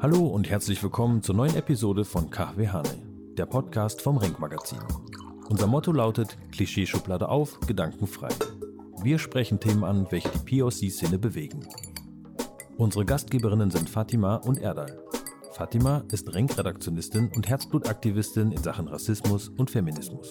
Hallo 0.00 0.26
und 0.26 0.50
herzlich 0.50 0.82
willkommen 0.82 1.22
zur 1.22 1.34
neuen 1.34 1.54
Episode 1.54 2.04
von 2.04 2.28
Kahvehane, 2.28 2.90
der 3.38 3.46
Podcast 3.46 4.02
vom 4.02 4.18
Renk 4.18 4.38
Magazin. 4.38 4.80
Unser 5.48 5.66
Motto 5.66 5.92
lautet 5.92 6.36
Klischeeschublade 6.52 7.28
auf, 7.28 7.58
gedankenfrei. 7.60 8.28
Wir 9.02 9.18
sprechen 9.18 9.60
Themen 9.60 9.84
an, 9.84 10.06
welche 10.10 10.28
die 10.28 10.60
POC-Szene 10.60 11.18
bewegen. 11.18 11.66
Unsere 12.76 13.06
Gastgeberinnen 13.06 13.70
sind 13.70 13.88
Fatima 13.88 14.36
und 14.36 14.58
Erdal. 14.58 15.02
Fatima 15.52 16.04
ist 16.12 16.34
Renk-Redaktionistin 16.34 17.30
und 17.34 17.48
Herzblutaktivistin 17.48 18.52
in 18.52 18.62
Sachen 18.62 18.88
Rassismus 18.88 19.48
und 19.48 19.70
Feminismus. 19.70 20.28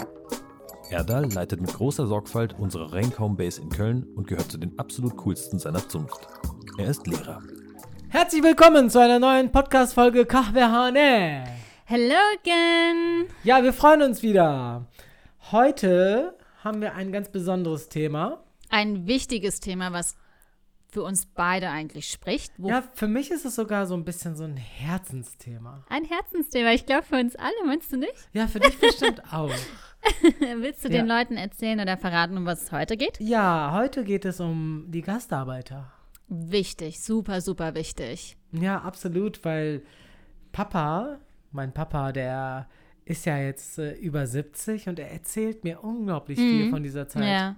Erdal 0.90 1.32
leitet 1.32 1.62
mit 1.62 1.72
großer 1.74 2.08
Sorgfalt 2.08 2.56
unsere 2.58 2.92
Renk 2.92 3.20
Homebase 3.20 3.62
in 3.62 3.70
Köln 3.70 4.04
und 4.16 4.28
gehört 4.28 4.52
zu 4.52 4.58
den 4.58 4.78
absolut 4.80 5.18
coolsten 5.18 5.60
seiner 5.60 5.88
Zunft. 5.88 6.28
Er 6.78 6.90
ist 6.90 7.06
Lehrer. 7.06 7.42
Herzlich 8.10 8.42
willkommen 8.42 8.90
zu 8.90 9.00
einer 9.00 9.20
neuen 9.20 9.52
Podcast-Folge 9.52 10.26
Kahvehane. 10.26 11.44
Hello 11.86 12.16
again. 12.40 13.28
Ja, 13.44 13.64
wir 13.64 13.74
freuen 13.74 14.02
uns 14.02 14.24
wieder. 14.24 14.88
Heute 15.52 16.36
haben 16.64 16.82
wir 16.82 16.96
ein 16.96 17.12
ganz 17.12 17.30
besonderes 17.30 17.90
Thema. 17.90 18.44
Ein 18.70 19.06
wichtiges 19.08 19.60
Thema, 19.60 19.92
was 19.94 20.16
für 20.92 21.04
uns 21.04 21.28
beide 21.28 21.70
eigentlich 21.70 22.10
spricht. 22.10 22.52
Ja, 22.58 22.84
für 22.96 23.08
mich 23.08 23.30
ist 23.30 23.46
es 23.46 23.54
sogar 23.56 23.86
so 23.86 23.94
ein 23.94 24.06
bisschen 24.06 24.36
so 24.36 24.44
ein 24.44 24.58
Herzensthema. 24.58 25.86
Ein 25.88 26.04
Herzensthema. 26.06 26.72
Ich 26.72 26.88
glaube, 26.88 27.04
für 27.04 27.18
uns 27.18 27.36
alle, 27.36 27.54
meinst 27.68 27.92
du 27.92 27.98
nicht? 27.98 28.14
Ja, 28.34 28.48
für 28.48 28.60
dich 28.60 28.80
bestimmt 28.80 29.22
auch. 29.32 29.52
Willst 30.58 30.84
du 30.86 30.90
den 30.90 31.08
Leuten 31.08 31.36
erzählen 31.38 31.80
oder 31.80 31.98
verraten, 31.98 32.38
um 32.38 32.46
was 32.46 32.64
es 32.64 32.72
heute 32.72 32.98
geht? 32.98 33.20
Ja, 33.20 33.72
heute 33.74 34.04
geht 34.04 34.26
es 34.26 34.40
um 34.40 34.86
die 34.88 35.02
Gastarbeiter. 35.02 35.92
Wichtig, 36.28 37.02
super, 37.02 37.42
super 37.42 37.76
wichtig. 37.76 38.38
Ja, 38.52 38.80
absolut, 38.82 39.44
weil 39.44 39.82
Papa, 40.52 41.20
mein 41.52 41.74
Papa, 41.74 42.12
der 42.12 42.68
ist 43.06 43.26
ja 43.26 43.38
jetzt 43.40 43.80
äh, 43.80 43.94
über 43.94 44.28
70 44.28 44.88
und 44.88 45.00
er 45.00 45.12
erzählt 45.12 45.64
mir 45.64 45.84
unglaublich 45.84 46.38
Mhm. 46.38 46.44
viel 46.50 46.70
von 46.70 46.84
dieser 46.84 47.08
Zeit. 47.08 47.24
Ja. 47.24 47.56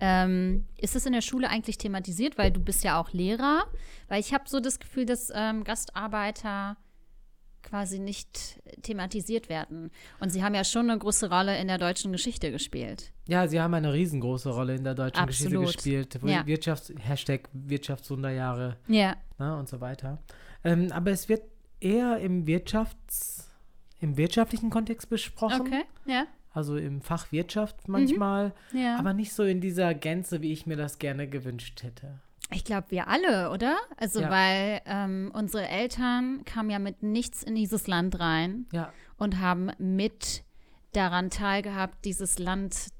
Ähm, 0.00 0.66
ist 0.78 0.96
es 0.96 1.06
in 1.06 1.12
der 1.12 1.20
Schule 1.20 1.48
eigentlich 1.48 1.78
thematisiert, 1.78 2.36
weil 2.36 2.50
du 2.50 2.60
bist 2.60 2.82
ja 2.82 2.98
auch 3.00 3.12
Lehrer? 3.12 3.64
Weil 4.08 4.20
ich 4.20 4.34
habe 4.34 4.44
so 4.48 4.60
das 4.60 4.80
Gefühl, 4.80 5.06
dass 5.06 5.30
ähm, 5.34 5.62
Gastarbeiter 5.64 6.76
quasi 7.64 7.98
nicht 7.98 8.60
thematisiert 8.82 9.48
werden. 9.48 9.90
Und 10.20 10.30
sie 10.30 10.44
haben 10.44 10.54
ja 10.54 10.62
schon 10.64 10.88
eine 10.88 10.98
große 10.98 11.28
Rolle 11.28 11.58
in 11.58 11.66
der 11.68 11.78
deutschen 11.78 12.12
Geschichte 12.12 12.52
gespielt. 12.52 13.10
Ja, 13.26 13.48
sie 13.48 13.60
haben 13.60 13.74
eine 13.74 13.92
riesengroße 13.92 14.50
Rolle 14.50 14.74
in 14.76 14.84
der 14.84 14.94
deutschen 14.94 15.26
Geschichte 15.26 15.56
Absolut. 15.56 15.74
gespielt. 15.74 16.18
Wo 16.22 16.28
Ja. 16.28 16.46
Wirtschafts 16.46 16.92
Hashtag 16.98 17.48
Wirtschaftswunderjahre 17.52 18.76
Ja. 18.86 19.16
ne, 19.38 19.56
und 19.56 19.68
so 19.68 19.80
weiter. 19.80 20.22
Ähm, 20.62 20.92
aber 20.92 21.10
es 21.10 21.28
wird 21.28 21.42
eher 21.80 22.18
im 22.18 22.46
Wirtschafts 22.46 23.50
im 24.00 24.16
wirtschaftlichen 24.18 24.68
Kontext 24.70 25.08
besprochen. 25.08 25.62
Okay. 25.62 25.82
Ja. 26.06 26.26
Also 26.52 26.76
im 26.76 27.00
Fach 27.00 27.32
Wirtschaft 27.32 27.88
manchmal, 27.88 28.52
Ja. 28.72 28.98
aber 28.98 29.12
nicht 29.14 29.32
so 29.32 29.42
in 29.42 29.60
dieser 29.60 29.94
Gänze, 29.94 30.40
wie 30.42 30.52
ich 30.52 30.66
mir 30.66 30.76
das 30.76 30.98
gerne 30.98 31.26
gewünscht 31.28 31.82
hätte. 31.82 32.20
Ich 32.54 32.64
glaube, 32.64 32.86
wir 32.90 33.08
alle, 33.08 33.50
oder? 33.50 33.76
Also, 33.96 34.20
Ja. 34.20 34.30
weil 34.30 34.80
ähm, 34.86 35.30
unsere 35.34 35.66
Eltern 35.68 36.44
kamen 36.44 36.70
ja 36.70 36.78
mit 36.78 37.02
nichts 37.02 37.42
in 37.42 37.54
dieses 37.54 37.86
Land 37.86 38.18
rein 38.20 38.66
Ja, 38.72 38.92
und 39.16 39.40
haben 39.40 39.70
mit 39.78 40.44
daran 40.92 41.30
teilgehabt, 41.30 42.04
dieses 42.04 42.38
Land 42.38 42.74
zu 42.74 42.90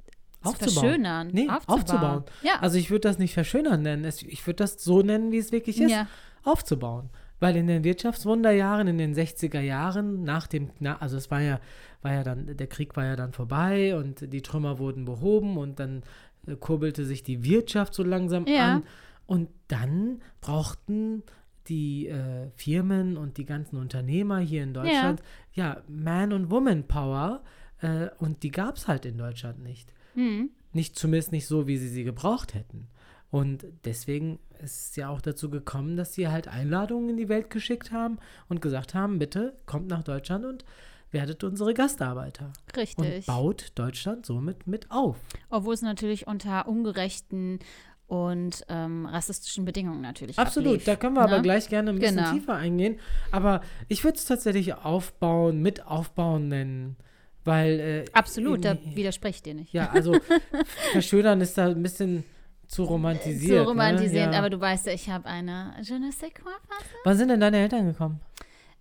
Aufzubauen. 0.42 0.72
verschönern. 0.74 1.28
Nee, 1.32 1.48
aufzubauen. 1.68 2.24
Ja. 2.42 2.56
Also 2.60 2.76
ich 2.78 2.90
würde 2.90 3.08
das 3.08 3.18
nicht 3.18 3.32
verschönern 3.34 3.82
nennen. 3.82 4.04
Ich 4.04 4.46
würde 4.46 4.56
das 4.56 4.82
so 4.82 5.02
nennen, 5.02 5.32
wie 5.32 5.38
es 5.38 5.52
wirklich 5.52 5.80
ist. 5.80 5.90
ja. 5.90 6.06
aufzubauen. 6.42 7.08
Weil 7.40 7.56
in 7.56 7.66
den 7.66 7.84
Wirtschaftswunderjahren, 7.84 8.86
in 8.88 8.98
den 8.98 9.14
60er 9.14 9.60
Jahren, 9.60 10.22
nach 10.24 10.46
dem, 10.46 10.70
also 11.00 11.16
es 11.16 11.30
war 11.30 11.40
ja, 11.40 11.58
war 12.02 12.12
ja 12.12 12.22
dann, 12.22 12.56
der 12.56 12.66
Krieg 12.66 12.96
war 12.96 13.04
ja 13.06 13.16
dann 13.16 13.32
vorbei 13.32 13.96
und 13.96 14.32
die 14.32 14.42
Trümmer 14.42 14.78
wurden 14.78 15.04
behoben 15.06 15.56
und 15.56 15.80
dann 15.80 16.02
äh, 16.46 16.54
kurbelte 16.56 17.04
sich 17.06 17.22
die 17.22 17.42
Wirtschaft 17.44 17.94
so 17.94 18.02
langsam 18.02 18.46
Ja. 18.46 18.74
an. 18.76 18.82
Und 19.26 19.48
dann 19.68 20.20
brauchten 20.40 21.22
die 21.68 22.08
äh, 22.08 22.50
Firmen 22.56 23.16
und 23.16 23.38
die 23.38 23.46
ganzen 23.46 23.76
Unternehmer 23.76 24.38
hier 24.38 24.62
in 24.62 24.74
Deutschland 24.74 25.22
ja, 25.52 25.82
Man- 25.88 26.32
und 26.32 26.50
Woman-Power 26.50 27.42
äh, 27.80 28.08
und 28.18 28.42
die 28.42 28.50
gab 28.50 28.76
es 28.76 28.88
halt 28.88 29.06
in 29.06 29.18
Deutschland 29.18 29.62
nicht. 29.62 29.92
Hm. 30.14 30.50
Nicht 30.72 30.96
zumindest 30.96 31.32
nicht 31.32 31.46
so, 31.46 31.66
wie 31.66 31.78
sie 31.78 31.88
sie 31.88 32.04
gebraucht 32.04 32.54
hätten. 32.54 32.88
Und 33.30 33.66
deswegen 33.84 34.38
ist 34.62 34.90
es 34.90 34.96
ja 34.96 35.08
auch 35.08 35.20
dazu 35.20 35.50
gekommen, 35.50 35.96
dass 35.96 36.14
sie 36.14 36.28
halt 36.28 36.46
Einladungen 36.46 37.10
in 37.10 37.16
die 37.16 37.28
Welt 37.28 37.50
geschickt 37.50 37.90
haben 37.90 38.18
und 38.48 38.60
gesagt 38.60 38.94
haben, 38.94 39.18
bitte 39.18 39.56
kommt 39.66 39.88
nach 39.88 40.04
Deutschland 40.04 40.44
und 40.44 40.64
werdet 41.10 41.42
unsere 41.42 41.74
Gastarbeiter. 41.74 42.52
Und 42.68 42.76
Richtig. 42.76 43.26
baut 43.26 43.72
Deutschland 43.74 44.26
somit 44.26 44.66
mit 44.66 44.90
auf. 44.90 45.18
Obwohl 45.50 45.74
es 45.74 45.82
natürlich 45.82 46.26
unter 46.26 46.68
ungerechten 46.68 47.58
und 48.06 48.64
ähm, 48.68 49.06
rassistischen 49.06 49.64
Bedingungen 49.64 50.00
natürlich 50.00 50.38
Absolut, 50.38 50.68
ablief, 50.74 50.84
da 50.84 50.96
können 50.96 51.14
wir 51.14 51.22
aber 51.22 51.36
ne? 51.36 51.42
gleich 51.42 51.68
gerne 51.68 51.90
ein 51.90 51.98
bisschen 51.98 52.16
Genau. 52.16 52.32
tiefer 52.32 52.54
eingehen. 52.54 52.98
Aber 53.30 53.62
ich 53.88 54.04
würde 54.04 54.18
es 54.18 54.26
tatsächlich 54.26 54.74
aufbauen, 54.74 55.62
mit 55.62 55.86
aufbauen 55.86 56.48
nennen. 56.48 56.96
Weil. 57.44 57.80
Äh, 57.80 58.04
Absolut, 58.12 58.64
da 58.64 58.74
ich 58.74 59.42
dir 59.42 59.54
nicht. 59.54 59.72
Ja, 59.72 59.90
also 59.90 60.14
verschönern 60.92 61.40
ist 61.40 61.56
da 61.58 61.66
ein 61.66 61.82
bisschen 61.82 62.24
zu 62.68 62.84
romantisiert. 62.84 63.62
Zu 63.62 63.68
romantisierend, 63.68 64.30
ne? 64.30 64.32
ja. 64.32 64.38
aber 64.38 64.50
du 64.50 64.60
weißt 64.60 64.86
ja, 64.86 64.92
ich 64.92 65.08
habe 65.10 65.26
eine 65.26 65.74
Je 65.82 65.98
ne 65.98 66.10
sais 66.12 66.32
quoi 66.34 66.52
Phase. 66.68 66.90
Wann 67.04 67.16
sind 67.16 67.28
denn 67.28 67.40
deine 67.40 67.58
Eltern 67.58 67.86
gekommen? 67.86 68.20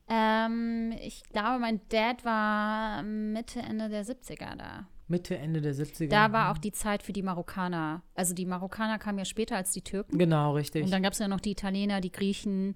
Ähm, 0.10 0.94
ich 1.02 1.24
glaube, 1.32 1.60
mein 1.60 1.82
Dad 1.90 2.26
war 2.26 3.04
Mitte, 3.04 3.60
Ende 3.60 3.90
der 3.90 4.06
70er 4.06 4.56
da. 4.58 4.88
Mitte, 5.08 5.38
Ende 5.38 5.62
der 5.62 5.76
70er. 5.76 6.08
Da 6.10 6.32
war 6.32 6.52
auch 6.52 6.58
die 6.58 6.72
Zeit 6.72 7.04
für 7.04 7.14
die 7.14 7.22
Marokkaner. 7.24 8.02
Also 8.16 8.34
die 8.34 8.46
Marokkaner 8.46 8.98
kamen 9.00 9.20
ja 9.20 9.26
später 9.26 9.56
als 9.58 9.72
die 9.72 9.82
Türken. 9.82 10.18
Genau, 10.18 10.54
richtig. 10.54 10.84
Und 10.86 10.92
dann 10.92 11.04
gab 11.04 11.14
es 11.14 11.20
ja 11.20 11.28
noch 11.28 11.42
die 11.42 11.52
Italiener, 11.52 12.00
die 12.02 12.12
Griechen, 12.12 12.76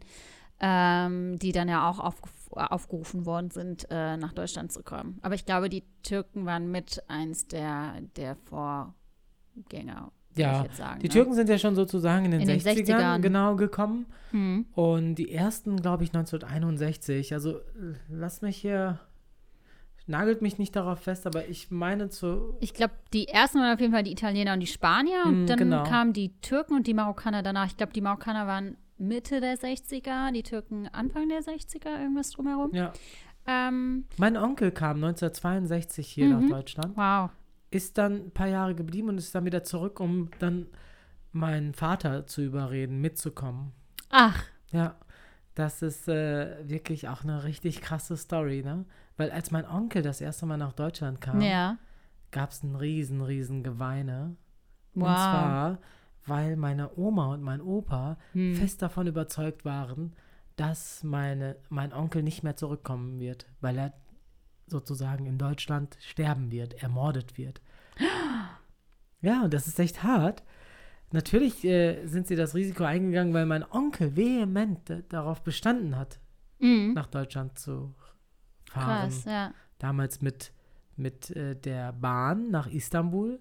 ähm, 0.60 1.38
die 1.40 1.52
dann 1.52 1.70
ja 1.70 1.90
auch 1.90 2.00
aufgef 2.00 2.32
aufgerufen 2.50 3.26
worden 3.26 3.52
sind, 3.52 3.86
äh, 3.92 4.16
nach 4.18 4.32
Deutschland 4.34 4.72
zu 4.72 4.82
kommen. 4.82 5.20
Aber 5.22 5.36
ich 5.36 5.46
glaube, 5.46 5.68
die 5.70 5.84
Türken 6.02 6.46
waren 6.46 6.72
mit 6.72 7.04
eins 7.10 7.46
der, 7.48 7.96
der 8.16 8.36
Vorgänger, 8.36 10.12
würde 10.30 10.42
Ja, 10.42 10.58
ich 10.62 10.64
jetzt 10.68 10.78
sagen. 10.78 11.00
die 11.02 11.08
ne? 11.08 11.14
Türken 11.14 11.34
sind 11.34 11.50
ja 11.50 11.58
schon 11.58 11.76
sozusagen 11.76 12.26
in 12.26 12.32
den, 12.32 12.42
In 12.42 12.48
den 12.48 12.60
60ern, 12.60 12.86
60ern. 12.98 13.20
genau 13.22 13.56
gekommen. 13.58 14.06
Hm. 14.32 14.66
Und 14.74 15.16
die 15.16 15.32
ersten, 15.32 15.78
glaube 15.82 16.04
ich, 16.06 16.10
1961. 16.14 17.34
Also 17.34 17.58
äh, 17.58 17.62
lass 18.10 18.42
mich 18.42 18.58
hier, 18.58 19.00
nagelt 20.08 20.42
mich 20.42 20.58
nicht 20.58 20.76
darauf 20.76 21.00
fest, 21.02 21.28
aber 21.28 21.48
ich 21.48 21.70
meine 21.72 22.10
zu. 22.10 22.56
Ich 22.62 22.74
glaube, 22.74 22.94
die 23.14 23.28
ersten 23.28 23.60
waren 23.60 23.74
auf 23.74 23.80
jeden 23.80 23.94
Fall 23.94 24.04
die 24.04 24.12
Italiener 24.12 24.54
und 24.54 24.60
die 24.62 24.68
Spanier. 24.68 25.24
Und 25.26 25.44
Mm, 25.44 25.48
dann 25.48 25.58
genau. 25.60 25.84
kamen 25.84 26.14
die 26.14 26.34
Türken 26.42 26.76
und 26.76 26.88
die 26.88 26.94
Marokkaner 26.94 27.44
danach. 27.44 27.68
Ich 27.68 27.78
glaube, 27.78 27.94
die 27.94 28.02
Marokkaner 28.02 28.48
waren 28.48 28.78
Mitte 28.98 29.42
der 29.42 29.58
60er, 29.58 30.32
die 30.32 30.44
Türken 30.44 30.88
Anfang 30.88 31.30
der 31.30 31.42
60er, 31.44 32.00
irgendwas 32.02 32.32
drumherum. 32.32 32.74
Ja. 32.74 32.92
Ähm, 33.46 34.06
Mein 34.18 34.36
Onkel 34.38 34.72
kam 34.72 34.98
1962 35.04 36.08
hier 36.08 36.26
Mhm. 36.28 36.48
nach 36.50 36.50
Deutschland, 36.58 36.98
wow. 36.98 37.30
ist 37.72 37.98
dann 37.98 38.14
ein 38.28 38.32
paar 38.32 38.48
Jahre 38.48 38.76
geblieben 38.76 39.10
und 39.10 39.18
ist 39.18 39.34
dann 39.36 39.46
wieder 39.46 39.64
zurück, 39.64 40.00
um 40.00 40.30
dann 40.40 40.68
meinen 41.32 41.74
Vater 41.74 42.26
zu 42.28 42.42
überreden, 42.42 43.00
mitzukommen. 43.02 43.72
Ach, 44.10 44.42
Ja, 44.72 44.96
das 45.56 45.82
ist 45.82 46.08
äh, 46.10 46.68
wirklich 46.68 47.08
auch 47.08 47.24
eine 47.24 47.44
richtig 47.46 47.82
krasse 47.82 48.18
Story, 48.18 48.64
ne? 48.64 48.86
Weil 49.18 49.32
als 49.32 49.52
mein 49.52 49.66
Onkel 49.66 50.02
das 50.04 50.22
erste 50.22 50.46
Mal 50.46 50.58
nach 50.58 50.74
Deutschland 50.74 51.20
kam, 51.22 51.42
ja. 51.42 51.78
gab 52.32 52.52
es 52.52 52.64
ein 52.64 52.76
riesen, 52.76 53.22
riesen 53.22 53.64
Geweine. 53.64 54.36
Und 54.94 55.02
Wow. 55.04 55.18
zwar, 55.18 55.80
weil 56.26 56.56
meine 56.56 56.96
Oma 56.98 57.34
und 57.34 57.42
mein 57.42 57.62
Opa 57.62 58.18
Hm. 58.34 58.56
fest 58.56 58.82
davon 58.82 59.08
überzeugt 59.08 59.66
waren, 59.66 60.16
dass 60.56 61.04
meine, 61.04 61.56
mein 61.70 61.94
Onkel 61.94 62.24
nicht 62.24 62.44
mehr 62.44 62.56
zurückkommen 62.56 63.20
wird, 63.20 63.46
weil 63.62 63.78
er 63.78 63.94
sozusagen 64.68 65.26
in 65.26 65.38
Deutschland 65.38 65.98
sterben 66.02 66.52
wird, 66.52 66.82
ermordet 66.82 67.38
wird. 67.38 67.62
Ja, 69.22 69.44
und 69.44 69.54
das 69.54 69.68
ist 69.68 69.80
echt 69.80 70.04
hart. 70.04 70.44
Natürlich 71.12 71.64
äh, 71.66 72.06
sind 72.06 72.28
sie 72.28 72.36
das 72.36 72.54
Risiko 72.54 72.84
eingegangen, 72.84 73.34
weil 73.34 73.46
mein 73.48 73.64
Onkel 73.64 74.16
vehement 74.16 75.04
darauf 75.10 75.42
bestanden 75.44 75.96
hat, 75.96 76.20
Mhm. 76.60 76.94
nach 76.94 77.08
Deutschland 77.08 77.58
zu 77.58 77.94
fahren. 78.70 79.10
Krass, 79.10 79.26
ja. 79.26 79.54
Damals 79.80 80.22
mit, 80.22 80.52
mit 80.96 81.30
äh, 81.32 81.56
der 81.56 81.94
Bahn 81.94 82.50
nach 82.50 82.68
Istanbul 82.68 83.40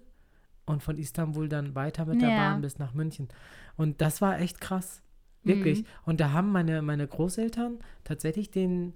und 0.65 0.83
von 0.83 0.97
Istanbul 0.97 1.49
dann 1.49 1.75
weiter 1.75 2.05
mit 2.05 2.21
der 2.21 2.29
Ja. 2.29 2.37
Bahn 2.37 2.61
bis 2.61 2.77
nach 2.77 2.93
München. 2.93 3.29
Und 3.75 4.01
das 4.01 4.21
war 4.21 4.39
echt 4.39 4.61
krass. 4.61 5.01
Wirklich. 5.43 5.83
Mhm. 5.83 5.87
Und 6.05 6.19
da 6.19 6.31
haben 6.31 6.51
meine, 6.51 6.81
meine 6.81 7.07
Großeltern 7.07 7.79
tatsächlich 8.03 8.51
den 8.51 8.93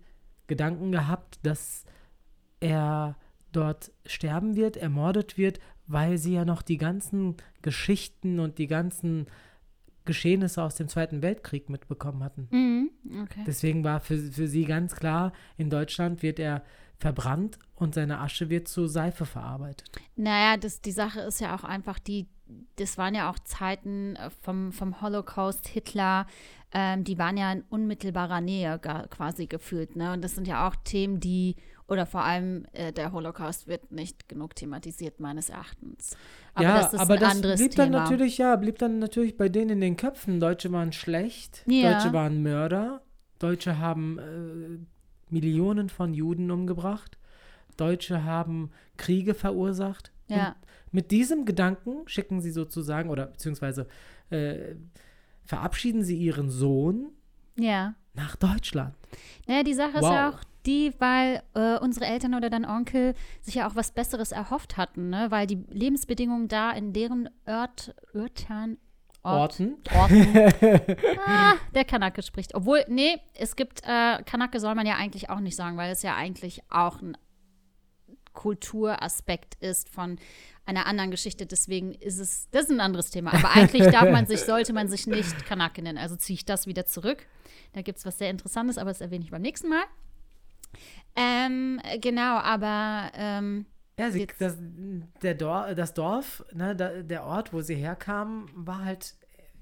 Gedanken 0.47 0.91
gehabt, 0.91 1.39
dass 1.43 1.85
er 2.59 3.15
dort 3.51 3.91
sterben 4.05 4.55
wird, 4.55 4.75
ermordet 4.77 5.37
wird, 5.37 5.59
weil 5.87 6.17
sie 6.17 6.33
ja 6.33 6.45
noch 6.45 6.61
die 6.61 6.77
ganzen 6.77 7.35
Geschichten 7.61 8.39
und 8.39 8.57
die 8.57 8.67
ganzen 8.67 9.27
Geschehnisse 10.11 10.61
aus 10.61 10.75
dem 10.75 10.89
Zweiten 10.89 11.21
Weltkrieg 11.21 11.69
mitbekommen 11.69 12.21
hatten. 12.21 12.49
Mhm. 12.51 12.89
Okay. 13.23 13.45
Deswegen 13.47 13.85
war 13.85 14.01
für, 14.01 14.17
für 14.17 14.49
sie 14.49 14.65
ganz 14.65 14.93
klar, 14.93 15.31
in 15.55 15.69
Deutschland 15.69 16.21
wird 16.21 16.37
er 16.37 16.63
verbrannt 16.97 17.57
und 17.75 17.95
seine 17.95 18.19
Asche 18.19 18.49
wird 18.49 18.67
zu 18.67 18.87
Seife 18.87 19.25
verarbeitet. 19.25 19.89
Naja, 20.17 20.57
das, 20.57 20.81
die 20.81 20.91
Sache 20.91 21.21
ist 21.21 21.39
ja 21.39 21.55
auch 21.55 21.63
einfach 21.63 21.97
die, 21.97 22.27
das 22.75 22.97
waren 22.97 23.15
ja 23.15 23.31
auch 23.31 23.39
Zeiten 23.39 24.17
äh, 24.17 24.29
vom, 24.41 24.73
vom 24.73 25.01
Holocaust, 25.01 25.65
Hitler, 25.65 26.27
ähm, 26.73 27.05
die 27.05 27.17
waren 27.17 27.37
ja 27.37 27.53
in 27.53 27.63
unmittelbarer 27.69 28.41
Nähe 28.41 28.79
ga, 28.79 29.07
quasi 29.07 29.47
gefühlt. 29.47 29.95
Ne? 29.95 30.11
Und 30.11 30.21
das 30.21 30.35
sind 30.35 30.45
ja 30.45 30.67
auch 30.67 30.75
Themen, 30.83 31.21
die, 31.21 31.55
oder 31.91 32.05
vor 32.05 32.23
allem 32.23 32.65
äh, 32.71 32.93
der 32.93 33.11
Holocaust 33.11 33.67
wird 33.67 33.91
nicht 33.91 34.29
genug 34.29 34.55
thematisiert, 34.55 35.19
meines 35.19 35.49
Erachtens. 35.49 36.15
Aber 36.53 36.63
ja, 36.63 36.77
das 36.79 36.93
ist 36.93 36.99
aber 36.99 37.15
ein 37.15 37.19
das 37.19 37.31
anderes 37.35 37.59
blieb 37.59 37.71
Thema. 37.71 37.83
dann 37.83 37.91
natürlich, 37.91 38.37
ja, 38.37 38.55
blieb 38.55 38.77
dann 38.79 38.99
natürlich 38.99 39.35
bei 39.35 39.49
denen 39.49 39.71
in 39.71 39.81
den 39.81 39.97
Köpfen. 39.97 40.39
Deutsche 40.39 40.71
waren 40.71 40.93
schlecht, 40.93 41.63
Ja. 41.67 41.93
Deutsche 41.93 42.13
waren 42.13 42.41
Mörder, 42.41 43.01
Deutsche 43.39 43.77
haben 43.77 44.19
äh, 44.19 45.33
Millionen 45.33 45.89
von 45.89 46.13
Juden 46.13 46.49
umgebracht, 46.49 47.17
Deutsche 47.75 48.23
haben 48.23 48.71
Kriege 48.97 49.33
verursacht. 49.33 50.11
ja. 50.27 50.49
Und 50.49 50.93
mit 50.93 51.11
diesem 51.11 51.45
Gedanken 51.45 52.07
schicken 52.07 52.41
sie 52.41 52.51
sozusagen, 52.51 53.09
oder 53.09 53.27
beziehungsweise 53.27 53.87
äh, 54.29 54.75
verabschieden 55.43 56.03
sie 56.03 56.17
ihren 56.17 56.49
Sohn 56.49 57.11
ja. 57.57 57.95
nach 58.13 58.35
Deutschland. 58.35 58.95
Naja, 59.47 59.63
die 59.63 59.73
Sache 59.73 59.97
ist 59.97 60.03
Wow. 60.03 60.13
ja 60.13 60.29
auch 60.29 60.39
die, 60.65 60.93
weil 60.99 61.41
äh, 61.55 61.77
unsere 61.79 62.05
Eltern 62.05 62.35
oder 62.35 62.49
dein 62.49 62.65
Onkel 62.65 63.15
sich 63.41 63.55
ja 63.55 63.67
auch 63.67 63.75
was 63.75 63.91
Besseres 63.91 64.31
erhofft 64.31 64.77
hatten, 64.77 65.09
ne? 65.09 65.31
weil 65.31 65.47
die 65.47 65.63
Lebensbedingungen 65.69 66.47
da 66.47 66.71
in 66.71 66.93
deren 66.93 67.29
Ört, 67.45 67.95
Örtern, 68.13 68.77
Ort, 69.23 69.59
Orten. 69.59 69.75
Orten. 69.93 70.37
ah, 71.27 71.53
der 71.75 71.85
Kanake 71.85 72.23
spricht. 72.23 72.55
Obwohl, 72.55 72.83
nee, 72.87 73.19
es 73.35 73.55
gibt, 73.55 73.81
äh, 73.83 74.23
Kanake 74.23 74.59
soll 74.59 74.73
man 74.73 74.87
ja 74.87 74.95
eigentlich 74.95 75.29
auch 75.29 75.39
nicht 75.39 75.55
sagen, 75.55 75.77
weil 75.77 75.91
es 75.91 76.01
ja 76.01 76.15
eigentlich 76.15 76.63
auch 76.69 77.01
ein 77.01 77.15
Kulturaspekt 78.33 79.55
ist 79.55 79.89
von 79.89 80.17
einer 80.65 80.85
anderen 80.85 81.11
Geschichte. 81.11 81.45
Deswegen 81.45 81.93
ist 81.93 82.19
es, 82.19 82.47
das 82.51 82.63
ist 82.63 82.71
ein 82.71 82.79
anderes 82.79 83.09
Thema. 83.09 83.33
Aber 83.33 83.51
eigentlich 83.51 83.87
darf 83.87 84.09
man 84.09 84.25
sich, 84.25 84.41
sollte 84.45 84.73
man 84.73 84.87
sich 84.87 85.07
nicht 85.07 85.45
Kanake 85.45 85.81
nennen. 85.81 85.97
Also 85.97 86.15
ziehe 86.15 86.35
ich 86.35 86.45
das 86.45 86.67
wieder 86.67 86.85
zurück. 86.85 87.25
Da 87.73 87.81
gibt 87.81 87.97
es 87.99 88.05
was 88.05 88.17
sehr 88.17 88.29
Interessantes, 88.29 88.77
aber 88.77 88.89
das 88.89 89.01
erwähne 89.01 89.23
ich 89.23 89.31
beim 89.31 89.41
nächsten 89.41 89.69
Mal. 89.69 89.83
Ähm, 91.15 91.81
genau, 91.99 92.37
aber 92.37 93.11
ähm, 93.15 93.65
Ja, 93.99 94.11
sie, 94.11 94.27
das, 94.39 94.57
der 95.21 95.35
Dor 95.35 95.75
das 95.75 95.93
Dorf, 95.93 96.45
ne, 96.53 96.75
da, 96.75 97.01
der 97.01 97.25
Ort, 97.25 97.51
wo 97.53 97.61
sie 97.61 97.75
herkamen, 97.75 98.49
war 98.55 98.85
halt 98.85 99.15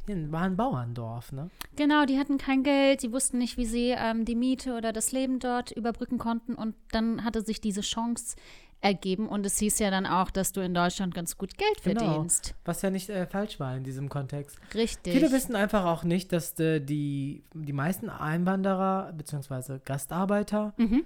war 0.07 0.41
ein 0.41 0.55
Bauerndorf, 0.55 1.31
ne? 1.31 1.51
Genau, 1.75 2.05
die 2.05 2.17
hatten 2.17 2.39
kein 2.39 2.63
Geld, 2.63 3.03
die 3.03 3.11
wussten 3.11 3.37
nicht, 3.37 3.57
wie 3.57 3.65
sie 3.65 3.93
ähm, 3.95 4.25
die 4.25 4.35
Miete 4.35 4.75
oder 4.75 4.91
das 4.91 5.11
Leben 5.11 5.37
dort 5.37 5.69
überbrücken 5.71 6.17
konnten 6.17 6.55
und 6.55 6.75
dann 6.91 7.23
hatte 7.23 7.43
sich 7.43 7.61
diese 7.61 7.81
Chance 7.81 8.35
ergeben 8.81 9.27
und 9.27 9.45
es 9.45 9.57
hieß 9.59 9.79
ja 9.79 9.91
dann 9.91 10.05
auch, 10.05 10.29
dass 10.31 10.51
du 10.53 10.61
in 10.61 10.73
Deutschland 10.73 11.13
ganz 11.13 11.37
gut 11.37 11.57
Geld 11.57 11.83
Genau. 11.83 11.99
verdienst. 12.13 12.55
Was 12.65 12.81
ja 12.81 12.89
nicht 12.89 13.09
äh, 13.09 13.25
falsch 13.27 13.59
war 13.59 13.75
in 13.75 13.83
diesem 13.83 14.07
Kontext. 14.09 14.57
Richtig. 14.73 15.13
Viele 15.13 15.31
wissen 15.31 15.55
einfach 15.55 15.85
auch 15.85 16.03
nicht, 16.03 16.31
dass 16.31 16.57
äh, 16.59 16.79
die, 16.79 17.43
die 17.53 17.73
meisten 17.73 18.09
Einwanderer 18.09 19.11
bzw. 19.13 19.79
Gastarbeiter 19.83 20.73
Mhm. 20.77 21.03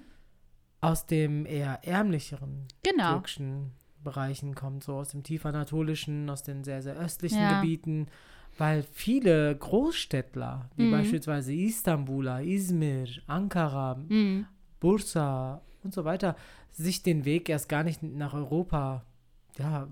aus 0.80 1.06
dem 1.06 1.46
eher 1.46 1.80
ärmlicheren 1.82 2.66
Genau. 2.82 3.14
türkischen 3.14 3.72
Bereichen 4.02 4.54
kommen, 4.54 4.80
so 4.80 4.94
aus 4.96 5.08
dem 5.08 5.22
tiefanatolischen, 5.22 6.28
aus 6.30 6.42
den 6.42 6.62
sehr, 6.62 6.82
sehr 6.82 6.96
östlichen 6.96 7.42
Ja. 7.42 7.48
Gebieten, 7.54 8.06
weil 8.58 8.84
viele 8.92 9.56
Großstädtler, 9.56 10.70
wie 10.76 10.86
Mhm. 10.86 10.90
beispielsweise 10.90 11.52
Istanbuler, 11.54 12.42
Izmir, 12.42 13.08
Ankara, 13.26 13.96
Mhm. 14.08 14.46
Bursa 14.78 15.62
und 15.82 15.94
so 15.94 16.04
weiter, 16.04 16.36
sich 16.74 17.02
den 17.02 17.24
Weg 17.24 17.48
erst 17.48 17.68
gar 17.68 17.82
nicht 17.84 18.02
nach 18.02 18.34
Europa 18.34 19.04
ja, 19.58 19.88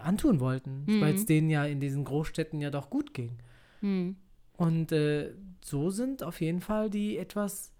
antun 0.00 0.38
wollten, 0.40 0.84
Mhm. 0.86 1.00
weil 1.00 1.14
es 1.14 1.26
denen 1.26 1.50
ja 1.50 1.64
in 1.64 1.80
diesen 1.80 2.04
Großstädten 2.04 2.60
ja 2.60 2.70
doch 2.70 2.90
gut 2.90 3.12
ging. 3.12 3.38
Mhm. 3.80 4.16
Und 4.56 4.92
äh, 4.92 5.32
so 5.64 5.90
sind 5.90 6.22
auf 6.22 6.40
jeden 6.40 6.60
Fall 6.60 6.88
die 6.88 7.18
etwas 7.18 7.72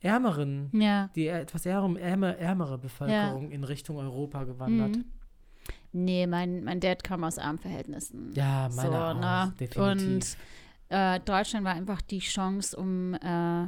ärmeren, 0.00 0.68
Ja. 0.72 1.10
die 1.14 1.26
etwas 1.28 1.66
ärm, 1.66 1.96
ärmer, 1.96 2.36
ärmere 2.36 2.78
Bevölkerung 2.78 3.50
in 3.50 3.64
Richtung 3.64 3.96
Europa 3.96 4.44
gewandert. 4.44 4.96
Mhm. 4.96 5.04
Nee, 5.92 6.26
mein, 6.26 6.62
mein 6.64 6.80
Dad 6.80 7.02
kam 7.02 7.24
aus 7.24 7.38
armen 7.38 7.58
Verhältnissen. 7.58 8.32
Ja, 8.34 8.68
meine 8.76 8.90
so, 8.90 8.96
auch, 8.96 9.14
ne? 9.20 9.54
definitiv. 9.58 9.86
Und 10.06 10.36
äh, 10.90 11.20
Deutschland 11.20 11.64
war 11.64 11.72
einfach 11.74 12.02
die 12.02 12.18
Chance, 12.20 12.76
um 12.76 13.14
äh, 13.14 13.66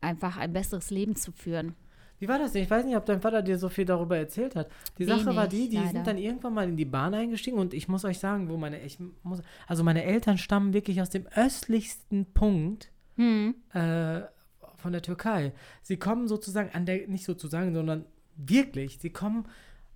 einfach 0.00 0.38
ein 0.38 0.52
besseres 0.52 0.90
Leben 0.90 1.14
zu 1.16 1.32
führen. 1.32 1.74
Wie 2.18 2.28
war 2.28 2.38
das 2.38 2.52
denn? 2.52 2.62
Ich 2.62 2.70
weiß 2.70 2.84
nicht, 2.84 2.96
ob 2.96 3.06
dein 3.06 3.20
Vater 3.20 3.42
dir 3.42 3.58
so 3.58 3.68
viel 3.68 3.84
darüber 3.84 4.16
erzählt 4.16 4.56
hat. 4.56 4.68
Die 4.98 5.04
Sache 5.04 5.34
war 5.36 5.46
die, 5.46 5.68
die 5.68 5.76
leider. 5.76 5.90
sind 5.90 6.06
dann 6.06 6.18
irgendwann 6.18 6.54
mal 6.54 6.68
in 6.68 6.76
die 6.76 6.84
Bahn 6.84 7.14
eingestiegen 7.14 7.58
und 7.58 7.74
ich 7.74 7.88
muss 7.88 8.04
euch 8.04 8.18
sagen, 8.18 8.48
wo 8.48 8.56
meine, 8.56 8.80
ich 8.80 8.98
muss, 9.22 9.40
also 9.66 9.84
meine 9.84 10.02
Eltern 10.04 10.36
stammen 10.38 10.72
wirklich 10.72 11.00
aus 11.00 11.10
dem 11.10 11.26
östlichsten 11.36 12.26
Punkt 12.32 12.90
Hm. 13.16 13.54
äh, 13.72 14.20
von 14.76 14.92
der 14.92 15.02
Türkei. 15.02 15.52
Sie 15.82 15.96
kommen 15.96 16.28
sozusagen 16.28 16.70
an 16.72 16.86
der, 16.86 17.08
nicht 17.08 17.24
sozusagen, 17.24 17.74
sondern 17.74 18.04
wirklich, 18.36 18.98
sie 19.00 19.10
kommen 19.10 19.46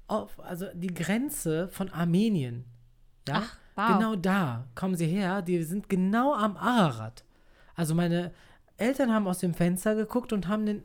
auf, 0.09 0.39
also 0.45 0.67
die 0.75 0.93
Grenze 0.93 1.69
von 1.69 1.89
Armenien. 1.91 2.65
Ja? 3.29 3.43
Ach, 3.45 3.59
wow. 3.77 3.99
Genau 3.99 4.17
da 4.17 4.67
kommen 4.75 4.97
sie 4.97 5.07
her. 5.07 5.43
Die 5.43 5.63
sind 5.63 5.89
genau 5.89 6.35
am 6.35 6.57
Ararat. 6.57 7.25
Also 7.75 7.95
meine 7.95 8.33
Eltern 8.77 9.13
haben 9.13 9.29
aus 9.29 9.39
dem 9.39 9.55
Fenster 9.55 9.95
geguckt 9.95 10.33
und 10.33 10.49
haben 10.49 10.67
den, 10.67 10.83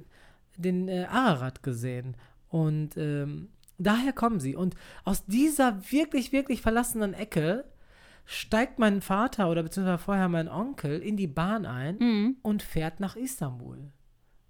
den 0.58 0.88
äh, 0.88 1.06
Ararat 1.10 1.64
gesehen. 1.64 2.16
Und 2.50 2.98
ähm, 2.98 3.50
daher 3.78 4.14
kommen 4.14 4.40
sie. 4.40 4.56
Und 4.56 4.76
aus 5.04 5.26
dieser 5.26 5.80
wirklich, 5.92 6.32
wirklich 6.32 6.62
verlassenen 6.62 7.14
Ecke 7.14 7.66
steigt 8.26 8.78
mein 8.80 9.02
Vater 9.02 9.50
oder 9.50 9.64
beziehungsweise 9.64 9.98
vorher 10.00 10.28
mein 10.30 10.50
Onkel 10.50 11.00
in 11.00 11.16
die 11.18 11.28
Bahn 11.28 11.66
ein 11.66 11.98
Mhm. 12.00 12.36
und 12.42 12.62
fährt 12.64 13.00
nach 13.00 13.16
Istanbul. 13.16 13.92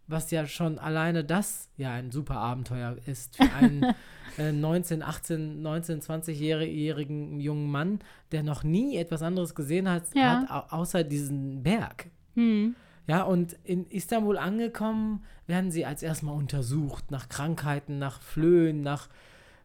Was 0.09 0.31
ja 0.31 0.47
schon 0.47 0.79
alleine 0.79 1.23
das 1.25 1.69
ja 1.75 1.91
ein 1.91 2.11
super 2.11 2.37
Abenteuer 2.37 2.95
ist 3.05 3.35
für 3.35 3.51
einen 3.53 3.85
äh, 4.37 4.51
19, 4.53 5.03
18, 5.03 5.61
19, 5.61 6.01
20-jährigen 6.01 7.39
jungen 7.39 7.69
Mann, 7.69 7.99
der 8.31 8.41
noch 8.43 8.63
nie 8.63 8.97
etwas 8.97 9.21
anderes 9.21 9.53
gesehen 9.53 9.89
hat, 9.89 10.03
Ja. 10.15 10.41
hat 10.47 10.49
au- 10.71 10.77
außer 10.77 11.03
diesen 11.03 11.61
Berg. 11.61 12.07
Hm. 12.35 12.75
Ja, 13.07 13.23
und 13.23 13.55
in 13.63 13.89
Istanbul 13.89 14.37
angekommen, 14.37 15.23
werden 15.47 15.71
sie 15.71 15.85
als 15.85 16.03
erstmal 16.03 16.35
untersucht 16.35 17.09
nach 17.09 17.29
Krankheiten, 17.29 17.97
nach 17.99 18.21
Flöhen, 18.21 18.81
nach, 18.81 19.07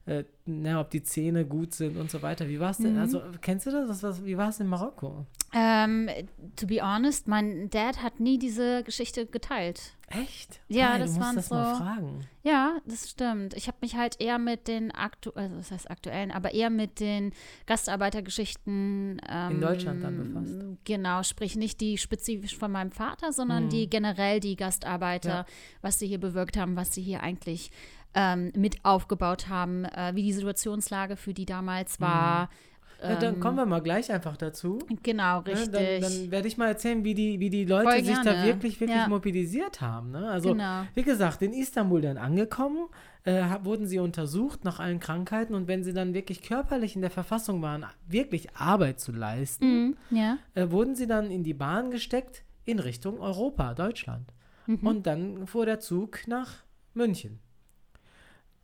äh, 0.07 0.25
na, 0.45 0.81
ob 0.81 0.91
die 0.91 1.03
Zähne 1.05 1.45
gut 1.45 1.73
sind 1.75 1.97
und 1.97 2.11
so 2.11 2.23
weiter. 2.23 2.49
Wie 2.49 2.59
war 2.59 2.71
es 2.71 2.79
denn? 2.79 2.95
Mhm. 2.95 3.01
Also, 3.01 3.23
kennst 3.41 3.67
du 3.67 3.71
das? 3.71 4.03
was, 4.03 4.25
wie 4.25 4.37
war 4.37 4.49
es 4.49 4.59
in 4.59 4.67
Marokko? 4.67 5.27
Ähm, 5.55 6.09
to 6.57 6.67
be 6.67 6.81
honest, 6.83 7.29
mein 7.29 7.71
Dad 7.71 8.03
hat 8.03 8.19
nie 8.19 8.39
diese 8.39 8.83
Geschichte 8.83 9.27
geteilt. 9.27 9.95
Echt? 10.09 10.61
Ja, 10.69 10.95
Hi, 10.95 10.99
das 10.99 11.19
waren 11.21 11.37
das 11.37 11.51
mal 11.51 11.73
so- 11.75 11.85
fragen. 11.85 12.21
Ja, 12.43 12.79
das 12.87 13.09
stimmt. 13.11 13.55
Ich 13.55 13.67
habe 13.69 13.79
mich 13.81 13.95
halt 13.97 14.21
eher 14.21 14.39
mit 14.39 14.67
den 14.67 14.91
aktu 14.91 15.31
also 15.35 15.57
das 15.57 15.71
heißt 15.71 15.91
aktuellen, 15.91 16.31
aber 16.33 16.53
eher 16.53 16.69
mit 16.71 16.99
den 17.01 17.33
Gastarbeitergeschichten 17.67 19.21
ähm, 19.29 19.51
In 19.53 19.61
Deutschland 19.61 20.03
dann 20.03 20.19
befasst. 20.19 20.55
Genau, 20.85 21.23
sprich 21.23 21.57
nicht 21.57 21.81
die 21.81 21.99
spezifisch 21.99 22.57
von 22.57 22.73
meinem 22.73 22.91
Vater, 22.93 23.33
sondern 23.33 23.65
Mhm. 23.67 23.71
die 23.71 23.89
generell 23.91 24.41
die 24.41 24.57
Gastarbeiter, 24.57 25.29
Ja. 25.31 25.47
was 25.81 25.99
sie 25.99 26.07
hier 26.09 26.21
bewirkt 26.21 26.57
haben, 26.57 26.77
was 26.77 26.93
sie 26.95 27.03
hier 27.03 27.23
eigentlich 27.23 27.71
ähm, 28.15 28.53
mit 28.57 28.85
aufgebaut 28.85 29.49
haben, 29.49 29.85
äh, 29.85 30.13
wie 30.15 30.23
die 30.23 30.33
Situationslage 30.33 31.17
für 31.17 31.33
die 31.35 31.47
damals 31.47 32.01
war. 32.01 32.45
Mhm. 32.45 32.49
Ja, 33.03 33.17
dann 33.17 33.35
Ähm, 33.35 33.41
kommen 33.41 33.57
wir 33.57 33.67
mal 33.67 33.81
gleich 33.83 34.13
einfach 34.13 34.37
dazu. 34.37 34.79
Genau, 35.03 35.41
Ne, 35.41 35.47
richtig. 35.49 35.73
Dann, 35.73 36.03
dann 36.03 36.31
werde 36.31 36.47
ich 36.47 36.57
mal 36.57 36.69
erzählen, 36.69 37.03
wie 37.03 37.15
die, 37.15 37.41
wie 37.41 37.51
die 37.51 37.65
Leute 37.65 38.05
sich 38.05 38.17
da 38.21 38.45
wirklich, 38.45 38.79
wirklich 38.81 38.97
Ja. 38.97 39.09
mobilisiert 39.09 39.81
haben. 39.81 40.13
Ne? 40.13 40.31
Also, 40.31 40.51
genau. 40.51 40.83
wie 40.95 41.03
gesagt, 41.03 41.43
in 41.43 41.53
Istanbul 41.53 42.01
dann 42.01 42.17
angekommen, 42.17 42.87
äh, 43.25 43.43
wurden 43.65 43.87
sie 43.89 43.99
untersucht 43.99 44.65
nach 44.65 44.79
allen 44.79 45.01
Krankheiten 45.01 45.55
und 45.55 45.67
wenn 45.67 45.83
sie 45.83 45.93
dann 45.93 46.15
wirklich 46.15 46.43
körperlich 46.43 46.95
in 46.95 47.01
der 47.03 47.11
Verfassung 47.11 47.61
waren, 47.61 47.85
wirklich 48.07 48.55
Arbeit 48.55 49.01
zu 49.01 49.11
leisten, 49.11 49.67
Mhm, 49.67 49.97
ja. 50.11 50.39
äh, 50.55 50.71
wurden 50.71 50.95
sie 50.95 51.09
dann 51.09 51.31
in 51.33 51.43
die 51.43 51.55
Bahn 51.55 51.91
gesteckt 51.91 52.45
in 52.65 52.79
Richtung 52.79 53.19
Europa, 53.19 53.75
Deutschland. 53.75 54.29
Mhm. 54.69 54.87
Und 54.87 55.07
dann 55.09 55.49
fuhr 55.49 55.67
der 55.67 55.81
Zug 55.81 56.21
nach 56.29 56.51
München. 56.95 57.41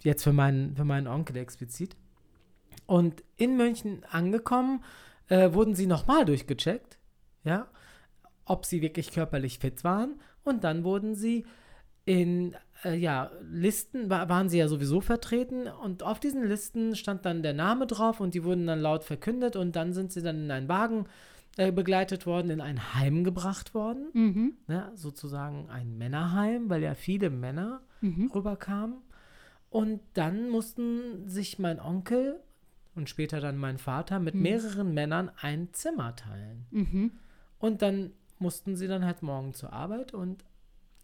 Jetzt 0.02 0.22
für 0.24 0.32
meinen, 0.32 0.76
für 0.76 0.84
meinen 0.84 1.06
Onkel 1.06 1.36
explizit. 1.36 1.96
Und 2.86 3.22
in 3.36 3.56
München 3.56 4.02
angekommen, 4.10 4.82
äh, 5.28 5.52
wurden 5.52 5.74
sie 5.74 5.86
nochmal 5.86 6.24
durchgecheckt, 6.24 6.98
ja, 7.44 7.66
ob 8.44 8.64
sie 8.64 8.80
wirklich 8.80 9.10
körperlich 9.12 9.58
fit 9.58 9.84
waren. 9.84 10.20
Und 10.44 10.64
dann 10.64 10.84
wurden 10.84 11.14
sie 11.14 11.44
in 12.06 12.56
äh, 12.84 12.94
ja, 12.96 13.30
Listen 13.42 14.08
wa- 14.08 14.28
waren 14.30 14.48
sie 14.48 14.56
ja 14.58 14.68
sowieso 14.68 15.00
vertreten 15.02 15.66
und 15.66 16.02
auf 16.02 16.20
diesen 16.20 16.44
Listen 16.44 16.94
stand 16.96 17.26
dann 17.26 17.42
der 17.42 17.52
Name 17.52 17.86
drauf 17.86 18.20
und 18.20 18.32
die 18.32 18.44
wurden 18.44 18.66
dann 18.66 18.80
laut 18.80 19.04
verkündet 19.04 19.56
und 19.56 19.76
dann 19.76 19.92
sind 19.92 20.12
sie 20.12 20.22
dann 20.22 20.44
in 20.44 20.50
einen 20.50 20.68
Wagen 20.68 21.04
äh, 21.58 21.70
begleitet 21.72 22.24
worden, 22.24 22.50
in 22.50 22.60
ein 22.62 22.94
Heim 22.94 23.24
gebracht 23.24 23.74
worden, 23.74 24.08
Mhm. 24.14 24.52
ne, 24.68 24.90
sozusagen 24.94 25.68
ein 25.68 25.98
Männerheim, 25.98 26.70
weil 26.70 26.82
ja 26.82 26.94
viele 26.94 27.28
Männer 27.28 27.82
Mhm. 28.00 28.30
rüberkamen. 28.34 29.02
Und 29.70 30.00
dann 30.14 30.48
mussten 30.48 31.28
sich 31.28 31.58
mein 31.58 31.80
Onkel 31.80 32.40
und 32.94 33.08
später 33.08 33.40
dann 33.40 33.56
mein 33.56 33.78
Vater 33.78 34.18
mit 34.18 34.34
mehreren 34.34 34.94
Männern 34.94 35.30
ein 35.40 35.68
Zimmer 35.72 36.16
teilen. 36.16 36.66
Mhm. 36.70 37.12
Und 37.58 37.82
dann 37.82 38.12
mussten 38.38 38.76
sie 38.76 38.88
dann 38.88 39.04
halt 39.04 39.22
morgen 39.22 39.52
zur 39.52 39.72
Arbeit 39.72 40.14
und 40.14 40.44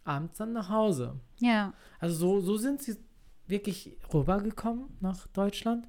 abends 0.03 0.37
dann 0.37 0.53
nach 0.53 0.69
Hause. 0.69 1.19
Ja. 1.39 1.73
Also 1.99 2.15
so, 2.15 2.39
so 2.41 2.57
sind 2.57 2.81
sie 2.81 2.97
wirklich 3.47 3.97
rübergekommen 4.13 4.85
nach 4.99 5.27
Deutschland 5.27 5.87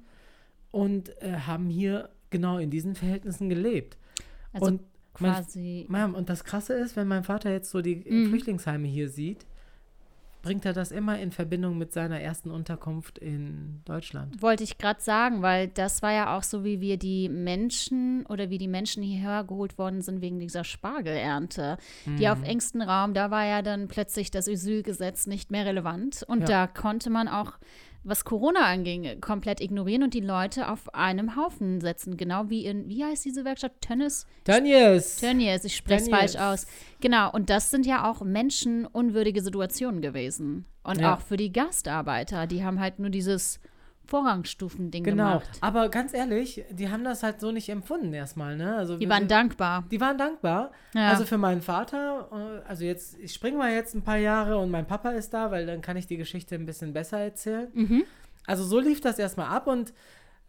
und 0.71 1.09
äh, 1.21 1.39
haben 1.47 1.69
hier 1.69 2.09
genau 2.29 2.57
in 2.57 2.69
diesen 2.69 2.95
Verhältnissen 2.95 3.49
gelebt. 3.49 3.97
Also 4.53 4.67
und 4.67 4.81
mein, 5.19 5.33
quasi. 5.33 5.87
Ma'am, 5.89 6.13
und 6.13 6.29
das 6.29 6.43
Krasse 6.43 6.73
ist, 6.73 6.95
wenn 6.95 7.07
mein 7.07 7.23
Vater 7.23 7.51
jetzt 7.51 7.71
so 7.71 7.81
die 7.81 7.95
Mhm. 7.95 8.27
Flüchtlingsheime 8.29 8.87
hier 8.87 9.09
sieht, 9.09 9.45
bringt 10.47 10.65
er 10.65 10.73
das 10.73 10.91
immer 10.91 11.19
in 11.19 11.31
Verbindung 11.31 11.77
mit 11.77 11.93
seiner 11.93 12.19
ersten 12.19 12.51
Unterkunft 12.51 13.17
in 13.19 13.81
Deutschland. 13.85 14.41
Wollte 14.41 14.63
ich 14.63 14.77
gerade 14.77 15.01
sagen, 15.01 15.41
weil 15.41 15.67
das 15.67 16.01
war 16.01 16.11
ja 16.13 16.35
auch 16.37 16.43
so, 16.43 16.63
wie 16.63 16.81
wir 16.81 16.97
die 16.97 17.29
Menschen 17.29 18.25
oder 18.27 18.49
wie 18.49 18.57
die 18.57 18.67
Menschen 18.67 19.03
hierher 19.03 19.43
geholt 19.43 19.77
worden 19.77 20.01
sind 20.01 20.21
wegen 20.21 20.39
dieser 20.39 20.63
Spargelernte. 20.63 21.77
Die 22.05 22.27
auf 22.29 22.41
engstem 22.43 22.81
Raum, 22.81 23.13
da 23.13 23.31
war 23.31 23.45
ja 23.45 23.61
dann 23.61 23.87
plötzlich 23.87 24.31
das 24.31 24.47
Asylgesetz 24.47 25.27
nicht 25.27 25.51
mehr 25.51 25.65
relevant. 25.65 26.23
Und 26.27 26.41
Ja. 26.41 26.45
da 26.45 26.67
konnte 26.67 27.09
man 27.09 27.27
auch, 27.27 27.53
was 28.07 28.23
Corona 28.25 28.61
anging, 28.65 29.19
komplett 29.21 29.59
ignorieren 29.61 30.03
und 30.03 30.13
die 30.13 30.21
Leute 30.21 30.69
auf 30.69 30.93
einem 30.95 31.35
Haufen 31.35 31.81
setzen. 31.81 32.17
Genau 32.17 32.49
wie 32.49 32.65
in, 32.65 32.87
wie 32.87 33.03
heißt 33.03 33.25
diese 33.25 33.43
Werkstatt? 33.45 33.81
Tönnes? 33.81 34.25
Tönnies! 34.45 35.17
Tönnies, 35.17 35.63
ich 35.65 35.75
spreche 35.75 36.03
es 36.03 36.05
Tönnies. 36.09 36.35
falsch 36.35 36.35
aus. 36.35 36.67
Genau, 37.01 37.31
und 37.31 37.49
das 37.49 37.69
sind 37.71 37.85
ja 37.85 38.09
auch 38.09 38.21
menschenunwürdige 38.21 39.41
Situationen 39.41 40.01
gewesen. 40.01 40.65
Und 40.83 41.01
Ja. 41.01 41.15
auch 41.15 41.21
für 41.21 41.37
die 41.37 41.51
Gastarbeiter, 41.51 42.47
die 42.47 42.63
haben 42.63 42.79
halt 42.79 42.99
nur 42.99 43.09
dieses 43.09 43.59
Vorrangstufen-Ding 44.07 45.03
Genau. 45.03 45.39
gemacht. 45.39 45.49
Aber 45.61 45.89
ganz 45.89 46.13
ehrlich, 46.13 46.63
die 46.71 46.89
haben 46.89 47.03
das 47.03 47.23
halt 47.23 47.39
so 47.39 47.51
nicht 47.51 47.69
empfunden 47.69 48.13
erstmal, 48.13 48.55
ne? 48.57 48.75
Also 48.75 48.95
Die 48.97 49.01
wir- 49.01 49.09
waren 49.09 49.27
dankbar. 49.27 49.83
Die 49.91 49.99
waren 50.01 50.17
dankbar. 50.17 50.71
Ja. 50.93 51.09
Also 51.09 51.25
für 51.25 51.37
meinen 51.37 51.61
Vater, 51.61 52.29
äh, 52.65 52.67
also 52.67 52.83
jetzt, 52.83 53.17
ich 53.19 53.33
springe 53.33 53.57
mal 53.57 53.71
jetzt 53.73 53.93
ein 53.95 54.01
paar 54.01 54.17
Jahre 54.17 54.57
und 54.57 54.71
mein 54.71 54.87
Papa 54.87 55.11
ist 55.11 55.33
da, 55.33 55.51
weil 55.51 55.65
dann 55.65 55.81
kann 55.81 55.97
ich 55.97 56.07
die 56.07 56.17
Geschichte 56.17 56.55
ein 56.55 56.65
bisschen 56.65 56.93
besser 56.93 57.19
erzählen. 57.19 57.67
Mhm. 57.73 58.03
Also 58.45 58.63
so 58.63 58.79
lief 58.79 59.01
das 59.01 59.19
erstmal 59.19 59.47
ab 59.47 59.67
und 59.67 59.93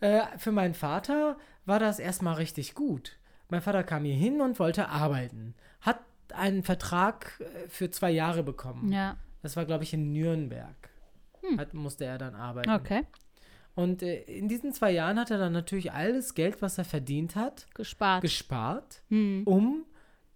äh, 0.00 0.20
für 0.36 0.52
meinen 0.52 0.74
Vater 0.74 1.36
war 1.66 1.78
das 1.80 1.98
erstmal 1.98 2.34
richtig 2.34 2.74
gut. 2.74 3.18
Mein 3.48 3.60
Vater 3.62 3.82
kam 3.82 4.04
hier 4.04 4.14
hin 4.14 4.40
und 4.40 4.58
wollte 4.58 4.88
arbeiten. 4.88 5.54
Hat 5.80 5.98
einen 6.34 6.62
Vertrag 6.62 7.40
äh, 7.40 7.68
für 7.68 7.90
zwei 7.90 8.10
Jahre 8.10 8.42
bekommen. 8.42 8.92
Ja, 8.92 9.16
Das 9.42 9.56
war, 9.56 9.64
glaube 9.64 9.84
ich, 9.84 9.92
in 9.94 10.12
Nürnberg. 10.12 10.74
Hat, 11.56 11.72
musste 11.72 12.04
er 12.04 12.18
dann 12.18 12.34
arbeiten. 12.34 12.68
okay. 12.70 13.04
Und 13.78 14.02
äh, 14.02 14.22
in 14.22 14.48
diesen 14.48 14.72
zwei 14.72 14.90
Jahren 14.90 15.20
hat 15.20 15.30
er 15.30 15.38
dann 15.38 15.52
natürlich 15.52 15.92
alles 15.92 16.34
Geld, 16.34 16.62
was 16.62 16.78
er 16.78 16.84
verdient 16.84 17.36
hat, 17.36 17.68
Gespart. 17.74 18.22
gespart, 18.22 19.02
Hm. 19.08 19.42
um 19.44 19.84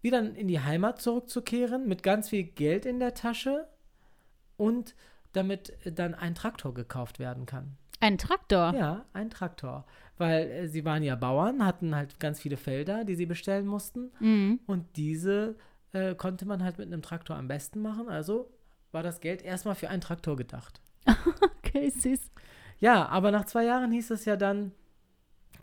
wieder 0.00 0.20
in 0.36 0.46
die 0.46 0.60
Heimat 0.60 1.02
zurückzukehren, 1.02 1.88
mit 1.88 2.04
ganz 2.04 2.28
viel 2.28 2.44
Geld 2.44 2.86
in 2.86 3.00
der 3.00 3.14
Tasche 3.14 3.66
und 4.56 4.94
damit 5.32 5.72
äh, 5.84 5.90
dann 5.90 6.14
ein 6.14 6.36
Traktor 6.36 6.72
gekauft 6.72 7.18
werden 7.18 7.44
kann. 7.44 7.76
Ein 7.98 8.16
Traktor. 8.16 8.74
Ja, 8.76 9.06
ein 9.12 9.28
Traktor. 9.28 9.86
Weil 10.18 10.48
äh, 10.48 10.68
sie 10.68 10.84
waren 10.84 11.02
ja 11.02 11.16
Bauern, 11.16 11.66
hatten 11.66 11.96
halt 11.96 12.20
ganz 12.20 12.38
viele 12.38 12.56
Felder, 12.56 13.04
die 13.04 13.16
sie 13.16 13.26
bestellen 13.26 13.66
mussten. 13.66 14.12
Mhm. 14.20 14.60
Und 14.66 14.86
diese 14.94 15.56
äh, 15.92 16.14
konnte 16.14 16.46
man 16.46 16.62
halt 16.62 16.78
mit 16.78 16.86
einem 16.86 17.02
Traktor 17.02 17.34
am 17.34 17.48
besten 17.48 17.82
machen. 17.82 18.08
Also 18.08 18.52
war 18.92 19.02
das 19.02 19.20
Geld 19.20 19.42
erstmal 19.42 19.74
für 19.74 19.88
einen 19.88 20.00
Traktor 20.00 20.36
gedacht. 20.36 20.80
Okay, 21.74 21.88
süß. 21.88 22.30
Ja, 22.82 23.06
aber 23.08 23.30
nach 23.30 23.44
zwei 23.46 23.64
Jahren 23.64 23.92
hieß 23.92 24.10
es 24.10 24.24
ja 24.24 24.36
dann, 24.36 24.72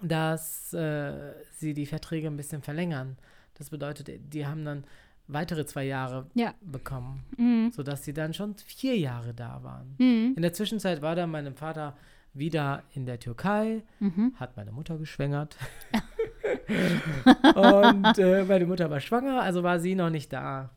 dass 0.01 0.73
äh, 0.73 1.33
sie 1.57 1.73
die 1.73 1.85
Verträge 1.85 2.27
ein 2.27 2.37
bisschen 2.37 2.61
verlängern. 2.61 3.17
Das 3.55 3.69
bedeutet, 3.69 4.09
die 4.33 4.47
haben 4.47 4.63
dann 4.63 4.85
weitere 5.27 5.65
zwei 5.65 5.83
Jahre 5.83 6.27
Ja. 6.33 6.53
bekommen, 6.61 7.23
Mhm. 7.37 7.71
sodass 7.71 8.05
sie 8.05 8.13
dann 8.13 8.33
schon 8.33 8.55
vier 8.65 8.97
Jahre 8.97 9.33
da 9.33 9.61
waren. 9.63 9.95
Mhm. 9.97 10.33
In 10.37 10.41
der 10.41 10.53
Zwischenzeit 10.53 11.01
war 11.01 11.15
dann 11.15 11.29
mein 11.29 11.53
Vater 11.55 11.97
wieder 12.33 12.83
in 12.93 13.05
der 13.05 13.19
Türkei, 13.19 13.83
Mhm. 13.99 14.33
hat 14.39 14.55
meine 14.55 14.71
Mutter 14.71 14.97
geschwängert. 14.97 15.57
und 17.55 18.17
äh, 18.17 18.43
meine 18.45 18.65
Mutter 18.65 18.89
war 18.89 18.99
schwanger, 18.99 19.41
also 19.41 19.61
war 19.63 19.79
sie 19.79 19.95
noch 19.95 20.09
nicht 20.09 20.31
da. 20.31 20.69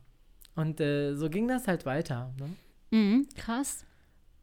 Und 0.57 0.81
äh, 0.81 1.15
so 1.15 1.31
ging 1.31 1.49
das 1.49 1.69
halt 1.69 1.87
weiter. 1.87 2.35
Ne? 2.39 2.51
Mhm. 2.99 3.27
Krass. 3.37 3.85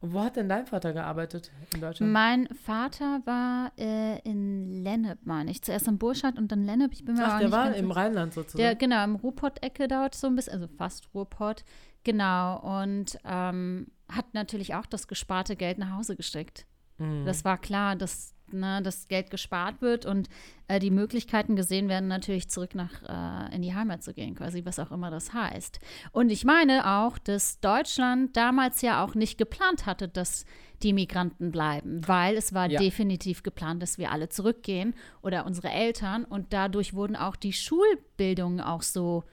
Und 0.00 0.14
wo 0.14 0.20
hat 0.22 0.36
denn 0.36 0.48
dein 0.48 0.66
Vater 0.66 0.94
gearbeitet 0.94 1.52
in 1.74 1.82
Deutschland? 1.82 2.10
Mein 2.12 2.48
Vater 2.48 3.20
war 3.26 3.70
äh, 3.76 4.18
in 4.20 4.82
Lennep, 4.82 5.18
meine 5.24 5.50
ich. 5.50 5.62
Zuerst 5.62 5.88
in 5.88 5.98
Burscheid 5.98 6.38
und 6.38 6.50
dann 6.50 6.64
Lennep. 6.64 6.92
Ich 6.92 7.04
bin 7.04 7.16
mir 7.16 7.26
Ach, 7.26 7.38
der 7.38 7.52
war 7.52 7.74
im. 7.74 7.90
Rheinland 7.90 8.32
sozusagen. 8.32 8.62
Der, 8.62 8.74
genau, 8.76 9.04
im 9.04 9.16
Ruhrpott-Ecke 9.16 9.88
dort 9.88 10.14
so 10.14 10.26
ein 10.28 10.36
bisschen, 10.36 10.54
also 10.54 10.68
fast 10.68 11.08
Ruhrpott. 11.14 11.64
Genau. 12.04 12.80
Und 12.80 13.18
ähm, 13.24 13.88
hat 14.10 14.32
natürlich 14.32 14.74
auch 14.74 14.86
das 14.86 15.06
gesparte 15.06 15.54
Geld 15.54 15.76
nach 15.76 15.98
Hause 15.98 16.16
gesteckt. 16.16 16.64
Mhm. 16.96 17.26
Das 17.26 17.44
war 17.44 17.58
klar, 17.58 17.94
dass 17.94 18.34
ne, 18.52 18.80
das 18.82 19.08
Geld 19.08 19.30
gespart 19.30 19.80
wird 19.82 20.06
und 20.06 20.28
äh, 20.68 20.78
die 20.78 20.90
Möglichkeiten 20.90 21.56
gesehen 21.56 21.88
werden, 21.88 22.08
natürlich 22.08 22.48
zurück 22.48 22.74
nach 22.74 23.02
äh, 23.50 23.54
in 23.54 23.62
die 23.62 23.74
Heimat 23.74 24.02
zu 24.02 24.12
gehen, 24.14 24.34
quasi, 24.34 24.64
was 24.64 24.78
auch 24.78 24.90
immer 24.92 25.10
das 25.10 25.32
heißt. 25.32 25.80
Und 26.12 26.30
ich 26.30 26.44
meine 26.44 26.98
auch, 26.98 27.18
dass 27.18 27.60
Deutschland 27.60 28.36
damals 28.36 28.82
ja 28.82 29.04
auch 29.04 29.14
nicht 29.14 29.38
geplant 29.38 29.86
hatte, 29.86 30.08
dass 30.08 30.44
die 30.82 30.92
Migranten 30.94 31.50
bleiben, 31.50 32.00
weil 32.08 32.36
es 32.36 32.54
war 32.54 32.70
Ja. 32.70 32.78
definitiv 32.80 33.42
geplant, 33.42 33.82
dass 33.82 33.98
wir 33.98 34.10
alle 34.12 34.28
zurückgehen 34.30 34.94
oder 35.22 35.44
unsere 35.44 35.68
Eltern 35.68 36.24
und 36.24 36.52
dadurch 36.54 36.94
wurden 36.94 37.16
auch 37.16 37.36
die 37.36 37.52
Schulbildungen 37.52 38.60
auch 38.60 38.82
so 38.82 39.24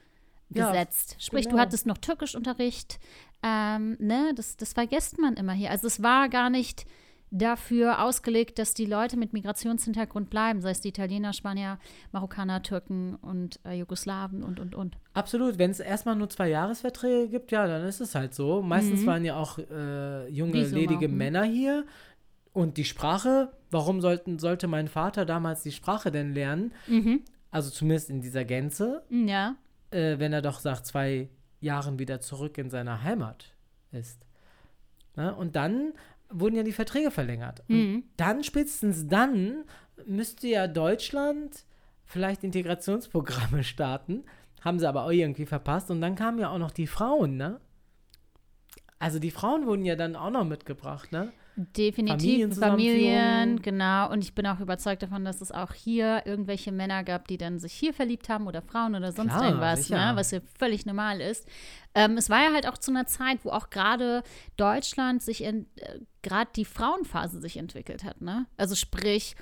Ja, 0.50 0.70
gesetzt. 0.72 1.16
Sprich, 1.18 1.44
du 1.44 1.50
genau. 1.52 1.62
hattest 1.62 1.86
noch 1.86 1.98
Türkischunterricht, 1.98 2.98
ähm, 3.42 3.96
ne, 4.00 4.32
das, 4.34 4.56
das 4.56 4.72
vergisst 4.72 5.18
man 5.18 5.34
immer 5.34 5.52
hier. 5.52 5.70
Also 5.70 5.86
es 5.86 6.02
war 6.02 6.28
gar 6.28 6.50
nicht 6.50 6.84
dafür 7.30 8.02
ausgelegt, 8.02 8.58
dass 8.58 8.74
die 8.74 8.86
Leute 8.86 9.16
mit 9.16 9.32
Migrationshintergrund 9.32 10.30
bleiben, 10.30 10.60
sei 10.60 10.70
es 10.70 10.80
die 10.80 10.88
Italiener, 10.88 11.32
Spanier, 11.32 11.78
Marokkaner, 12.12 12.62
Türken 12.62 13.16
und 13.16 13.60
äh, 13.64 13.74
Jugoslawen 13.74 14.42
und, 14.42 14.60
und, 14.60 14.74
und. 14.74 14.96
Absolut, 15.14 15.58
wenn 15.58 15.70
es 15.70 15.80
erstmal 15.80 16.16
nur 16.16 16.30
zwei 16.30 16.48
Jahresverträge 16.48 17.28
gibt, 17.28 17.52
ja, 17.52 17.66
dann 17.66 17.84
ist 17.84 18.00
es 18.00 18.14
halt 18.14 18.34
so. 18.34 18.62
Meistens 18.62 19.04
waren 19.06 19.24
ja 19.24 19.36
auch 19.36 19.58
äh, 19.58 20.28
junge, 20.28 20.54
Visum 20.54 20.78
ledige 20.78 21.06
auch, 21.06 21.10
mhm. 21.10 21.16
Männer 21.16 21.42
hier. 21.44 21.84
Und 22.52 22.76
die 22.76 22.84
Sprache, 22.84 23.52
warum 23.70 24.00
sollten, 24.00 24.38
sollte 24.38 24.66
mein 24.66 24.88
Vater 24.88 25.24
damals 25.26 25.62
die 25.62 25.72
Sprache 25.72 26.10
denn 26.10 26.34
lernen? 26.34 26.72
Mhm. 26.86 27.22
Also 27.50 27.70
zumindest 27.70 28.10
in 28.10 28.20
dieser 28.20 28.44
Gänze, 28.44 29.02
Ja. 29.10 29.54
äh, 29.90 30.18
wenn 30.18 30.32
er 30.32 30.42
doch 30.42 30.62
nach 30.64 30.82
zwei 30.82 31.28
Jahren 31.60 31.98
wieder 31.98 32.20
zurück 32.20 32.58
in 32.58 32.70
seiner 32.70 33.02
Heimat 33.02 33.54
ist. 33.92 34.24
Ne? 35.16 35.34
Und 35.34 35.56
dann 35.56 35.92
wurden 36.30 36.56
ja 36.56 36.62
die 36.62 36.72
Verträge 36.72 37.10
verlängert. 37.10 37.62
Und 37.68 37.76
Mhm. 37.76 38.02
dann, 38.16 38.44
spätestens 38.44 39.06
dann, 39.06 39.64
müsste 40.06 40.46
ja 40.48 40.66
Deutschland 40.68 41.64
vielleicht 42.04 42.44
Integrationsprogramme 42.44 43.64
starten. 43.64 44.24
Haben 44.60 44.78
sie 44.78 44.88
aber 44.88 45.04
auch 45.04 45.10
irgendwie 45.10 45.46
verpasst. 45.46 45.90
Und 45.90 46.00
dann 46.00 46.14
kamen 46.16 46.38
ja 46.38 46.50
auch 46.50 46.58
noch 46.58 46.70
die 46.72 46.86
Frauen, 46.86 47.36
ne? 47.36 47.60
Also 48.98 49.18
die 49.18 49.30
Frauen 49.30 49.66
wurden 49.66 49.84
ja 49.84 49.94
dann 49.94 50.16
auch 50.16 50.30
noch 50.30 50.44
mitgebracht, 50.44 51.12
ne? 51.12 51.32
Definitiv. 51.76 52.56
Familien, 52.56 53.60
genau. 53.62 54.10
Und 54.12 54.22
ich 54.22 54.32
bin 54.34 54.46
auch 54.46 54.60
überzeugt 54.60 55.02
davon, 55.02 55.24
dass 55.24 55.40
es 55.40 55.50
auch 55.50 55.72
hier 55.74 56.22
irgendwelche 56.24 56.70
Männer 56.70 57.02
gab, 57.02 57.26
die 57.26 57.36
dann 57.36 57.58
sich 57.58 57.72
hier 57.72 57.92
verliebt 57.92 58.28
haben 58.28 58.46
oder 58.46 58.62
Frauen 58.62 58.94
oder 58.94 59.10
sonst 59.10 59.32
Klar, 59.32 59.44
irgendwas, 59.46 59.84
sicher. 59.88 60.12
ne? 60.12 60.16
was 60.16 60.30
ja 60.30 60.38
völlig 60.58 60.86
normal 60.86 61.20
ist. 61.20 61.48
Ähm, 61.96 62.16
es 62.16 62.30
war 62.30 62.42
ja 62.44 62.52
halt 62.52 62.68
auch 62.68 62.78
zu 62.78 62.92
einer 62.92 63.06
Zeit, 63.06 63.38
wo 63.44 63.50
auch 63.50 63.70
gerade 63.70 64.22
Deutschland 64.56 65.20
sich, 65.22 65.42
in- 65.42 65.66
äh, 65.76 65.98
gerade 66.22 66.50
die 66.54 66.64
Frauenphase 66.64 67.40
sich 67.40 67.56
entwickelt 67.56 68.04
hat. 68.04 68.20
Ne? 68.20 68.46
Also 68.56 68.76
sprich, 68.76 69.34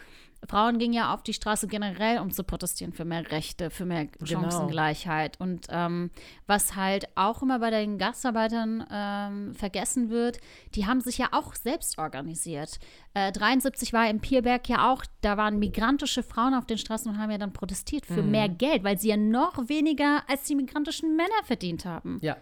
Frauen 0.47 0.79
gingen 0.79 0.95
ja 0.95 1.13
auf 1.15 1.23
die 1.23 1.33
Straße 1.33 1.67
generell, 1.67 2.19
um 2.19 2.31
zu 2.31 2.45
protestieren 2.45 2.93
für 2.93 3.05
mehr 3.05 3.31
Rechte, 3.31 3.71
für 3.71 3.85
mehr 3.85 4.07
Genau. 4.07 4.43
Chancengleichheit. 4.43 5.41
Und 5.41 5.67
ähm, 5.71 6.11
was 6.47 6.77
halt 6.77 7.07
auch 7.17 7.43
immer 7.43 7.59
bei 7.59 7.71
den 7.71 7.99
Gastarbeitern 7.99 8.87
ähm, 8.91 9.55
vergessen 9.55 10.11
wird, 10.11 10.39
die 10.75 10.87
haben 10.87 11.01
sich 11.01 11.19
ja 11.19 11.29
auch 11.33 11.55
selbst 11.55 11.99
organisiert. 11.99 12.79
Äh, 13.15 13.33
73 13.33 13.93
war 13.93 14.09
im 14.09 14.21
Pierberg 14.21 14.69
ja 14.69 14.93
auch, 14.93 15.05
da 15.21 15.37
waren 15.37 15.59
migrantische 15.59 16.23
Frauen 16.23 16.55
auf 16.55 16.67
den 16.67 16.79
Straßen 16.79 17.11
und 17.11 17.19
haben 17.19 17.31
ja 17.31 17.39
dann 17.39 17.53
protestiert 17.53 18.07
für 18.07 18.23
mehr 18.23 18.49
Geld, 18.49 18.85
weil 18.85 18.99
sie 18.99 19.09
ja 19.09 19.17
noch 19.17 19.69
weniger 19.69 20.23
als 20.29 20.45
die 20.45 20.55
migrantischen 20.55 21.17
Männer 21.17 21.43
verdient 21.45 21.85
haben. 21.85 22.19
Ja. 22.23 22.37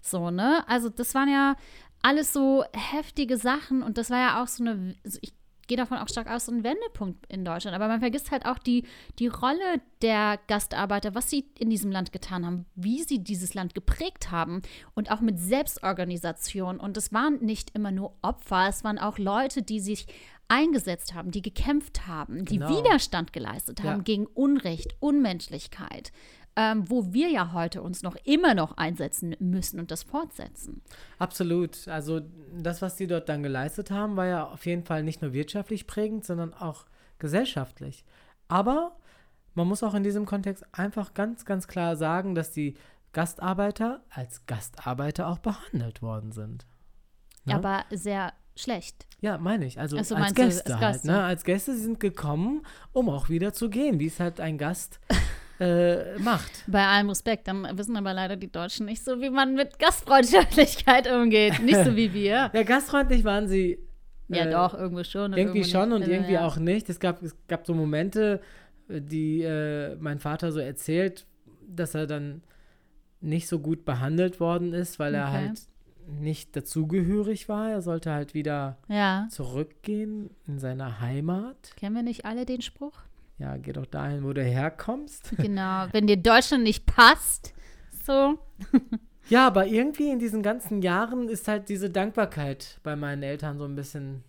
So, 0.00 0.30
ne? 0.30 0.64
Also 0.68 0.88
das 0.88 1.14
waren 1.14 1.28
ja 1.28 1.56
alles 2.02 2.32
so 2.32 2.64
heftige 2.72 3.36
Sachen 3.36 3.82
und 3.82 3.98
das 3.98 4.10
war 4.10 4.18
ja 4.18 4.42
auch 4.42 4.46
so 4.46 4.62
eine, 4.62 4.94
ich 5.20 5.32
gehe 5.68 5.76
davon 5.76 5.98
auch 5.98 6.08
stark 6.08 6.28
aus, 6.28 6.46
so 6.46 6.52
ein 6.52 6.64
Wendepunkt 6.64 7.24
in 7.30 7.44
Deutschland. 7.44 7.74
Aber 7.76 7.86
man 7.86 8.00
vergisst 8.00 8.30
halt 8.32 8.44
auch 8.46 8.58
die, 8.58 8.84
die 9.20 9.28
Rolle 9.28 9.80
der 10.02 10.38
Gastarbeiter, 10.48 11.14
was 11.14 11.30
sie 11.30 11.44
in 11.58 11.70
diesem 11.70 11.90
Land 11.92 12.12
getan 12.12 12.44
haben, 12.44 12.66
wie 12.74 13.02
sie 13.04 13.20
dieses 13.22 13.54
Land 13.54 13.74
geprägt 13.74 14.30
haben 14.32 14.62
und 14.94 15.10
auch 15.12 15.20
mit 15.20 15.38
Selbstorganisation. 15.38 16.80
Und 16.80 16.96
es 16.96 17.12
waren 17.12 17.38
nicht 17.44 17.74
immer 17.74 17.90
nur 17.90 18.14
Opfer, 18.22 18.66
es 18.68 18.84
waren 18.84 18.98
auch 18.98 19.18
Leute, 19.18 19.62
die 19.62 19.80
sich 19.80 20.06
eingesetzt 20.50 21.12
haben, 21.14 21.30
die 21.30 21.42
gekämpft 21.42 22.06
haben, 22.06 22.46
die 22.46 22.58
Genau. 22.58 22.70
Widerstand 22.78 23.34
geleistet 23.34 23.80
haben 23.82 23.98
Ja. 23.98 24.02
gegen 24.02 24.26
Unrecht, 24.26 24.94
Unmenschlichkeit, 24.98 26.10
ähm, 26.58 26.90
wo 26.90 27.12
wir 27.12 27.30
ja 27.30 27.52
heute 27.52 27.82
uns 27.82 28.02
noch 28.02 28.16
immer 28.24 28.52
noch 28.52 28.76
einsetzen 28.76 29.36
müssen 29.38 29.78
und 29.78 29.92
das 29.92 30.02
fortsetzen. 30.02 30.82
Absolut. 31.20 31.86
Also 31.86 32.20
das, 32.52 32.82
was 32.82 32.96
die 32.96 33.06
dort 33.06 33.28
dann 33.28 33.44
geleistet 33.44 33.92
haben, 33.92 34.16
war 34.16 34.26
ja 34.26 34.44
auf 34.44 34.66
jeden 34.66 34.82
Fall 34.82 35.04
nicht 35.04 35.22
nur 35.22 35.32
wirtschaftlich 35.32 35.86
prägend, 35.86 36.24
sondern 36.24 36.52
auch 36.52 36.86
gesellschaftlich. 37.20 38.04
Aber 38.48 38.96
man 39.54 39.68
muss 39.68 39.84
auch 39.84 39.94
in 39.94 40.02
diesem 40.02 40.26
Kontext 40.26 40.64
einfach 40.72 41.14
ganz, 41.14 41.44
ganz 41.44 41.68
klar 41.68 41.94
sagen, 41.94 42.34
dass 42.34 42.50
die 42.50 42.74
Gastarbeiter 43.12 44.02
als 44.10 44.44
Gastarbeiter 44.46 45.28
auch 45.28 45.38
behandelt 45.38 46.02
worden 46.02 46.32
sind. 46.32 46.66
Ne? 47.44 47.54
Aber 47.54 47.84
sehr 47.92 48.32
schlecht. 48.56 49.06
Ja, 49.20 49.38
meine 49.38 49.64
ich. 49.64 49.78
Also 49.78 49.96
Ach 49.96 50.04
so, 50.04 50.16
als 50.16 50.34
meinst 50.34 50.38
du, 50.38 50.42
als 50.42 50.54
Gäste 50.56 50.80
halt. 50.80 50.92
Gäste. 50.94 51.06
Ne? 51.06 51.22
Als 51.22 51.44
Gäste, 51.44 51.74
sie 51.76 51.82
sind 51.82 52.00
gekommen, 52.00 52.66
um 52.92 53.08
auch 53.08 53.28
wieder 53.28 53.52
zu 53.52 53.70
gehen, 53.70 54.00
wie 54.00 54.06
es 54.06 54.18
halt 54.18 54.40
ein 54.40 54.58
Gast 54.58 54.98
äh, 55.60 56.18
macht. 56.18 56.64
Bei 56.66 56.86
allem 56.86 57.08
Respekt, 57.08 57.48
dann 57.48 57.66
wissen 57.76 57.96
aber 57.96 58.12
leider 58.14 58.36
die 58.36 58.50
Deutschen 58.50 58.86
nicht 58.86 59.04
so, 59.04 59.20
wie 59.20 59.30
man 59.30 59.54
mit 59.54 59.78
Gastfreundschaftlichkeit 59.78 61.10
umgeht. 61.10 61.60
Nicht 61.62 61.84
so 61.84 61.96
wie 61.96 62.12
wir. 62.12 62.50
Ja, 62.54 62.62
gastfreundlich 62.62 63.24
waren 63.24 63.48
sie 63.48 63.78
Ja, 64.28 64.44
Äh, 64.44 64.50
doch, 64.50 64.74
irgendwo 64.74 65.02
schon. 65.04 65.32
und 65.32 65.38
irgendwie 65.38 65.64
schon 65.64 65.92
und 65.92 66.02
Also, 66.02 66.12
irgendwie 66.12 66.34
ja. 66.34 66.46
auch 66.46 66.56
nicht. 66.58 66.88
Es 66.88 67.00
gab, 67.00 67.22
es 67.22 67.34
gab 67.48 67.66
so 67.66 67.74
Momente, 67.74 68.40
äh, 68.88 69.00
die 69.00 69.42
äh, 69.42 69.96
mein 69.96 70.18
Vater 70.18 70.52
so 70.52 70.60
erzählt, 70.60 71.26
dass 71.66 71.94
er 71.94 72.06
dann 72.06 72.42
nicht 73.20 73.48
so 73.48 73.58
gut 73.58 73.84
behandelt 73.84 74.38
worden 74.38 74.72
ist, 74.74 74.98
weil 74.98 75.14
er 75.14 75.28
Okay. 75.28 75.32
halt 75.48 75.60
nicht 76.06 76.54
dazugehörig 76.56 77.48
war. 77.48 77.70
Er 77.70 77.82
sollte 77.82 78.12
halt 78.12 78.32
wieder 78.32 78.78
Ja, 78.88 79.26
zurückgehen 79.30 80.30
in 80.46 80.58
seine 80.58 81.00
Heimat. 81.00 81.72
kennen 81.76 81.96
wir 81.96 82.02
nicht 82.02 82.24
alle 82.24 82.46
den 82.46 82.62
Spruch? 82.62 83.00
Ja, 83.38 83.56
geh 83.56 83.72
doch 83.72 83.86
dahin, 83.86 84.24
wo 84.24 84.32
du 84.32 84.42
herkommst. 84.42 85.30
Genau, 85.36 85.86
wenn 85.92 86.06
dir 86.06 86.16
Deutschland 86.16 86.64
nicht 86.64 86.86
passt, 86.86 87.54
so. 88.04 88.38
Ja, 89.28 89.46
aber 89.46 89.66
irgendwie 89.66 90.10
in 90.10 90.18
diesen 90.18 90.42
ganzen 90.42 90.80
Jahren 90.80 91.28
ist 91.28 91.48
halt 91.48 91.68
diese 91.68 91.90
Dankbarkeit 91.90 92.80
bei 92.82 92.96
meinen 92.96 93.22
Eltern 93.22 93.58
so 93.58 93.64
ein 93.64 93.74
bisschen. 93.74 94.24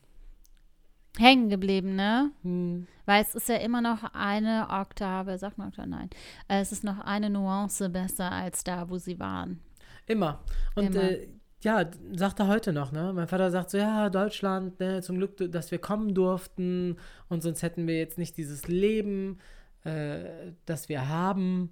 Hängen 1.18 1.48
geblieben, 1.50 1.96
ne? 1.96 2.32
Hm, 2.44 2.86
Weil 3.06 3.24
es 3.24 3.34
ist 3.34 3.48
ja 3.48 3.56
immer 3.56 3.80
noch 3.82 4.04
eine 4.14 4.68
Oktave, 4.70 5.38
sagt 5.38 5.58
man 5.58 5.70
Oktave? 5.70 5.88
Nein. 5.90 6.10
Äh, 6.50 6.60
Es 6.60 6.74
ist 6.74 6.84
noch 6.84 7.00
eine 7.00 7.30
Nuance 7.30 7.90
besser 7.90 8.30
als 8.30 8.64
da, 8.66 8.90
wo 8.90 8.98
sie 8.98 9.20
waren. 9.20 9.62
Immer. 10.06 10.44
Und 10.76 10.94
Immer. 10.94 11.12
Äh, 11.12 11.28
ja, 11.62 11.86
sagt 12.14 12.40
er 12.40 12.48
heute 12.48 12.72
noch, 12.72 12.92
ne? 12.92 13.12
Mein 13.14 13.28
Vater 13.28 13.52
sagt 13.52 13.72
so, 13.72 13.78
ja, 13.78 14.10
Deutschland, 14.10 14.80
ne, 14.80 15.02
zum 15.02 15.18
Glück, 15.18 15.52
dass 15.52 15.72
wir 15.72 15.78
kommen 15.80 16.14
durften 16.14 16.98
und 17.28 17.44
sonst 17.44 17.64
hätten 17.64 17.88
wir 17.88 17.98
jetzt 17.98 18.18
nicht 18.18 18.38
dieses 18.38 18.68
Leben, 18.68 19.40
äh, 19.84 20.54
das 20.66 20.88
wir 20.88 21.10
haben. 21.10 21.72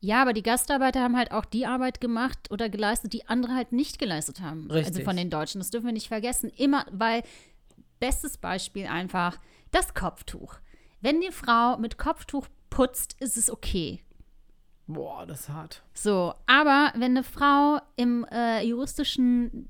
Ja, 0.00 0.22
aber 0.22 0.32
die 0.32 0.42
Gastarbeiter 0.42 1.00
haben 1.00 1.16
halt 1.16 1.32
auch 1.32 1.44
die 1.44 1.66
Arbeit 1.66 2.00
gemacht 2.00 2.50
oder 2.50 2.68
geleistet, 2.68 3.12
die 3.12 3.26
andere 3.26 3.54
halt 3.54 3.72
nicht 3.72 3.98
geleistet 3.98 4.40
haben. 4.40 4.70
Also 4.70 4.74
Richtig. 4.74 5.04
von 5.04 5.16
den 5.16 5.30
Deutschen. 5.30 5.60
Das 5.60 5.70
dürfen 5.70 5.86
wir 5.86 5.92
nicht 5.92 6.08
vergessen. 6.08 6.50
Immer, 6.56 6.86
weil, 6.92 7.22
bestes 7.98 8.38
Beispiel 8.38 8.86
einfach, 8.86 9.38
das 9.72 9.94
Kopftuch. 9.94 10.54
Wenn 11.00 11.20
die 11.20 11.32
Frau 11.32 11.78
mit 11.78 11.98
Kopftuch 11.98 12.46
putzt, 12.70 13.16
ist 13.20 13.36
es 13.36 13.50
okay. 13.50 14.02
Boah, 14.88 15.26
das 15.26 15.40
ist 15.40 15.48
hart. 15.50 15.82
So, 15.92 16.34
aber 16.46 16.92
wenn 16.94 17.12
eine 17.12 17.22
Frau 17.22 17.78
im 17.96 18.24
äh, 18.32 18.64
juristischen 18.64 19.68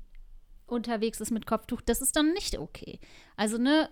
unterwegs 0.65 1.19
ist 1.19 1.31
mit 1.31 1.45
Kopftuch, 1.45 1.81
das 1.81 2.01
ist 2.01 2.15
dann 2.15 2.31
nicht 2.31 2.57
okay. 2.57 2.99
Also, 3.35 3.57
ne, 3.57 3.89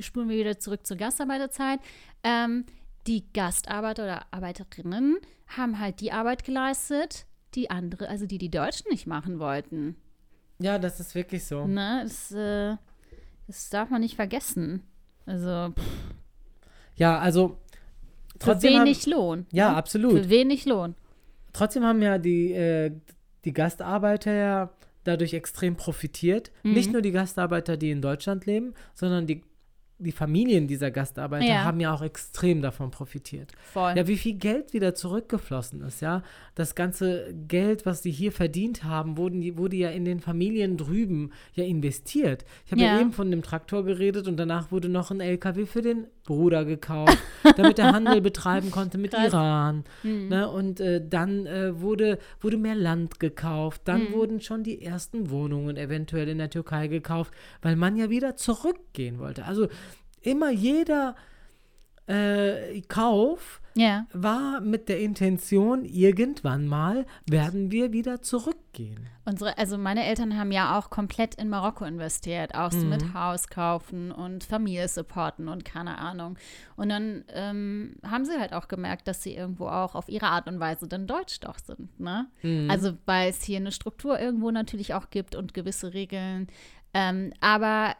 spulen 0.00 0.28
wir 0.28 0.36
wieder 0.36 0.58
zurück 0.58 0.86
zur 0.86 0.98
Gastarbeiterzeit. 0.98 1.80
Ähm, 2.22 2.66
die 3.06 3.24
Gastarbeiter 3.32 4.04
oder 4.04 4.26
Arbeiterinnen 4.30 5.16
haben 5.48 5.78
halt 5.78 6.00
die 6.00 6.12
Arbeit 6.12 6.44
geleistet, 6.44 7.24
die 7.54 7.70
andere, 7.70 8.08
also 8.08 8.26
die 8.26 8.38
die 8.38 8.50
Deutschen 8.50 8.90
nicht 8.90 9.06
machen 9.06 9.38
wollten. 9.38 9.96
Ja, 10.58 10.78
das 10.78 11.00
ist 11.00 11.14
wirklich 11.14 11.46
so. 11.46 11.66
Ne, 11.66 12.02
das, 12.04 12.32
äh, 12.32 12.76
das 13.46 13.70
darf 13.70 13.88
man 13.88 14.02
nicht 14.02 14.16
vergessen. 14.16 14.82
Also, 15.24 15.72
pff, 15.72 16.14
Ja, 16.96 17.18
also 17.18 17.56
für 18.40 18.52
trotzdem 18.52 18.74
haben, 18.74 18.84
wenig 18.86 19.06
Lohn. 19.06 19.46
Ja, 19.52 19.70
ne? 19.70 19.76
absolut. 19.76 20.12
Für 20.24 20.30
wenig 20.30 20.64
Lohn. 20.64 20.94
Trotzdem 21.52 21.84
haben 21.84 22.00
ja 22.00 22.18
die, 22.18 22.52
äh, 22.52 22.90
die 23.44 23.52
Gastarbeiter 23.52 24.32
ja 24.32 24.70
dadurch 25.04 25.34
extrem 25.34 25.76
profitiert. 25.76 26.50
Mhm. 26.62 26.72
Nicht 26.72 26.92
nur 26.92 27.02
die 27.02 27.12
Gastarbeiter, 27.12 27.76
die 27.76 27.90
in 27.90 28.02
Deutschland 28.02 28.46
leben, 28.46 28.74
sondern 28.94 29.26
die, 29.26 29.42
die 29.98 30.12
Familien 30.12 30.66
dieser 30.66 30.90
Gastarbeiter 30.90 31.46
Ja. 31.46 31.64
haben 31.64 31.80
ja 31.80 31.92
auch 31.92 32.02
extrem 32.02 32.62
davon 32.62 32.90
profitiert. 32.90 33.52
Voll. 33.72 33.94
Ja, 33.96 34.06
wie 34.06 34.16
viel 34.16 34.34
Geld 34.34 34.72
wieder 34.72 34.94
zurückgeflossen 34.94 35.82
ist, 35.82 36.00
ja. 36.00 36.22
Das 36.54 36.74
ganze 36.74 37.34
Geld, 37.48 37.84
was 37.84 38.00
die 38.00 38.10
hier 38.10 38.32
verdient 38.32 38.84
haben, 38.84 39.16
wurden, 39.18 39.58
wurde 39.58 39.76
ja 39.76 39.90
in 39.90 40.04
den 40.04 40.20
Familien 40.20 40.76
drüben 40.76 41.32
ja 41.54 41.64
investiert. 41.64 42.44
Ich 42.64 42.72
habe 42.72 42.80
ja. 42.80 42.94
Ja. 42.94 43.00
eben 43.00 43.12
von 43.12 43.30
dem 43.30 43.42
Traktor 43.42 43.84
geredet 43.84 44.28
und 44.28 44.36
danach 44.36 44.70
wurde 44.70 44.88
noch 44.88 45.10
ein 45.10 45.20
LKW 45.20 45.66
für 45.66 45.82
den 45.82 46.06
Bruder 46.30 46.64
gekauft, 46.64 47.18
damit 47.56 47.80
er 47.80 47.92
Handel 47.92 48.20
betreiben 48.30 48.70
konnte 48.70 48.98
mit 48.98 49.10
Krass. 49.10 49.32
Iran. 49.32 49.82
Mhm. 50.04 50.28
Ne? 50.28 50.48
Und 50.48 50.78
äh, 50.78 51.02
dann 51.04 51.44
äh, 51.46 51.80
wurde, 51.80 52.18
wurde 52.40 52.56
mehr 52.56 52.76
Land 52.76 53.18
gekauft. 53.18 53.82
Dann 53.86 54.04
Mhm. 54.10 54.12
wurden 54.12 54.40
schon 54.40 54.62
die 54.62 54.80
ersten 54.80 55.30
Wohnungen 55.30 55.76
eventuell 55.76 56.28
in 56.28 56.38
der 56.38 56.48
Türkei 56.50 56.86
gekauft, 56.86 57.32
weil 57.62 57.74
man 57.74 57.96
ja 57.96 58.10
wieder 58.10 58.36
zurückgehen 58.36 59.18
wollte. 59.18 59.44
Also 59.44 59.66
immer 60.22 60.50
jeder 60.52 61.16
äh, 62.10 62.80
Kauf 62.88 63.60
Ja. 63.74 64.06
war 64.12 64.60
mit 64.60 64.88
der 64.88 64.98
Intention, 65.00 65.84
irgendwann 65.84 66.66
mal 66.66 67.06
werden 67.28 67.70
wir 67.70 67.92
wieder 67.92 68.20
zurückgehen. 68.22 69.06
Unsere, 69.24 69.56
also 69.58 69.78
meine 69.78 70.04
Eltern 70.04 70.36
haben 70.36 70.50
ja 70.50 70.76
auch 70.78 70.90
komplett 70.90 71.36
in 71.36 71.48
Marokko 71.48 71.84
investiert, 71.84 72.54
auch 72.56 72.72
so 72.72 72.78
Mhm. 72.78 72.88
mit 72.88 73.14
Haus 73.14 73.48
kaufen 73.48 74.10
und 74.10 74.42
Familie 74.42 74.88
supporten 74.88 75.46
und 75.48 75.64
keine 75.64 75.98
Ahnung. 75.98 76.36
Und 76.76 76.88
dann 76.88 77.24
ähm, 77.32 77.94
haben 78.04 78.24
sie 78.24 78.38
halt 78.40 78.52
auch 78.52 78.66
gemerkt, 78.66 79.06
dass 79.06 79.22
sie 79.22 79.34
irgendwo 79.36 79.68
auch 79.68 79.94
auf 79.94 80.08
ihre 80.08 80.26
Art 80.26 80.48
und 80.48 80.58
Weise 80.58 80.88
dann 80.88 81.06
deutsch 81.06 81.38
doch 81.40 81.58
sind, 81.58 82.00
ne? 82.00 82.26
Mhm. 82.42 82.68
Also 82.70 82.94
weil 83.06 83.30
es 83.30 83.42
hier 83.42 83.58
eine 83.58 83.70
Struktur 83.72 84.18
irgendwo 84.18 84.50
natürlich 84.50 84.94
auch 84.94 85.10
gibt 85.10 85.36
und 85.36 85.54
gewisse 85.54 85.94
Regeln. 85.94 86.48
Ähm, 86.92 87.32
aber 87.40 87.94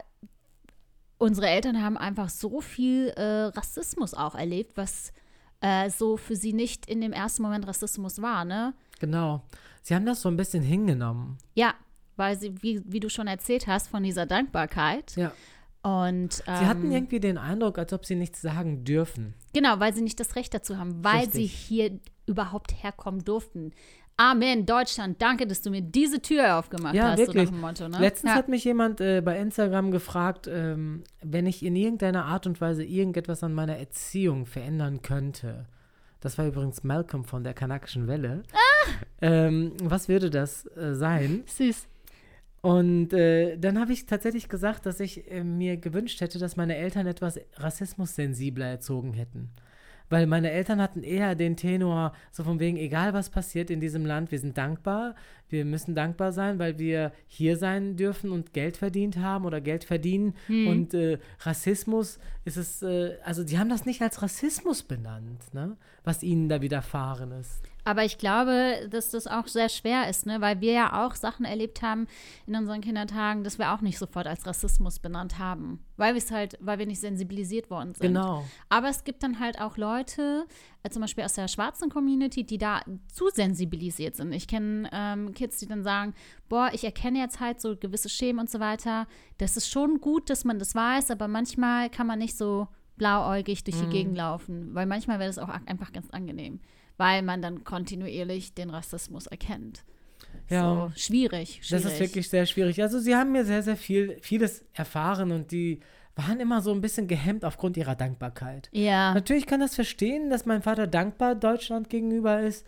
unsere 1.21 1.47
Eltern 1.47 1.81
haben 1.83 1.97
einfach 1.97 2.29
so 2.29 2.61
viel 2.61 3.09
äh, 3.09 3.45
Rassismus 3.55 4.13
auch 4.13 4.33
erlebt, 4.35 4.75
was 4.75 5.13
äh, 5.61 5.89
so 5.89 6.17
für 6.17 6.35
sie 6.35 6.51
nicht 6.51 6.87
in 6.87 6.99
dem 6.99 7.13
ersten 7.13 7.43
Moment 7.43 7.67
Rassismus 7.67 8.21
war, 8.21 8.43
ne? 8.43 8.73
Genau. 8.99 9.43
Sie 9.83 9.93
haben 9.95 10.05
das 10.05 10.21
so 10.21 10.29
ein 10.29 10.37
bisschen 10.37 10.63
hingenommen. 10.63 11.37
Ja, 11.53 11.75
weil 12.15 12.39
sie, 12.39 12.61
wie, 12.63 12.81
wie 12.85 12.99
du 12.99 13.09
schon 13.09 13.27
erzählt 13.27 13.67
hast, 13.67 13.87
von 13.87 14.03
dieser 14.03 14.25
Dankbarkeit. 14.25 15.15
Ja. 15.15 15.31
Und 15.83 16.43
ähm, 16.45 16.57
Sie 16.57 16.65
hatten 16.65 16.91
irgendwie 16.91 17.19
den 17.19 17.37
Eindruck, 17.37 17.77
als 17.79 17.93
ob 17.93 18.05
sie 18.05 18.15
nichts 18.15 18.41
sagen 18.41 18.83
dürfen. 18.83 19.33
genau, 19.53 19.79
weil 19.79 19.93
sie 19.93 20.01
nicht 20.01 20.19
das 20.19 20.35
Recht 20.35 20.53
dazu 20.53 20.77
haben, 20.77 21.03
weil 21.03 21.31
sie 21.31 21.43
Richtig. 21.43 21.53
hier 21.53 21.99
überhaupt 22.27 22.83
herkommen 22.83 23.23
durften. 23.23 23.71
Amen, 24.21 24.67
Deutschland, 24.67 25.19
danke, 25.19 25.47
dass 25.47 25.63
du 25.63 25.71
mir 25.71 25.81
diese 25.81 26.21
Tür 26.21 26.59
aufgemacht 26.59 26.93
Ja, 26.93 27.09
hast, 27.09 27.17
wirklich. 27.17 27.49
so 27.49 27.55
nach 27.55 27.57
dem 27.57 27.61
Motto. 27.61 27.89
Ne? 27.89 27.97
Letztens 27.99 28.33
ja. 28.33 28.37
hat 28.37 28.49
mich 28.49 28.63
jemand 28.63 29.01
äh, 29.01 29.19
bei 29.19 29.39
Instagram 29.39 29.89
gefragt, 29.89 30.47
ähm, 30.47 31.03
wenn 31.23 31.47
ich 31.47 31.65
in 31.65 31.75
irgendeiner 31.75 32.25
Art 32.25 32.45
und 32.45 32.61
Weise 32.61 32.83
irgendetwas 32.83 33.43
an 33.43 33.55
meiner 33.55 33.77
Erziehung 33.77 34.45
verändern 34.45 35.01
könnte. 35.01 35.65
Das 36.19 36.37
war 36.37 36.45
übrigens 36.45 36.83
Malcolm 36.83 37.25
von 37.25 37.43
der 37.43 37.55
kanakischen 37.55 38.07
Welle. 38.07 38.43
Ah! 38.53 38.91
Ähm, 39.21 39.71
was 39.81 40.07
würde 40.07 40.29
das 40.29 40.67
äh, 40.77 40.93
sein? 40.93 41.41
Süß. 41.47 41.87
Und 42.61 43.13
äh, 43.13 43.57
dann 43.57 43.79
habe 43.79 43.91
ich 43.91 44.05
tatsächlich 44.05 44.49
gesagt, 44.49 44.85
dass 44.85 44.99
ich 44.99 45.31
äh, 45.31 45.43
mir 45.43 45.77
gewünscht 45.77 46.21
hätte, 46.21 46.37
dass 46.37 46.55
meine 46.55 46.75
Eltern 46.75 47.07
etwas 47.07 47.39
rassismussensibler 47.55 48.67
erzogen 48.67 49.13
hätten. 49.13 49.49
Weil 50.11 50.27
meine 50.27 50.51
Eltern 50.51 50.81
hatten 50.81 51.03
eher 51.03 51.35
den 51.35 51.55
Tenor, 51.55 52.13
so 52.31 52.43
von 52.43 52.59
wegen, 52.59 52.75
egal 52.75 53.13
was 53.13 53.29
passiert 53.29 53.69
in 53.69 53.79
diesem 53.79 54.05
Land, 54.05 54.29
wir 54.31 54.39
sind 54.39 54.57
dankbar, 54.57 55.15
wir 55.47 55.63
müssen 55.63 55.95
dankbar 55.95 56.33
sein, 56.33 56.59
weil 56.59 56.77
wir 56.77 57.13
hier 57.27 57.55
sein 57.55 57.95
dürfen 57.95 58.31
und 58.31 58.51
Geld 58.51 58.75
verdient 58.75 59.17
haben 59.17 59.45
oder 59.45 59.61
Geld 59.61 59.85
verdienen. 59.85 60.33
Und 60.67 60.93
äh, 60.93 61.17
Rassismus 61.39 62.19
ist 62.43 62.57
es, 62.57 62.81
äh, 62.81 63.17
also 63.23 63.45
die 63.45 63.57
haben 63.57 63.69
das 63.69 63.85
nicht 63.85 64.01
als 64.01 64.21
Rassismus 64.21 64.83
benannt, 64.83 65.53
ne? 65.53 65.77
was 66.03 66.23
ihnen 66.23 66.49
da 66.49 66.61
widerfahren 66.61 67.31
ist. 67.31 67.70
Aber 67.83 68.05
ich 68.05 68.17
glaube, 68.19 68.87
dass 68.89 69.09
das 69.09 69.25
auch 69.25 69.47
sehr 69.47 69.67
schwer 69.69 70.07
ist, 70.07 70.25
ne? 70.27 70.39
weil 70.39 70.61
wir 70.61 70.71
ja 70.73 71.05
auch 71.05 71.15
Sachen 71.15 71.45
erlebt 71.45 71.81
haben 71.81 72.07
in 72.45 72.55
unseren 72.55 72.81
Kindertagen, 72.81 73.43
dass 73.43 73.57
wir 73.57 73.71
auch 73.73 73.81
nicht 73.81 73.97
sofort 73.97 74.27
als 74.27 74.45
Rassismus 74.45 74.99
benannt 74.99 75.39
haben, 75.39 75.79
weil 75.97 76.13
wir 76.13 76.19
es 76.19 76.29
halt, 76.29 76.57
weil 76.61 76.77
wir 76.77 76.85
nicht 76.85 76.99
sensibilisiert 76.99 77.71
worden 77.71 77.95
sind. 77.95 78.13
Genau. 78.13 78.45
Aber 78.69 78.89
es 78.89 79.03
gibt 79.03 79.23
dann 79.23 79.39
halt 79.39 79.59
auch 79.59 79.77
Leute, 79.77 80.45
äh, 80.83 80.89
zum 80.89 81.01
Beispiel 81.01 81.23
aus 81.23 81.33
der 81.33 81.47
schwarzen 81.47 81.89
Community, 81.89 82.43
die 82.43 82.59
da 82.59 82.81
zu 83.11 83.29
sensibilisiert 83.29 84.15
sind. 84.15 84.31
Ich 84.31 84.47
kenne 84.47 84.87
ähm, 84.91 85.33
Kids, 85.33 85.57
die 85.57 85.67
dann 85.67 85.83
sagen, 85.83 86.13
boah, 86.49 86.69
ich 86.73 86.83
erkenne 86.83 87.17
jetzt 87.17 87.39
halt 87.39 87.61
so 87.61 87.75
gewisse 87.75 88.09
Schemen 88.09 88.39
und 88.39 88.49
so 88.49 88.59
weiter. 88.59 89.07
Das 89.39 89.57
ist 89.57 89.69
schon 89.69 89.99
gut, 89.99 90.29
dass 90.29 90.45
man 90.45 90.59
das 90.59 90.75
weiß, 90.75 91.09
aber 91.09 91.27
manchmal 91.27 91.89
kann 91.89 92.05
man 92.05 92.19
nicht 92.19 92.37
so 92.37 92.67
blauäugig 92.97 93.63
durch 93.63 93.77
die 93.77 93.85
Mhm. 93.87 93.89
Gegend 93.89 94.17
laufen, 94.17 94.75
weil 94.75 94.85
manchmal 94.85 95.17
wäre 95.17 95.29
das 95.29 95.39
auch 95.39 95.49
einfach 95.49 95.91
ganz 95.91 96.11
angenehm, 96.11 96.59
weil 97.01 97.23
man 97.23 97.41
dann 97.41 97.63
kontinuierlich 97.63 98.53
den 98.53 98.69
Rassismus 98.69 99.25
erkennt. 99.25 99.83
Ja. 100.49 100.61
So, 100.61 100.91
schwierig, 100.95 101.59
schwierig. 101.63 101.69
Das 101.83 101.85
ist 101.85 101.99
wirklich 101.99 102.29
sehr 102.29 102.45
schwierig. 102.45 102.79
Also 102.79 102.99
sie 102.99 103.15
haben 103.15 103.31
mir 103.31 103.43
sehr, 103.43 103.63
sehr 103.63 103.75
viel, 103.75 104.19
vieles 104.21 104.63
erfahren 104.73 105.31
und 105.31 105.51
die 105.51 105.79
waren 106.15 106.39
immer 106.39 106.61
so 106.61 106.71
ein 106.71 106.79
bisschen 106.81 107.07
gehemmt 107.07 107.43
aufgrund 107.43 107.75
ihrer 107.75 107.95
Dankbarkeit. 107.95 108.69
Ja, 108.71 109.15
Natürlich 109.15 109.47
kann 109.47 109.61
das 109.61 109.73
verstehen, 109.73 110.29
dass 110.29 110.45
mein 110.45 110.61
Vater 110.61 110.85
dankbar 110.85 111.33
Deutschland 111.33 111.89
gegenüber 111.89 112.39
ist, 112.41 112.67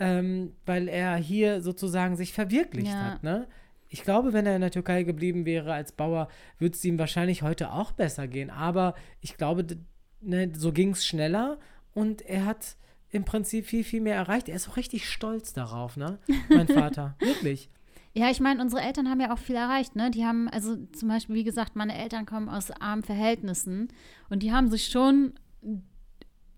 ähm, 0.00 0.56
weil 0.66 0.88
er 0.88 1.14
hier 1.14 1.60
sozusagen 1.62 2.16
sich 2.16 2.32
verwirklicht 2.32 2.88
Ja. 2.88 3.12
hat. 3.12 3.22
Ne? 3.22 3.46
Ich 3.88 4.02
glaube, 4.02 4.32
wenn 4.32 4.44
er 4.44 4.56
in 4.56 4.62
der 4.62 4.72
Türkei 4.72 5.04
geblieben 5.04 5.44
wäre 5.46 5.72
als 5.72 5.92
Bauer, 5.92 6.26
würde 6.58 6.74
es 6.74 6.84
ihm 6.84 6.98
wahrscheinlich 6.98 7.42
heute 7.42 7.72
auch 7.72 7.92
besser 7.92 8.26
gehen. 8.26 8.50
Aber 8.50 8.94
ich 9.20 9.36
glaube, 9.36 9.64
ne, 10.20 10.50
so 10.56 10.72
ging 10.72 10.90
es 10.90 11.06
schneller 11.06 11.58
und 11.94 12.22
er 12.22 12.44
hat 12.44 12.76
im 13.10 13.24
Prinzip 13.24 13.66
viel, 13.66 13.84
viel 13.84 14.00
mehr 14.00 14.16
erreicht. 14.16 14.48
Er 14.48 14.56
ist 14.56 14.68
auch 14.68 14.76
richtig 14.76 15.08
stolz 15.08 15.52
darauf, 15.52 15.96
ne? 15.96 16.18
Mein 16.48 16.68
Vater. 16.68 17.16
Wirklich. 17.20 17.70
Ja, 18.14 18.30
ich 18.30 18.40
meine, 18.40 18.60
unsere 18.60 18.82
Eltern 18.82 19.08
haben 19.08 19.20
ja 19.20 19.32
auch 19.32 19.38
viel 19.38 19.56
erreicht, 19.56 19.96
ne? 19.96 20.10
Die 20.10 20.24
haben, 20.24 20.48
also 20.48 20.76
zum 20.92 21.08
Beispiel, 21.08 21.36
wie 21.36 21.44
gesagt, 21.44 21.76
meine 21.76 21.96
Eltern 21.96 22.26
kommen 22.26 22.48
aus 22.48 22.70
armen 22.70 23.02
Verhältnissen 23.02 23.88
und 24.28 24.42
die 24.42 24.52
haben 24.52 24.68
sich 24.68 24.88
schon, 24.88 25.34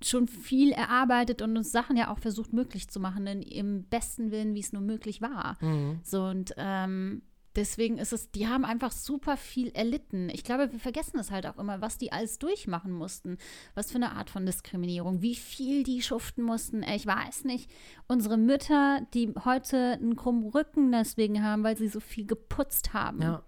schon 0.03 0.27
viel 0.27 0.73
erarbeitet 0.73 1.43
und 1.43 1.57
uns 1.57 1.71
Sachen 1.71 1.97
ja 1.97 2.11
auch 2.11 2.19
versucht 2.19 2.53
möglich 2.53 2.89
zu 2.89 2.99
machen, 2.99 3.27
in 3.27 3.43
im 3.43 3.85
besten 3.85 4.31
Willen, 4.31 4.55
wie 4.55 4.61
es 4.61 4.73
nur 4.73 4.83
möglich 4.83 5.21
war. 5.21 5.57
Mhm. 5.61 6.01
So 6.03 6.25
und 6.25 6.55
ähm, 6.57 7.23
deswegen 7.57 7.99
ist 7.99 8.13
es, 8.13 8.31
die 8.31 8.49
haben 8.49 8.65
einfach 8.65 8.93
super 8.93 9.37
viel 9.37 9.71
erlitten. 9.71 10.29
Ich 10.31 10.45
glaube, 10.45 10.71
wir 10.73 10.79
vergessen 10.79 11.19
es 11.19 11.31
halt 11.31 11.47
auch 11.47 11.59
immer, 11.59 11.81
was 11.81 11.99
die 11.99 12.13
alles 12.13 12.39
durchmachen 12.39 12.93
mussten. 12.93 13.39
Was 13.75 13.91
für 13.91 13.97
eine 13.97 14.13
Art 14.13 14.31
von 14.31 14.47
Diskriminierung, 14.47 15.23
wie 15.23 15.35
viel 15.35 15.83
die 15.83 16.03
schuften 16.03 16.43
mussten. 16.43 16.83
Ich 16.83 17.07
weiß 17.07 17.45
nicht. 17.45 17.71
Unsere 18.09 18.37
Mütter, 18.37 19.07
die 19.15 19.33
heute 19.45 19.93
einen 19.93 20.17
krummen 20.17 20.49
Rücken 20.51 20.93
deswegen 20.93 21.43
haben, 21.43 21.65
weil 21.65 21.77
sie 21.77 21.89
so 21.89 22.01
viel 22.01 22.27
geputzt 22.27 22.93
haben. 22.93 23.23
Ja. 23.23 23.43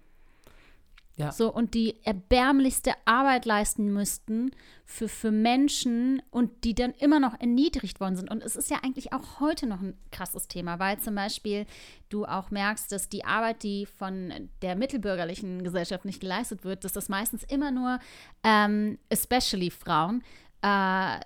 Ja. 1.16 1.30
So, 1.30 1.52
und 1.52 1.74
die 1.74 1.96
erbärmlichste 2.04 2.92
Arbeit 3.04 3.44
leisten 3.44 3.92
müssten 3.92 4.50
für, 4.86 5.08
für 5.08 5.30
Menschen 5.30 6.22
und 6.30 6.64
die 6.64 6.74
dann 6.74 6.92
immer 6.92 7.20
noch 7.20 7.38
erniedrigt 7.38 8.00
worden 8.00 8.16
sind. 8.16 8.30
Und 8.30 8.42
es 8.42 8.56
ist 8.56 8.70
ja 8.70 8.78
eigentlich 8.82 9.12
auch 9.12 9.40
heute 9.40 9.66
noch 9.66 9.80
ein 9.80 9.96
krasses 10.10 10.48
Thema, 10.48 10.78
weil 10.78 10.98
zum 11.00 11.14
Beispiel 11.14 11.66
du 12.08 12.24
auch 12.24 12.50
merkst, 12.50 12.90
dass 12.92 13.10
die 13.10 13.24
Arbeit, 13.24 13.62
die 13.62 13.84
von 13.84 14.50
der 14.62 14.74
mittelbürgerlichen 14.74 15.62
Gesellschaft 15.62 16.06
nicht 16.06 16.20
geleistet 16.20 16.64
wird, 16.64 16.84
dass 16.84 16.92
das 16.92 17.10
meistens 17.10 17.44
immer 17.44 17.70
nur, 17.70 17.98
ähm, 18.42 18.98
especially 19.10 19.70
Frauen, 19.70 20.22
äh, 20.62 21.20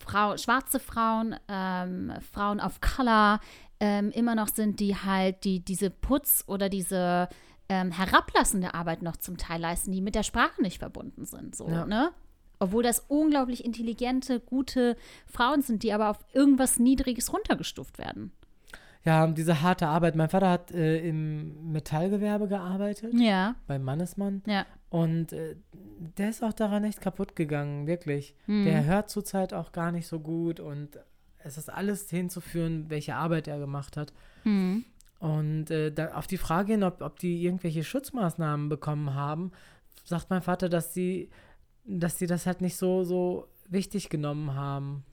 Frau, 0.00 0.36
schwarze 0.36 0.80
Frauen, 0.80 1.36
ähm, 1.48 2.12
Frauen 2.32 2.58
of 2.58 2.80
Color, 2.80 3.38
ähm, 3.80 4.10
immer 4.10 4.34
noch 4.34 4.48
sind, 4.48 4.80
die 4.80 4.96
halt 4.96 5.44
die, 5.44 5.60
diese 5.60 5.90
Putz 5.90 6.42
oder 6.48 6.68
diese 6.68 7.28
ähm, 7.68 7.90
herablassende 7.92 8.74
Arbeit 8.74 9.02
noch 9.02 9.16
zum 9.16 9.36
Teil 9.36 9.60
leisten, 9.60 9.92
die 9.92 10.00
mit 10.00 10.14
der 10.14 10.22
Sprache 10.22 10.62
nicht 10.62 10.78
verbunden 10.78 11.24
sind. 11.26 11.54
So, 11.54 11.68
Ja. 11.68 11.84
ne? 11.86 12.10
Obwohl 12.60 12.82
das 12.82 13.04
unglaublich 13.08 13.64
intelligente, 13.64 14.40
gute 14.40 14.96
Frauen 15.26 15.62
sind, 15.62 15.82
die 15.84 15.92
aber 15.92 16.10
auf 16.10 16.18
irgendwas 16.32 16.78
Niedriges 16.78 17.32
runtergestuft 17.32 17.98
werden. 17.98 18.32
Ja, 19.04 19.26
diese 19.28 19.62
harte 19.62 19.86
Arbeit. 19.86 20.16
Mein 20.16 20.28
Vater 20.28 20.50
hat 20.50 20.72
äh, 20.72 21.06
im 21.08 21.70
Metallgewerbe 21.72 22.48
gearbeitet, 22.48 23.14
Ja, 23.14 23.54
bei 23.66 23.78
Mannesmann. 23.78 24.42
ja. 24.46 24.66
Und 24.90 25.32
äh, 25.34 25.54
der 26.16 26.30
ist 26.30 26.42
auch 26.42 26.52
daran 26.54 26.82
echt 26.84 27.00
kaputt 27.00 27.36
gegangen, 27.36 27.86
wirklich. 27.86 28.34
Mhm. 28.46 28.64
Der 28.64 28.84
hört 28.86 29.10
zurzeit 29.10 29.52
auch 29.54 29.70
gar 29.72 29.92
nicht 29.92 30.08
so 30.08 30.18
gut 30.18 30.58
und 30.60 30.98
es 31.44 31.58
ist 31.58 31.70
alles 31.70 32.08
hinzuführen, 32.10 32.86
welche 32.88 33.14
Arbeit 33.14 33.46
er 33.48 33.58
gemacht 33.58 33.96
hat. 33.96 34.12
Mhm. 34.44 34.84
Und 35.18 35.70
äh, 35.70 35.90
da, 35.90 36.12
auf 36.14 36.26
die 36.26 36.38
Frage 36.38 36.72
hin, 36.72 36.84
ob, 36.84 37.00
ob 37.02 37.18
die 37.18 37.42
irgendwelche 37.42 37.82
Schutzmaßnahmen 37.84 38.68
bekommen 38.68 39.14
haben, 39.14 39.50
sagt 40.04 40.30
mein 40.30 40.42
Vater, 40.42 40.68
dass 40.68 40.94
sie, 40.94 41.28
dass 41.84 42.18
sie 42.18 42.26
das 42.26 42.46
halt 42.46 42.60
nicht 42.60 42.76
so, 42.76 43.02
so 43.04 43.48
wichtig 43.68 44.08
genommen 44.10 44.54
haben. 44.54 45.04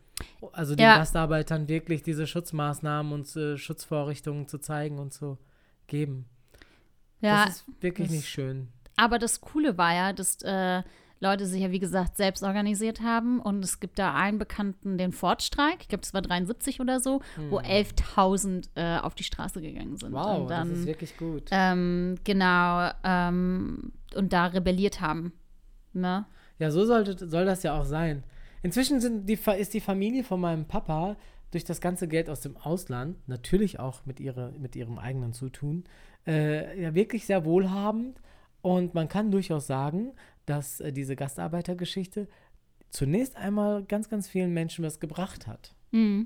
Also 0.53 0.75
den 0.75 0.83
Ja. 0.83 0.97
Gastarbeitern 0.97 1.67
wirklich 1.67 2.03
diese 2.03 2.27
Schutzmaßnahmen 2.27 3.11
und 3.11 3.35
äh, 3.35 3.57
Schutzvorrichtungen 3.57 4.47
zu 4.47 4.59
zeigen 4.59 4.99
und 4.99 5.11
zu 5.13 5.37
geben. 5.87 6.25
Ja, 7.21 7.45
das 7.45 7.57
ist 7.57 7.65
wirklich 7.81 8.07
das- 8.07 8.15
nicht 8.17 8.29
schön. 8.29 8.67
aber 8.97 9.17
das 9.19 9.41
Coole 9.41 9.77
war 9.77 9.93
ja, 9.93 10.13
dass 10.13 10.41
äh, 10.43 10.83
Leute 11.19 11.45
sich 11.45 11.61
ja, 11.61 11.71
wie 11.71 11.79
gesagt, 11.79 12.17
selbst 12.17 12.43
organisiert 12.43 13.01
haben. 13.01 13.39
Und 13.39 13.63
es 13.63 13.79
gibt 13.79 13.99
da 13.99 14.13
einen 14.13 14.37
Bekannten, 14.37 14.97
den 14.97 15.11
Ford-Streik, 15.11 15.77
ich 15.81 15.87
glaube, 15.87 16.01
das 16.01 16.13
war 16.13 16.21
73 16.21 16.81
oder 16.81 16.99
so, 16.99 17.21
wo 17.49 17.59
11.000 17.59 18.69
äh, 18.75 18.99
auf 18.99 19.15
die 19.15 19.23
Straße 19.23 19.61
gegangen 19.61 19.97
sind. 19.97 20.09
Hm. 20.09 20.15
Wow, 20.15 20.47
dann, 20.47 20.69
das 20.69 20.79
ist 20.79 20.87
wirklich 20.87 21.17
gut. 21.17 21.49
ähm, 21.51 22.15
genau, 22.23 22.89
ähm, 23.03 23.91
und 24.15 24.33
da 24.33 24.47
rebelliert 24.47 25.01
haben. 25.01 25.33
Ne? 25.93 26.25
Ja, 26.59 26.71
so 26.71 26.85
sollte, 26.85 27.27
soll 27.27 27.45
das 27.45 27.63
ja 27.63 27.79
auch 27.79 27.85
sein. 27.85 28.23
Inzwischen 28.63 28.99
sind 28.99 29.27
die, 29.29 29.39
ist 29.57 29.73
die 29.73 29.81
Familie 29.81 30.23
von 30.23 30.41
meinem 30.41 30.65
Papa 30.65 31.17
durch 31.51 31.63
das 31.63 31.79
ganze 31.79 32.07
Geld 32.07 32.29
aus 32.29 32.41
dem 32.41 32.57
Ausland, 32.57 33.17
natürlich 33.27 33.79
auch 33.79 34.05
mit, 34.05 34.19
ihre, 34.19 34.51
mit 34.59 34.75
ihrem 34.75 34.97
eigenen 34.97 35.33
Zutun, 35.33 35.85
äh, 36.27 36.81
ja 36.81 36.93
wirklich 36.95 37.25
sehr 37.25 37.45
wohlhabend. 37.45 38.19
Und 38.65 38.95
man 38.95 39.07
kann 39.07 39.29
durchaus 39.29 39.67
sagen, 39.67 40.13
dass 40.47 40.79
äh, 40.79 40.91
diese 40.91 41.15
Gastarbeitergeschichte 41.15 42.27
zunächst 42.89 43.35
einmal 43.35 43.83
ganz, 43.83 44.09
ganz 44.09 44.27
vielen 44.27 44.55
Menschen 44.55 44.83
was 44.83 44.99
gebracht 44.99 45.45
hat. 45.45 45.75
Mhm. 45.91 46.25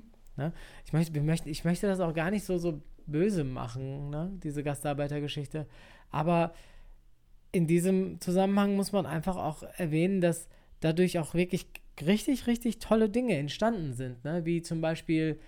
Ich 0.86 0.94
möchte, 0.94 1.12
wir 1.12 1.22
möchten, 1.22 1.50
ich 1.50 1.66
möchte 1.66 1.86
das 1.86 2.00
auch 2.00 2.14
gar 2.14 2.30
nicht 2.30 2.46
so, 2.46 2.56
so 2.56 2.80
böse 3.04 3.44
machen, 3.44 4.08
ne? 4.08 4.32
diese 4.42 4.62
Gastarbeitergeschichte. 4.62 5.66
Aber 6.10 6.54
in 7.52 7.66
diesem 7.66 8.18
Zusammenhang 8.22 8.74
muss 8.74 8.92
man 8.92 9.04
einfach 9.04 9.36
auch 9.36 9.62
erwähnen, 9.76 10.22
dass 10.22 10.48
dadurch 10.80 11.18
auch 11.18 11.34
wirklich 11.34 11.66
richtig, 12.00 12.46
richtig 12.46 12.78
tolle 12.78 13.10
Dinge 13.10 13.36
entstanden 13.36 13.92
sind. 13.92 14.24
Ne? 14.24 14.46
Wie 14.46 14.62
zum 14.62 14.80
Beispiel 14.80 15.38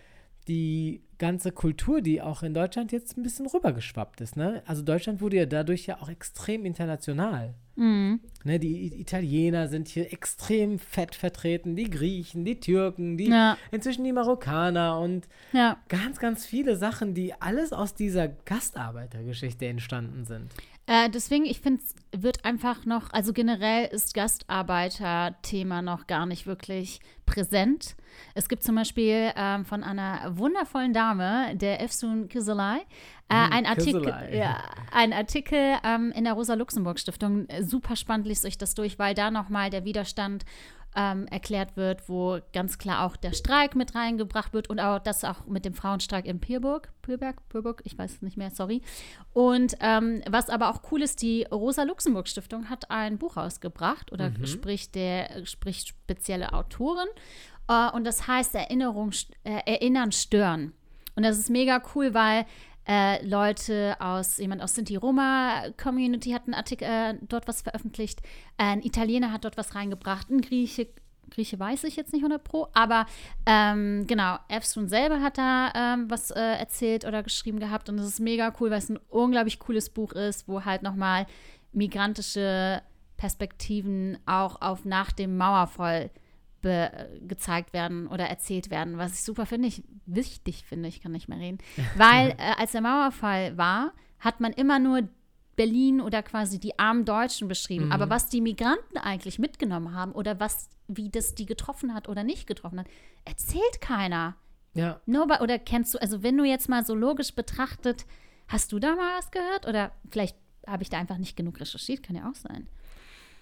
die 0.48 1.02
ganze 1.18 1.52
Kultur, 1.52 2.00
die 2.00 2.20
auch 2.20 2.42
in 2.42 2.52
Deutschland 2.52 2.90
jetzt 2.90 3.16
ein 3.16 3.22
bisschen 3.22 3.46
rübergeschwappt 3.46 4.20
ist. 4.20 4.36
Ne? 4.36 4.62
Also 4.66 4.82
Deutschland 4.82 5.20
wurde 5.20 5.36
ja 5.36 5.46
dadurch 5.46 5.86
ja 5.86 6.00
auch 6.00 6.08
extrem 6.08 6.64
international. 6.64 7.54
Mhm. 7.76 8.20
Ne? 8.44 8.58
Die 8.58 9.00
Italiener 9.00 9.68
sind 9.68 9.88
hier 9.88 10.12
extrem 10.12 10.78
fett 10.80 11.14
vertreten, 11.14 11.76
die 11.76 11.88
Griechen, 11.88 12.44
die 12.44 12.58
Türken, 12.58 13.16
die 13.16 13.28
Ja, 13.28 13.56
inzwischen 13.70 14.04
die 14.04 14.12
Marokkaner 14.12 14.98
und 14.98 15.28
ja. 15.52 15.78
ganz, 15.88 16.18
ganz 16.18 16.44
viele 16.44 16.76
Sachen, 16.76 17.14
die 17.14 17.34
alles 17.40 17.72
aus 17.72 17.94
dieser 17.94 18.26
Gastarbeitergeschichte 18.28 19.66
entstanden 19.66 20.24
sind. 20.24 20.50
Äh, 20.86 21.08
deswegen, 21.10 21.44
ich 21.44 21.60
finde, 21.60 21.82
es 21.82 21.94
wird 22.22 22.44
einfach 22.44 22.84
noch, 22.84 23.12
also 23.12 23.32
generell 23.32 23.86
ist 23.86 24.14
Gastarbeiter-Thema 24.14 25.80
noch 25.80 26.06
gar 26.06 26.26
nicht 26.26 26.46
wirklich 26.46 27.00
präsent. 27.24 27.94
Es 28.34 28.48
gibt 28.48 28.62
zum 28.62 28.74
Beispiel 28.74 29.32
ähm, 29.36 29.64
von 29.64 29.84
einer 29.84 30.36
wundervollen 30.36 30.92
Dame, 30.92 31.56
der 31.56 31.80
Efsun 31.80 32.28
Kizilay, 32.28 32.78
äh, 33.28 33.34
Hm, 33.34 33.52
ein 33.52 33.66
Artikel, 33.66 34.28
ja, 34.32 34.62
ein 34.90 35.12
Artikel 35.12 35.76
ähm, 35.84 36.12
in 36.14 36.24
der 36.24 36.34
Rosa-Luxemburg-Stiftung. 36.34 37.46
Super 37.60 37.96
spannend, 37.96 38.26
liest 38.26 38.44
euch 38.44 38.58
das 38.58 38.74
durch, 38.74 38.98
weil 38.98 39.14
da 39.14 39.30
nochmal 39.30 39.70
der 39.70 39.84
Widerstand 39.84 40.44
ähm, 40.94 41.26
erklärt 41.28 41.76
wird, 41.76 42.08
wo 42.08 42.38
ganz 42.52 42.78
klar 42.78 43.06
auch 43.06 43.16
der 43.16 43.32
Streik 43.32 43.74
mit 43.74 43.94
reingebracht 43.94 44.52
wird 44.52 44.68
und 44.68 44.80
auch 44.80 44.98
das 44.98 45.24
auch 45.24 45.46
mit 45.46 45.64
dem 45.64 45.74
Frauenstreik 45.74 46.26
in 46.26 46.40
Pirburg, 46.40 46.92
Pirberg, 47.02 47.48
Pirburg, 47.48 47.82
ich 47.84 47.96
weiß 47.96 48.12
es 48.12 48.22
nicht 48.22 48.36
mehr, 48.36 48.50
sorry. 48.50 48.82
Und 49.32 49.74
ähm, 49.80 50.22
was 50.28 50.50
aber 50.50 50.70
auch 50.70 50.82
cool 50.90 51.02
ist, 51.02 51.22
die 51.22 51.44
Rosa-Luxemburg-Stiftung 51.50 52.68
hat 52.68 52.90
ein 52.90 53.18
Buch 53.18 53.36
rausgebracht 53.36 54.12
oder 54.12 54.32
sprich 54.44 54.90
der 54.90 55.46
sprich 55.46 55.80
spezielle 55.80 56.52
Autorin 56.52 57.08
äh, 57.68 57.90
und 57.90 58.04
das 58.04 58.26
heißt 58.26 58.54
Erinnerung, 58.54 59.12
äh, 59.44 59.60
Erinnern 59.64 60.12
stören. 60.12 60.72
Und 61.14 61.24
das 61.24 61.38
ist 61.38 61.50
mega 61.50 61.82
cool, 61.94 62.14
weil 62.14 62.46
äh, 62.86 63.24
Leute 63.24 63.96
aus, 64.00 64.38
jemand 64.38 64.62
aus 64.62 64.74
Sinti-Roma-Community 64.74 66.30
hat 66.30 66.44
einen 66.46 66.54
Artikel 66.54 66.84
äh, 66.84 67.14
dort 67.22 67.46
was 67.48 67.62
veröffentlicht, 67.62 68.20
ein 68.56 68.82
Italiener 68.82 69.32
hat 69.32 69.44
dort 69.44 69.56
was 69.56 69.74
reingebracht, 69.74 70.30
ein 70.30 70.40
Grieche, 70.40 70.88
Grieche 71.30 71.58
weiß 71.58 71.84
ich 71.84 71.96
jetzt 71.96 72.12
nicht 72.12 72.22
100 72.22 72.42
Pro, 72.42 72.68
aber 72.74 73.06
ähm, 73.46 74.06
genau, 74.06 74.36
Efsun 74.48 74.88
selber 74.88 75.20
hat 75.20 75.38
da 75.38 75.72
ähm, 75.74 76.10
was 76.10 76.30
äh, 76.30 76.40
erzählt 76.40 77.04
oder 77.04 77.22
geschrieben 77.22 77.60
gehabt 77.60 77.88
und 77.88 77.98
es 77.98 78.06
ist 78.06 78.20
mega 78.20 78.52
cool, 78.60 78.70
weil 78.70 78.78
es 78.78 78.90
ein 78.90 78.98
unglaublich 79.08 79.58
cooles 79.58 79.88
Buch 79.88 80.12
ist, 80.12 80.48
wo 80.48 80.64
halt 80.64 80.82
nochmal 80.82 81.26
migrantische 81.72 82.82
Perspektiven 83.16 84.18
auch 84.26 84.60
auf 84.60 84.84
nach 84.84 85.12
dem 85.12 85.36
Mauerfall 85.36 86.10
gezeigt 86.62 87.72
werden 87.72 88.06
oder 88.06 88.26
erzählt 88.26 88.70
werden, 88.70 88.98
was 88.98 89.14
ich 89.14 89.22
super 89.22 89.46
finde, 89.46 89.68
ich 89.68 89.82
wichtig 90.06 90.64
finde, 90.64 90.88
ich 90.88 91.02
kann 91.02 91.12
nicht 91.12 91.28
mehr 91.28 91.38
reden, 91.38 91.58
weil 91.96 92.30
äh, 92.30 92.54
als 92.58 92.72
der 92.72 92.80
Mauerfall 92.80 93.56
war, 93.56 93.92
hat 94.18 94.40
man 94.40 94.52
immer 94.52 94.78
nur 94.78 95.08
Berlin 95.56 96.00
oder 96.00 96.22
quasi 96.22 96.58
die 96.58 96.78
armen 96.78 97.04
Deutschen 97.04 97.48
beschrieben. 97.48 97.86
Mhm. 97.86 97.92
Aber 97.92 98.10
was 98.10 98.28
die 98.28 98.40
Migranten 98.40 98.96
eigentlich 98.96 99.38
mitgenommen 99.38 99.94
haben 99.94 100.12
oder 100.12 100.40
was, 100.40 100.70
wie 100.88 101.10
das 101.10 101.34
die 101.34 101.46
getroffen 101.46 101.94
hat 101.94 102.08
oder 102.08 102.24
nicht 102.24 102.46
getroffen 102.46 102.80
hat, 102.80 102.86
erzählt 103.24 103.80
keiner. 103.80 104.36
Ja. 104.74 105.00
Nobody, 105.04 105.42
oder 105.42 105.58
kennst 105.58 105.94
du, 105.94 105.98
also 106.00 106.22
wenn 106.22 106.38
du 106.38 106.44
jetzt 106.44 106.68
mal 106.68 106.84
so 106.84 106.94
logisch 106.94 107.34
betrachtet, 107.34 108.06
hast 108.48 108.72
du 108.72 108.78
da 108.78 108.94
mal 108.94 109.18
was 109.18 109.30
gehört? 109.30 109.66
Oder 109.66 109.92
vielleicht 110.10 110.36
habe 110.66 110.82
ich 110.82 110.90
da 110.90 110.98
einfach 110.98 111.18
nicht 111.18 111.36
genug 111.36 111.60
recherchiert, 111.60 112.02
kann 112.02 112.16
ja 112.16 112.30
auch 112.30 112.34
sein. 112.34 112.68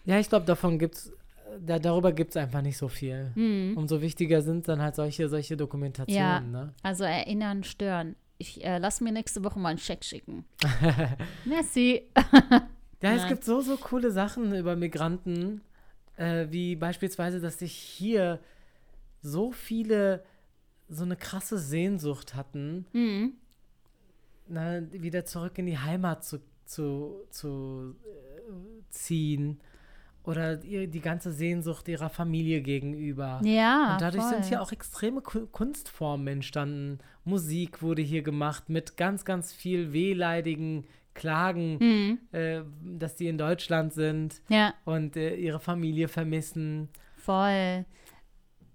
Ja, 0.05 0.19
ich 0.19 0.29
glaube, 0.29 0.47
davon 0.47 0.79
gibt's, 0.79 1.13
da, 1.59 1.79
darüber 1.79 2.13
gibt 2.13 2.31
es 2.31 2.37
einfach 2.37 2.63
nicht 2.63 2.77
so 2.77 2.89
viel. 2.89 3.33
Mhm. 3.35 3.77
Umso 3.77 4.01
wichtiger 4.01 4.43
sind 4.43 4.69
dann 4.69 4.81
halt 4.81 4.95
solche, 4.95 5.29
solche 5.29 5.57
Dokumentationen, 5.57 6.19
Ja. 6.23 6.41
ne? 6.41 6.75
Also 6.83 7.05
erinnern, 7.05 7.65
stören. 7.65 8.17
Ich 8.39 8.65
äh, 8.65 8.79
lass 8.79 9.01
mir 9.01 9.13
nächste 9.13 9.45
Woche 9.45 9.59
mal 9.59 9.71
einen 9.71 9.79
Scheck 9.79 10.05
schicken. 10.05 10.45
Merci. 11.45 12.03
Ja, 13.03 13.15
es 13.15 13.27
gibt 13.29 13.45
so, 13.45 13.61
so 13.61 13.77
coole 13.77 14.11
Sachen 14.11 14.55
über 14.55 14.77
Migranten, 14.77 15.61
äh, 16.17 16.47
wie 16.51 16.77
beispielsweise, 16.77 17.41
dass 17.41 17.59
sich 17.59 17.73
hier 17.73 18.39
so 19.23 19.53
viele 19.53 20.23
so 20.89 21.05
eine 21.05 21.17
krasse 21.17 21.59
Sehnsucht 21.59 22.35
hatten, 22.35 22.87
Mhm. 22.93 23.33
na, 24.49 24.81
wieder 24.93 25.25
zurück 25.25 25.57
in 25.59 25.67
die 25.67 25.79
Heimat 25.79 26.25
zu, 26.25 26.41
zu, 26.65 27.25
zu 27.31 27.95
äh, 28.05 28.51
ziehen. 28.91 29.61
Oder 30.25 30.57
die 30.57 31.01
ganze 31.01 31.33
Sehnsucht 31.33 31.89
ihrer 31.89 32.11
Familie 32.11 32.61
gegenüber. 32.61 33.41
Ja. 33.43 33.93
Und 33.95 34.01
dadurch 34.03 34.23
voll. 34.23 34.35
sind 34.35 34.45
hier 34.47 34.61
auch 34.61 34.71
extreme 34.71 35.23
Ku- 35.23 35.47
Kunstformen 35.47 36.27
entstanden. 36.29 36.99
Musik 37.25 37.81
wurde 37.83 38.03
hier 38.03 38.23
gemacht 38.23 38.69
mit 38.69 38.97
ganz, 38.99 39.25
ganz 39.25 39.53
viel 39.53 39.93
wehleidigen 39.95 40.85
Klagen, 41.15 41.79
Mhm. 41.81 42.19
äh, 42.33 42.61
dass 42.99 43.17
die 43.17 43.29
in 43.29 43.39
Deutschland 43.39 43.93
sind 43.95 44.43
Ja, 44.49 44.75
und 44.85 45.17
äh, 45.17 45.35
ihre 45.37 45.59
Familie 45.61 46.07
vermissen. 46.09 46.89
voll. 47.17 47.85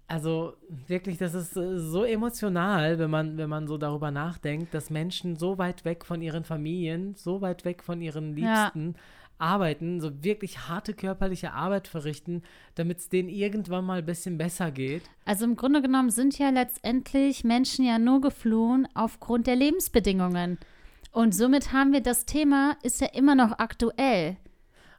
Also 0.08 0.52
wirklich, 0.86 1.18
das 1.18 1.34
ist 1.34 1.56
äh, 1.56 1.78
so 1.80 2.04
emotional, 2.04 2.98
wenn 3.00 3.10
man, 3.10 3.36
wenn 3.38 3.48
man 3.48 3.66
so 3.66 3.76
darüber 3.76 4.12
nachdenkt, 4.12 4.72
dass 4.72 4.88
Menschen 4.88 5.34
so 5.34 5.58
weit 5.58 5.84
weg 5.84 6.04
von 6.04 6.22
ihren 6.22 6.44
Familien, 6.44 7.14
so 7.16 7.40
weit 7.40 7.64
weg 7.64 7.82
von 7.82 8.00
ihren 8.00 8.36
Ja. 8.36 8.70
Arbeiten, 9.38 10.00
so 10.00 10.22
wirklich 10.24 10.68
harte 10.68 10.94
körperliche 10.94 11.52
Arbeit 11.52 11.88
verrichten, 11.88 12.42
damit 12.74 12.98
es 12.98 13.08
denen 13.08 13.28
irgendwann 13.28 13.84
mal 13.84 13.98
ein 13.98 14.06
bisschen 14.06 14.38
besser 14.38 14.70
geht. 14.70 15.02
Also 15.24 15.44
im 15.44 15.56
Grunde 15.56 15.82
genommen 15.82 16.10
sind 16.10 16.38
ja 16.38 16.50
letztendlich 16.50 17.44
Menschen 17.44 17.84
ja 17.84 17.98
nur 17.98 18.20
geflohen 18.20 18.88
aufgrund 18.94 19.46
der 19.46 19.56
Lebensbedingungen. 19.56 20.58
Und 21.12 21.34
somit 21.34 21.72
haben 21.72 21.92
wir 21.92 22.00
das 22.00 22.26
Thema, 22.26 22.76
ist 22.82 23.00
ja 23.00 23.08
immer 23.08 23.34
noch 23.34 23.58
aktuell. 23.58 24.36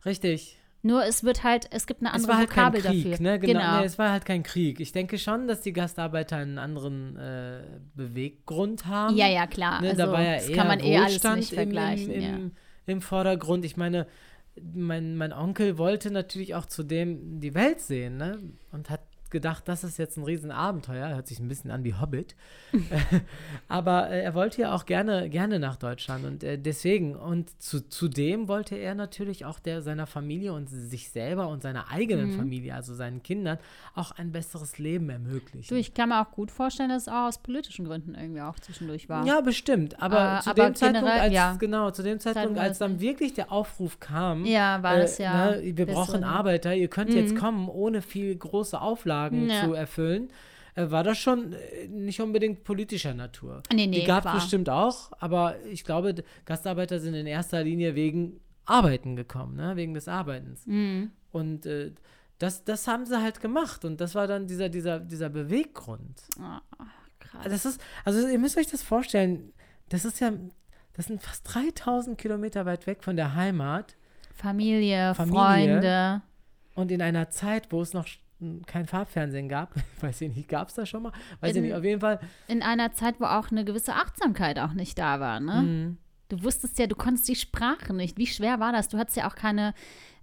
Richtig. 0.06 0.58
Nur 0.84 1.04
es 1.06 1.24
wird 1.24 1.44
halt, 1.44 1.68
es 1.72 1.86
gibt 1.86 2.02
eine 2.02 2.10
Es 2.10 2.16
andere 2.16 2.32
war 2.32 2.38
halt 2.38 2.50
kein 2.50 2.74
Vokabel 2.74 2.82
Krieg, 2.82 3.12
dafür. 3.12 3.24
ne? 3.24 3.40
Genau. 3.40 3.60
genau. 3.60 3.80
Nee, 3.80 3.86
es 3.86 4.00
war 4.00 4.12
halt 4.12 4.26
kein 4.26 4.44
Krieg. 4.44 4.80
Ich 4.80 4.92
denke 4.92 5.18
schon, 5.18 5.48
dass 5.48 5.62
die 5.62 5.74
Gastarbeiter 5.74 6.38
einen 6.38 6.58
anderen 6.60 7.18
äh, 7.18 7.62
Beweggrund 7.96 8.86
haben. 8.86 9.16
ja, 9.18 9.28
ja, 9.28 9.48
klar. 9.48 9.82
Ne, 9.82 9.90
also, 9.90 10.04
da 10.04 10.12
war 10.12 10.22
ja 10.22 10.36
das 10.36 10.50
eher 10.50 10.56
kann 10.56 10.68
man 10.68 10.80
eh 10.80 10.98
alles 10.98 11.24
nicht 11.24 11.54
vergleichen. 11.54 12.12
im, 12.12 12.22
ja. 12.22 12.30
im, 12.30 12.52
im 12.86 13.02
Vordergrund. 13.02 13.66
Ich 13.66 13.76
meine, 13.76 14.08
mein, 14.74 15.16
mein 15.18 15.34
Onkel 15.34 15.78
wollte 15.78 16.12
natürlich 16.12 16.56
auch 16.56 16.66
zudem 16.66 17.40
die 17.40 17.54
Welt 17.54 17.80
sehen, 17.80 18.18
ne? 18.18 18.40
Und 18.72 18.90
hat 18.90 19.02
gedacht, 19.32 19.68
das 19.68 19.84
ist 19.84 19.98
jetzt 19.98 20.18
ein 20.18 20.24
Riesenabenteuer. 20.24 21.10
Hört 21.10 21.28
sich 21.28 21.40
ein 21.40 21.48
bisschen 21.48 21.72
an 21.72 21.84
wie 21.84 21.94
Hobbit. 21.96 22.36
Aber 23.68 24.10
äh, 24.10 24.22
er 24.24 24.34
wollte 24.34 24.62
ja 24.62 24.74
auch 24.74 24.86
gerne, 24.86 25.30
gerne 25.30 25.60
nach 25.60 25.76
Deutschland 25.76 26.26
und 26.26 26.44
äh, 26.44 26.58
deswegen. 26.58 27.16
Und 27.16 27.62
zu, 27.62 27.88
zudem 27.88 28.48
wollte 28.48 28.76
er 28.76 28.96
natürlich 28.96 29.46
auch 29.46 29.60
der 29.60 29.82
seiner 29.82 30.08
Familie 30.08 30.54
und 30.54 30.68
sich 30.70 31.10
selber 31.10 31.48
und 31.48 31.62
seiner 31.62 31.90
eigenen 31.92 32.28
Mhm. 32.32 32.34
Familie, 32.38 32.74
also 32.76 32.94
seinen 32.96 33.24
Kindern, 33.24 33.58
auch 33.96 34.12
ein 34.12 34.32
besseres 34.32 34.78
Leben 34.78 35.10
ermöglichen. 35.10 35.68
Du, 35.74 35.80
ich 35.80 35.94
kann 35.94 36.10
mir 36.10 36.22
auch 36.22 36.32
gut 36.32 36.52
vorstellen, 36.52 36.90
dass 36.90 37.04
es 37.04 37.08
auch 37.08 37.28
aus 37.28 37.38
politischen 37.40 37.86
Gründen 37.86 38.16
irgendwie 38.16 38.42
auch 38.42 38.60
zwischendurch 38.60 39.08
war. 39.10 39.26
Ja, 39.26 39.42
bestimmt. 39.42 40.02
Aber 40.02 40.38
Äh, 40.40 40.42
zu 40.42 40.50
aber 40.52 40.64
dem 40.66 40.76
Zeitpunkt, 40.76 41.10
als, 41.10 41.34
ja. 41.34 41.56
genau, 41.60 41.92
zu 41.92 42.04
dem 42.04 42.20
Zeitpunkt, 42.20 42.58
als 42.60 42.78
dann 42.80 43.00
wirklich 43.00 43.34
der 43.34 43.52
Aufruf 43.52 44.00
kam, 44.00 44.46
Ja, 44.46 44.82
war 44.84 44.96
äh, 44.98 45.02
das 45.02 45.18
ja. 45.18 45.52
ne, 45.52 45.62
wir 45.78 45.86
brauchen 45.86 46.24
Arbeiter, 46.24 46.76
ihr 46.76 46.88
könnt 46.88 47.14
jetzt 47.14 47.34
Mhm. 47.34 47.38
kommen, 47.38 47.70
ohne 47.70 48.02
viel 48.02 48.36
große 48.36 48.80
Auflagen 48.80 49.17
Ja. 49.26 49.64
zu 49.64 49.74
erfüllen, 49.74 50.30
äh, 50.76 50.90
war 50.92 51.04
das 51.04 51.18
schon 51.18 51.54
äh, 51.54 51.88
nicht 51.88 52.22
unbedingt 52.22 52.64
politischer 52.64 53.14
Natur. 53.14 53.64
Nee, 53.74 53.88
nee, 53.88 54.02
Die 54.02 54.06
gab 54.06 54.26
es 54.26 54.34
bestimmt 54.34 54.70
auch, 54.70 55.12
aber 55.20 55.56
ich 55.66 55.84
glaube, 55.84 56.16
Gastarbeiter 56.46 57.00
sind 57.00 57.14
in 57.14 57.26
erster 57.26 57.64
Linie 57.64 57.96
wegen 57.96 58.40
Arbeiten 58.66 59.16
gekommen, 59.16 59.56
ne? 59.56 59.76
wegen 59.76 59.94
des 59.94 60.08
Arbeitens. 60.08 60.66
Mhm. 60.68 61.12
Und 61.32 61.66
äh, 61.66 61.92
das, 62.38 62.64
das 62.64 62.88
haben 62.88 63.06
sie 63.06 63.20
halt 63.22 63.42
gemacht 63.42 63.86
und 63.86 64.00
das 64.00 64.14
war 64.14 64.28
dann 64.28 64.46
dieser, 64.46 64.70
dieser, 64.70 65.00
dieser 65.00 65.30
Beweggrund. 65.30 66.22
Ah, 66.40 66.62
krass. 67.20 67.46
Das 67.46 67.66
ist, 67.66 67.82
also 68.06 68.28
ihr 68.28 68.40
müsst 68.40 68.58
euch 68.58 68.68
das 68.68 68.84
vorstellen, 68.84 69.54
das 69.90 70.06
ist 70.06 70.20
ja, 70.20 70.32
das 70.94 71.08
sind 71.08 71.22
fast 71.22 71.54
3000 71.54 72.18
Kilometer 72.18 72.66
weit 72.66 72.86
weg 72.86 73.04
von 73.04 73.16
der 73.16 73.34
Heimat 73.34 73.96
Familie, 74.36 75.16
Familie. 75.16 75.40
Freunde. 75.40 76.22
und 76.76 76.92
in 76.92 77.02
einer 77.02 77.30
Zeit, 77.32 77.72
wo 77.72 77.82
es 77.82 77.94
noch 77.94 78.06
kein 78.68 78.86
Farbfernsehen 78.86 79.50
gab, 79.50 79.74
weiß 80.02 80.22
ich 80.22 80.36
nicht, 80.36 80.48
gab 80.50 80.68
es 80.70 80.76
das 80.76 80.88
schon 80.90 81.04
mal? 81.04 81.12
Weiß 81.40 81.52
ich 81.52 81.58
In- 81.58 81.64
nicht, 81.64 81.74
auf 81.74 81.84
jeden 81.84 82.02
Fall. 82.02 82.20
In 82.48 82.62
einer 82.62 82.92
Zeit, 82.94 83.16
wo 83.20 83.26
auch 83.26 83.50
eine 83.52 83.66
gewisse 83.66 83.94
Achtsamkeit 83.94 84.60
auch 84.60 84.74
nicht 84.74 84.98
da 85.00 85.20
war, 85.20 85.40
ne? 85.40 85.62
Mhm. 85.62 85.98
Du 86.30 86.44
wusstest 86.44 86.78
ja, 86.78 86.88
du 86.88 86.96
konntest 86.96 87.28
die 87.30 87.36
Sprache 87.36 87.94
nicht. 87.94 88.18
Wie 88.18 88.28
schwer 88.28 88.60
war 88.60 88.74
das? 88.74 88.90
Du 88.90 88.98
hattest 88.98 89.16
ja 89.16 89.30
auch 89.30 89.36
keine 89.36 89.74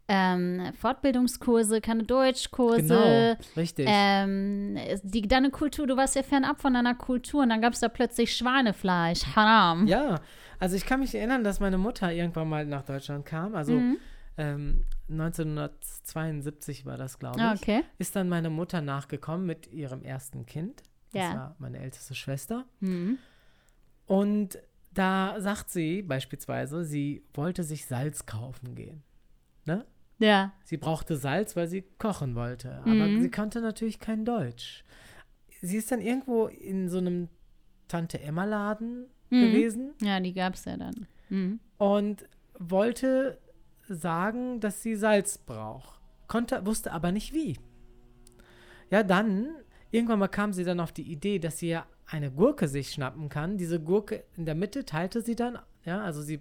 ähm, 0.07 0.61
Fortbildungskurse, 0.79 1.81
keine 1.81 2.03
Deutschkurse. 2.03 2.83
Genau, 2.83 3.37
richtig. 3.57 3.87
Ähm, 3.91 4.77
die, 5.03 5.23
deine 5.23 5.51
Kultur, 5.51 5.87
du 5.87 5.97
warst 5.97 6.15
ja 6.15 6.23
fernab 6.23 6.61
von 6.61 6.75
deiner 6.75 6.95
Kultur 6.95 7.43
und 7.43 7.49
dann 7.49 7.63
gab 7.63 7.73
es 7.73 7.81
da 7.81 7.89
plötzlich 7.89 8.37
Schweinefleisch. 8.37 9.25
Haram. 9.35 9.87
ja, 9.87 10.21
also 10.61 10.77
ich 10.77 10.85
kann 10.85 11.01
mich 11.01 11.15
erinnern, 11.15 11.43
dass 11.43 11.59
meine 11.59 11.79
Mutter 11.79 12.13
irgendwann 12.13 12.49
mal 12.51 12.67
nach 12.67 12.83
Deutschland 12.83 13.25
kam, 13.25 13.55
also 13.55 13.73
Mhm. 13.73 13.97
ähm, 14.37 14.85
1972 15.09 16.87
war 16.87 16.97
das, 16.97 17.19
glaube 17.19 17.37
ich. 17.39 17.43
Ah, 17.45 17.53
okay. 17.55 17.83
Ist 17.99 18.17
dann 18.17 18.29
meine 18.29 18.51
Mutter 18.51 18.81
nachgekommen 18.81 19.47
mit 19.47 19.67
ihrem 19.73 20.03
ersten 20.03 20.47
Kind. 20.47 20.83
Das 21.13 21.23
Ja. 21.23 21.35
war 21.35 21.57
meine 21.59 21.79
älteste 21.79 22.15
Schwester. 22.15 22.65
Mhm. 22.81 23.19
Und 24.07 24.59
da 24.93 25.37
sagt 25.41 25.71
sie 25.71 26.03
beispielsweise, 26.03 26.85
sie 26.85 27.25
wollte 27.35 27.63
sich 27.65 27.87
Salz 27.87 28.27
kaufen 28.27 28.75
gehen. 28.75 29.03
Ne? 29.67 29.85
Ja. 30.19 30.53
Sie 30.65 30.77
brauchte 30.77 31.17
Salz, 31.17 31.57
weil 31.57 31.69
sie 31.69 31.83
kochen 31.99 32.35
wollte. 32.35 32.79
Aber 32.83 32.95
Mhm. 32.95 33.21
sie 33.23 33.31
konnte 33.31 33.61
natürlich 33.61 33.99
kein 33.99 34.25
Deutsch. 34.25 34.85
Sie 35.61 35.77
ist 35.77 35.91
dann 35.91 36.01
irgendwo 36.01 36.47
in 36.47 36.89
so 36.89 36.99
einem 36.99 37.29
Tante-Emma-Laden 37.89 39.07
Mhm. 39.31 39.41
gewesen 39.41 39.95
Ja, 40.03 40.21
die 40.21 40.33
gab 40.33 40.55
es 40.55 40.65
ja 40.67 40.77
dann. 40.77 41.07
Mhm. 41.31 41.59
und 41.79 42.25
wollte 42.59 43.39
sagen, 43.89 44.61
dass 44.61 44.83
sie 44.83 44.95
Salz 44.97 45.39
braucht. 45.39 46.01
Konnte, 46.29 46.65
wusste 46.67 46.93
aber 46.93 47.13
nicht 47.13 47.33
wie. 47.35 47.59
Ja, 48.91 49.03
dann, 49.03 49.49
irgendwann 49.91 50.19
mal 50.19 50.29
kam 50.29 50.53
sie 50.53 50.65
dann 50.65 50.81
auf 50.81 50.93
die 50.93 51.03
Idee, 51.11 51.39
dass 51.39 51.59
sie 51.59 51.69
ja 51.69 51.87
eine 52.07 52.31
Gurke 52.31 52.69
sich 52.69 52.91
schnappen 52.91 53.29
kann. 53.29 53.57
Diese 53.57 53.81
Gurke 53.81 54.25
in 54.37 54.45
der 54.47 54.55
Mitte 54.55 54.85
teilte 54.85 55.21
sie 55.23 55.35
dann, 55.37 55.59
ja, 55.85 56.01
also 56.03 56.23
sie 56.23 56.41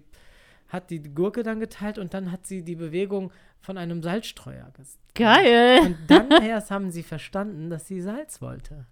hat 0.68 0.90
die 0.90 1.02
Gurke 1.02 1.42
dann 1.42 1.60
geteilt 1.60 1.98
und 1.98 2.14
dann 2.14 2.32
hat 2.32 2.46
sie 2.46 2.62
die 2.62 2.76
Bewegung 2.76 3.30
von 3.60 3.78
einem 3.78 4.02
Salzstreuer 4.02 4.70
ges 4.76 4.98
Geil. 5.14 5.80
und 5.82 5.96
dann 6.08 6.30
erst 6.42 6.70
haben 6.70 6.90
sie 6.90 7.02
verstanden, 7.02 7.70
dass 7.70 7.86
sie 7.88 8.00
Salz 8.00 8.42
wollte. 8.42 8.86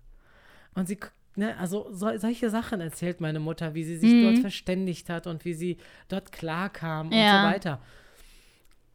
Und 0.74 0.88
sie, 0.88 0.98
ne, 1.36 1.56
also 1.58 1.88
so, 1.92 2.16
solche 2.16 2.48
Sachen 2.50 2.80
erzählt 2.80 3.20
meine 3.20 3.40
Mutter, 3.40 3.74
wie 3.74 3.84
sie 3.84 3.96
sich 3.98 4.12
Mhm. 4.12 4.22
dort 4.22 4.38
verständigt 4.38 5.10
hat 5.10 5.26
und 5.26 5.44
wie 5.44 5.54
sie 5.54 5.76
dort 6.08 6.32
klarkam 6.32 7.08
und 7.08 7.12
Ja. 7.18 7.42
so 7.42 7.46
weiter. 7.48 7.80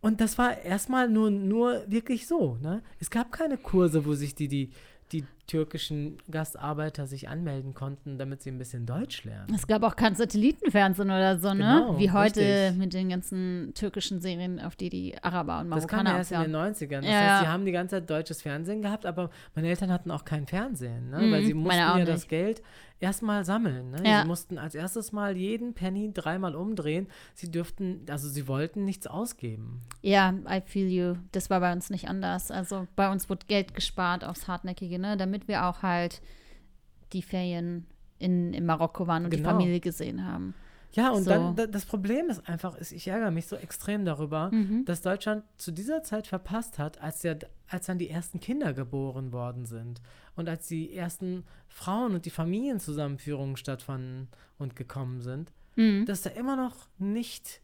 Und 0.01 0.21
das 0.21 0.37
war 0.37 0.57
erstmal 0.61 1.09
nur, 1.09 1.31
nur 1.31 1.83
wirklich 1.87 2.27
so, 2.27 2.57
ne? 2.61 2.81
Es 2.99 3.09
gab 3.09 3.31
keine 3.31 3.57
Kurse, 3.57 4.05
wo 4.05 4.13
sich 4.13 4.35
die, 4.35 4.47
die, 4.47 4.69
die 5.11 5.23
türkischen 5.47 6.17
Gastarbeiter 6.29 7.07
sich 7.07 7.29
anmelden 7.29 7.73
konnten, 7.73 8.17
damit 8.17 8.41
sie 8.43 8.51
ein 8.51 8.57
bisschen 8.57 8.85
Deutsch 8.85 9.23
lernen. 9.23 9.53
Es 9.55 9.65
gab 9.65 9.81
auch 9.83 9.95
kein 9.95 10.13
Satellitenfernsehen 10.15 11.09
oder 11.09 11.39
so, 11.39 11.47
ne? 11.53 11.55
Genau, 11.83 11.97
Wie 11.97 12.11
heute 12.11 12.41
richtig. 12.41 12.77
mit 12.77 12.93
den 12.93 13.09
ganzen 13.09 13.71
türkischen 13.73 14.19
Serien, 14.21 14.59
auf 14.59 14.75
die 14.75 14.89
die 14.89 15.15
Araber 15.23 15.61
und 15.61 15.71
Das 15.71 15.87
kam 15.87 16.03
Marokkaner 16.03 16.11
ja 16.11 16.17
erst 16.17 16.31
in 16.33 16.41
den 16.41 16.55
abfahren. 16.55 16.73
90ern. 16.73 17.01
Das 17.01 17.05
Ja, 17.09 17.19
heißt, 17.19 17.41
sie 17.41 17.47
haben 17.47 17.65
die 17.65 17.71
ganze 17.71 17.95
Zeit 17.95 18.09
deutsches 18.09 18.41
Fernsehen 18.41 18.81
gehabt, 18.81 19.05
aber 19.05 19.29
meine 19.55 19.69
Eltern 19.69 19.91
hatten 19.91 20.11
auch 20.11 20.25
kein 20.25 20.45
Fernsehen, 20.45 21.09
ne? 21.09 21.21
Mhm, 21.21 21.31
weil 21.31 21.43
sie 21.43 21.53
mussten 21.53 21.79
ja 21.79 22.05
das. 22.05 22.27
Geld 22.27 22.61
erstmal 22.99 23.45
sammeln. 23.45 23.91
Ne? 23.91 24.03
Ja. 24.05 24.21
Sie 24.21 24.27
mussten 24.27 24.57
als 24.57 24.75
erstes 24.75 25.11
mal 25.11 25.35
jeden 25.37 25.73
Penny 25.73 26.11
dreimal 26.13 26.55
umdrehen. 26.55 27.07
Sie 27.33 27.51
dürften, 27.51 28.05
also 28.09 28.27
sie 28.27 28.47
wollten 28.47 28.85
nichts 28.85 29.07
ausgeben. 29.07 29.81
Ja, 30.01 30.33
I 30.49 30.61
feel 30.65 30.87
you. 30.87 31.15
Das 31.31 31.49
war 31.49 31.59
bei 31.59 31.71
uns 31.71 31.89
nicht 31.89 32.07
anders. 32.07 32.51
Also 32.51 32.87
bei 32.95 33.11
uns 33.11 33.29
wurde 33.29 33.45
Geld 33.47 33.73
gespart 33.75 34.23
aufs 34.23 34.47
Hartnäckige, 34.47 34.99
ne? 34.99 35.17
Damit 35.17 35.47
wir 35.47 35.65
auch 35.65 35.83
halt 35.83 36.21
die 37.13 37.21
Ferien 37.21 37.85
in, 38.19 38.53
in 38.53 38.65
Marokko 38.65 39.07
waren 39.07 39.25
und 39.25 39.31
die 39.33 39.37
Genau. 39.37 39.51
Familie 39.51 39.79
gesehen 39.79 40.25
haben. 40.25 40.53
Ja, 40.93 41.11
und 41.11 41.23
So. 41.25 41.29
dann 41.29 41.55
da, 41.55 41.67
das 41.67 41.85
Problem 41.85 42.29
ist 42.29 42.47
einfach, 42.49 42.75
ist, 42.75 42.91
ich 42.91 43.07
ärgere 43.07 43.29
mich 43.31 43.47
so 43.47 43.55
extrem 43.55 44.05
darüber, 44.05 44.49
Mhm. 44.51 44.85
dass 44.85 45.01
Deutschland 45.01 45.43
zu 45.57 45.71
dieser 45.71 46.01
Zeit 46.03 46.27
verpasst 46.27 46.79
hat, 46.79 46.99
als, 47.01 47.19
der, 47.21 47.37
als 47.67 47.85
dann 47.87 47.99
die 47.99 48.09
ersten 48.09 48.39
Kinder 48.39 48.73
geboren 48.73 49.31
worden 49.31 49.65
sind 49.65 50.01
und 50.35 50.47
als 50.49 50.67
die 50.67 50.93
ersten 50.95 51.43
Frauen 51.67 52.15
und 52.15 52.25
die 52.25 52.29
Familienzusammenführungen 52.31 53.57
stattfanden 53.57 54.29
und 54.57 54.75
gekommen 54.75 55.21
sind, 55.21 55.51
Mhm. 55.75 56.05
dass 56.07 56.23
da 56.23 56.31
immer 56.31 56.55
noch 56.55 56.87
nicht 56.97 57.61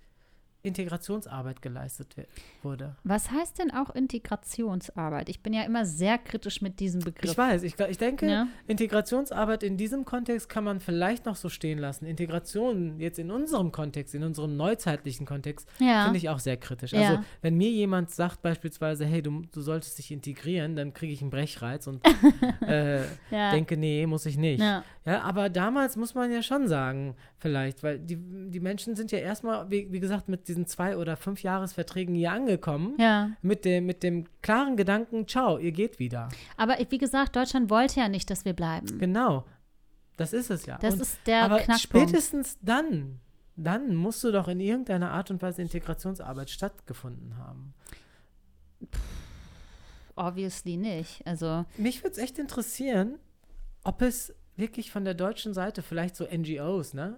Integrationsarbeit 0.63 1.62
geleistet 1.62 2.15
wurde. 2.62 2.95
Was 3.04 3.30
heißt 3.32 3.60
denn 3.60 3.71
auch 3.71 3.93
Integrationsarbeit? 3.93 5.28
Ich 5.28 5.41
bin 5.41 5.52
ja 5.54 5.63
immer 5.63 5.86
sehr 5.86 6.17
kritisch 6.17 6.62
mit 6.62 6.80
diesem 6.80 7.02
Begriff. 7.02 7.32
Ich 7.32 7.38
weiß, 7.38 7.63
ich, 7.63 7.78
ich 7.78 7.97
denke, 7.97 8.28
Ja. 8.28 8.47
Integrationsarbeit 8.67 9.62
in 9.63 9.76
diesem 9.76 10.06
Kontext 10.06 10.47
kann 10.47 10.63
man 10.63 10.80
vielleicht 10.80 11.26
noch 11.26 11.36
so 11.36 11.49
stehen 11.49 11.80
lassen. 11.80 12.06
Integration 12.06 12.97
jetzt 12.99 13.19
in 13.19 13.30
unserem 13.30 13.73
Kontext, 13.73 14.15
in 14.15 14.23
unserem 14.23 14.56
neuzeitlichen 14.56 15.26
Kontext, 15.26 15.67
Ja. 15.80 16.06
finde 16.06 16.17
ich 16.17 16.30
auch 16.30 16.39
sehr 16.39 16.56
kritisch. 16.56 16.93
Ja. 16.93 16.99
Also, 17.10 17.23
wenn 17.41 17.56
mir 17.58 17.69
jemand 17.69 18.10
sagt 18.12 18.41
beispielsweise, 18.41 19.06
hey, 19.06 19.21
du, 19.21 19.41
du 19.52 19.60
solltest 19.62 19.97
dich 19.97 20.12
integrieren, 20.12 20.78
dann 20.78 20.93
kriege 20.93 21.12
ich 21.12 21.21
einen 21.21 21.30
Brechreiz 21.30 21.88
und 21.88 22.02
äh, 22.65 23.02
denke, 23.30 23.76
nee, 23.76 24.06
muss 24.08 24.26
ich 24.26 24.38
nicht. 24.38 24.62
Ja. 24.62 24.84
Ja, 25.06 25.21
aber 25.23 25.49
damals 25.49 25.97
muss 25.97 26.15
man 26.15 26.32
ja 26.32 26.41
schon 26.41 26.69
sagen, 26.69 27.15
vielleicht, 27.38 27.84
weil 27.84 27.99
die, 27.99 28.15
die 28.17 28.62
Menschen 28.62 28.95
sind 28.95 29.12
ja 29.12 29.19
erstmal, 29.19 29.69
wie, 29.69 29.91
wie 29.91 29.99
gesagt, 29.99 30.30
mit 30.30 30.47
diesen 30.54 30.68
zwei- 30.68 30.96
oder 30.98 31.18
fünf 31.18 31.42
Jahresverträgen 31.42 32.13
hier 32.13 32.32
angekommen. 32.32 32.96
Ja. 33.00 33.32
Mit 33.42 33.66
dem, 33.66 33.86
mit 33.88 34.04
dem 34.04 34.26
klaren 34.42 34.78
Gedanken, 34.78 35.28
ciao, 35.28 35.58
ihr 35.58 35.72
geht 35.72 35.98
wieder. 36.00 36.30
Aber 36.58 36.78
wie 36.89 36.98
gesagt, 37.00 37.36
Deutschland 37.36 37.70
wollte 37.72 38.00
ja 38.00 38.08
nicht, 38.08 38.30
dass 38.30 38.46
wir 38.46 38.54
bleiben. 38.54 39.00
Genau. 39.00 39.46
Das 40.18 40.32
ist 40.32 40.52
es 40.52 40.66
ja. 40.68 40.78
Das 40.78 40.94
Und- 40.96 41.02
ist 41.02 41.18
der 41.26 41.44
aber 41.44 41.58
Knackpunkt. 41.60 42.10
spätestens 42.10 42.58
dann, 42.62 43.20
dann 43.56 43.96
musst 43.96 44.24
du 44.24 44.32
doch 44.32 44.48
in 44.48 44.60
irgendeiner 44.60 45.12
Art 45.12 45.32
und 45.32 45.42
Weise 45.42 45.62
Integrationsarbeit 45.63 46.52
stattgefunden 46.52 47.36
haben. 47.38 47.74
Obviously 50.16 50.78
nicht. 50.78 51.26
Also, 51.26 51.66
Mich 51.78 52.04
würde 52.04 52.12
es 52.12 52.18
echt 52.20 52.38
interessieren, 52.38 53.18
ob 53.84 54.02
es 54.04 54.34
wirklich 54.56 54.92
von 54.92 55.04
der 55.04 55.16
deutschen 55.16 55.54
Seite 55.56 55.82
vielleicht 55.82 56.16
so 56.16 56.26
NGOs, 56.26 56.94
ne? 56.94 57.18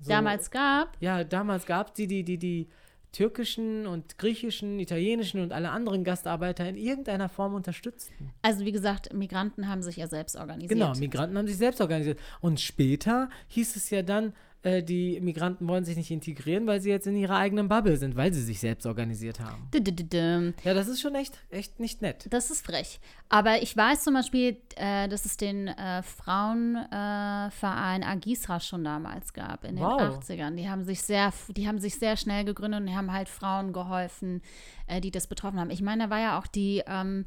So, 0.00 0.08
damals 0.10 0.50
gab. 0.50 0.96
Ja, 1.00 1.24
damals 1.24 1.66
gab 1.66 1.88
es 1.88 1.92
die, 1.94 2.06
die, 2.06 2.24
die, 2.24 2.38
die 2.38 2.68
türkischen 3.12 3.86
und 3.86 4.18
griechischen, 4.18 4.78
italienischen 4.78 5.40
und 5.40 5.52
alle 5.52 5.70
anderen 5.70 6.04
Gastarbeiter 6.04 6.68
in 6.68 6.76
irgendeiner 6.76 7.30
Form 7.30 7.54
unterstützten. 7.54 8.32
Also, 8.42 8.64
wie 8.66 8.72
gesagt, 8.72 9.12
Migranten 9.14 9.68
haben 9.68 9.82
sich 9.82 9.96
ja 9.96 10.06
selbst 10.06 10.36
organisiert. 10.36 10.70
Genau, 10.70 10.94
Migranten 10.94 11.38
haben 11.38 11.46
sich 11.46 11.56
selbst 11.56 11.80
organisiert. 11.80 12.18
Und 12.40 12.60
später 12.60 13.30
hieß 13.48 13.76
es 13.76 13.88
ja 13.90 14.02
dann, 14.02 14.34
äh, 14.66 14.82
die 14.82 15.20
Migranten 15.20 15.68
wollen 15.68 15.84
sich 15.84 15.96
nicht 15.96 16.10
integrieren, 16.10 16.66
weil 16.66 16.80
sie 16.80 16.90
jetzt 16.90 17.06
in 17.06 17.16
ihrer 17.16 17.36
eigenen 17.36 17.68
Bubble 17.68 17.96
sind, 17.96 18.16
weil 18.16 18.34
sie 18.34 18.42
sich 18.42 18.58
selbst 18.58 18.84
organisiert 18.84 19.38
haben. 19.38 19.68
Dü-dü-dü-düm. 19.72 20.54
Ja, 20.64 20.74
das 20.74 20.88
ist 20.88 21.00
schon 21.00 21.14
echt, 21.14 21.38
echt 21.50 21.78
nicht 21.78 22.02
nett. 22.02 22.26
Das 22.30 22.50
ist 22.50 22.66
frech. 22.66 22.98
Aber 23.28 23.62
ich 23.62 23.76
weiß 23.76 24.02
zum 24.02 24.14
Beispiel, 24.14 24.56
äh, 24.76 25.08
dass 25.08 25.24
es 25.24 25.36
den 25.36 25.68
äh, 25.68 26.02
Frauenverein 26.02 28.02
äh, 28.02 28.06
Agisra 28.06 28.58
schon 28.58 28.82
damals 28.82 29.32
gab 29.32 29.64
in 29.64 29.76
den 29.76 29.84
Wow. 29.84 30.18
80ern. 30.18 30.56
Die 30.56 30.68
haben 30.68 30.84
sich 30.84 31.02
sehr, 31.02 31.32
die 31.48 31.68
haben 31.68 31.78
sich 31.78 31.98
sehr 31.98 32.16
schnell 32.16 32.44
gegründet 32.44 32.80
und 32.80 32.94
haben 32.94 33.12
halt 33.12 33.28
Frauen 33.28 33.72
geholfen, 33.72 34.42
äh, 34.88 35.00
die 35.00 35.12
das 35.12 35.28
betroffen 35.28 35.60
haben. 35.60 35.70
Ich 35.70 35.82
meine, 35.82 36.04
da 36.04 36.10
war 36.10 36.20
ja 36.20 36.38
auch 36.40 36.46
die 36.48 36.82
ähm, 36.88 37.26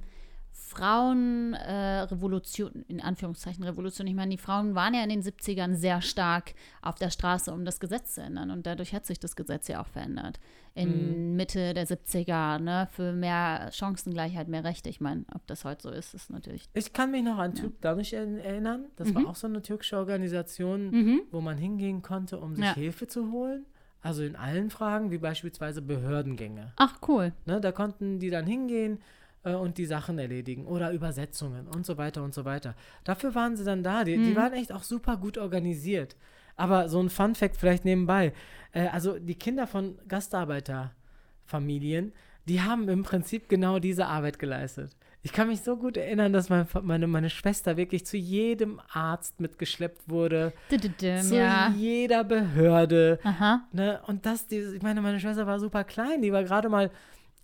Frauenrevolution, 0.67 2.83
in 2.87 3.01
Anführungszeichen 3.01 3.63
Revolution. 3.63 4.07
Ich 4.07 4.15
meine, 4.15 4.31
die 4.31 4.37
Frauen 4.37 4.75
waren 4.75 4.93
ja 4.93 5.03
in 5.03 5.09
den 5.09 5.21
70ern 5.23 5.75
sehr 5.75 6.01
stark 6.01 6.53
auf 6.81 6.95
der 6.95 7.09
Straße, 7.09 7.51
um 7.53 7.65
das 7.65 7.79
Gesetz 7.79 8.15
zu 8.15 8.21
ändern. 8.21 8.51
Und 8.51 8.65
dadurch 8.65 8.93
hat 8.93 9.05
sich 9.05 9.19
das 9.19 9.35
Gesetz 9.35 9.67
ja 9.67 9.81
auch 9.81 9.87
verändert. 9.87 10.39
In 10.75 11.35
Mitte 11.35 11.73
der 11.73 11.87
70er, 11.87 12.59
ne, 12.59 12.87
für 12.91 13.11
mehr 13.11 13.69
Chancengleichheit, 13.73 14.47
mehr 14.47 14.63
Rechte. 14.63 14.89
Ich 14.89 15.01
meine, 15.01 15.25
ob 15.33 15.45
das 15.47 15.65
heute 15.65 15.83
so 15.83 15.89
ist, 15.89 16.13
ist 16.13 16.29
natürlich. 16.29 16.69
Ich 16.73 16.93
kann 16.93 17.11
mich 17.11 17.23
noch 17.23 17.37
an 17.37 17.55
Türk 17.55 17.81
Danisch 17.81 18.13
er- 18.13 18.43
erinnern. 18.43 18.85
Das 18.95 19.13
war 19.13 19.27
auch 19.27 19.35
so 19.35 19.47
eine 19.47 19.61
türkische 19.61 19.97
Organisation, 19.97 21.21
wo 21.31 21.41
man 21.41 21.57
hingehen 21.57 22.01
konnte, 22.01 22.39
um 22.39 22.55
sich 22.55 22.65
Ja. 22.65 22.73
Hilfe 22.75 23.07
zu 23.07 23.31
holen. 23.31 23.65
Also 24.01 24.23
in 24.23 24.37
allen 24.37 24.69
Fragen, 24.69 25.11
wie 25.11 25.17
beispielsweise 25.17 25.81
Behördengänge. 25.81 26.71
Ach, 26.77 26.99
cool. 27.09 27.33
Ne, 27.45 27.59
da 27.59 27.73
konnten 27.73 28.19
die 28.19 28.29
dann 28.29 28.45
hingehen 28.47 28.99
äh, 29.43 29.53
und 29.53 29.77
die 29.77 29.85
Sachen 29.85 30.19
erledigen 30.19 30.65
oder 30.65 30.91
Übersetzungen 30.91 31.67
und 31.67 31.85
so 31.85 31.97
weiter 31.97 32.23
und 32.23 32.33
so 32.33 32.45
weiter. 32.45 32.75
Dafür 33.03 33.35
waren 33.35 33.55
sie 33.57 33.63
dann 33.63 33.83
da. 33.83 34.03
Die, 34.03 34.17
die 34.17 34.35
waren 34.35 34.53
echt 34.53 34.71
auch 34.71 34.83
super 34.83 35.17
gut 35.17 35.37
organisiert. 35.37 36.15
Aber 36.55 36.89
so 36.89 37.01
ein 37.01 37.09
Fun 37.09 37.35
Fact 37.35 37.57
vielleicht 37.57 37.85
nebenbei. 37.85 38.33
Äh, 38.73 38.87
also 38.87 39.17
die 39.17 39.35
Kinder 39.35 39.67
von 39.67 39.97
Gastarbeiterfamilien, 40.07 42.13
die 42.47 42.61
haben 42.61 42.89
im 42.89 43.03
Prinzip 43.03 43.49
genau 43.49 43.79
diese 43.79 44.07
Arbeit 44.07 44.39
geleistet. 44.39 44.95
Ich 45.21 45.33
kann 45.33 45.49
mich 45.49 45.61
so 45.61 45.75
gut 45.75 45.97
erinnern, 45.97 46.31
dass 46.31 46.49
mein, 46.49 46.65
meine, 46.81 47.05
meine 47.05 47.29
Schwester 47.29 47.75
wirklich 47.75 48.05
zu 48.05 48.15
jedem 48.15 48.79
Arzt 48.93 49.41
mitgeschleppt 49.41 50.09
wurde, 50.09 50.53
Dü-dü-düm, 50.71 51.21
zu 51.21 51.35
Ja. 51.35 51.73
jeder 51.75 52.23
Behörde. 52.23 53.19
Aha. 53.23 53.67
Ne? 53.73 53.99
Und 54.07 54.25
das, 54.25 54.47
die, 54.47 54.59
ich 54.59 54.81
meine, 54.81 55.01
meine 55.01 55.19
Schwester 55.19 55.45
war 55.45 55.59
super 55.59 55.83
klein, 55.83 56.21
die 56.21 56.31
war 56.31 56.43
gerade 56.43 56.69
mal 56.69 56.89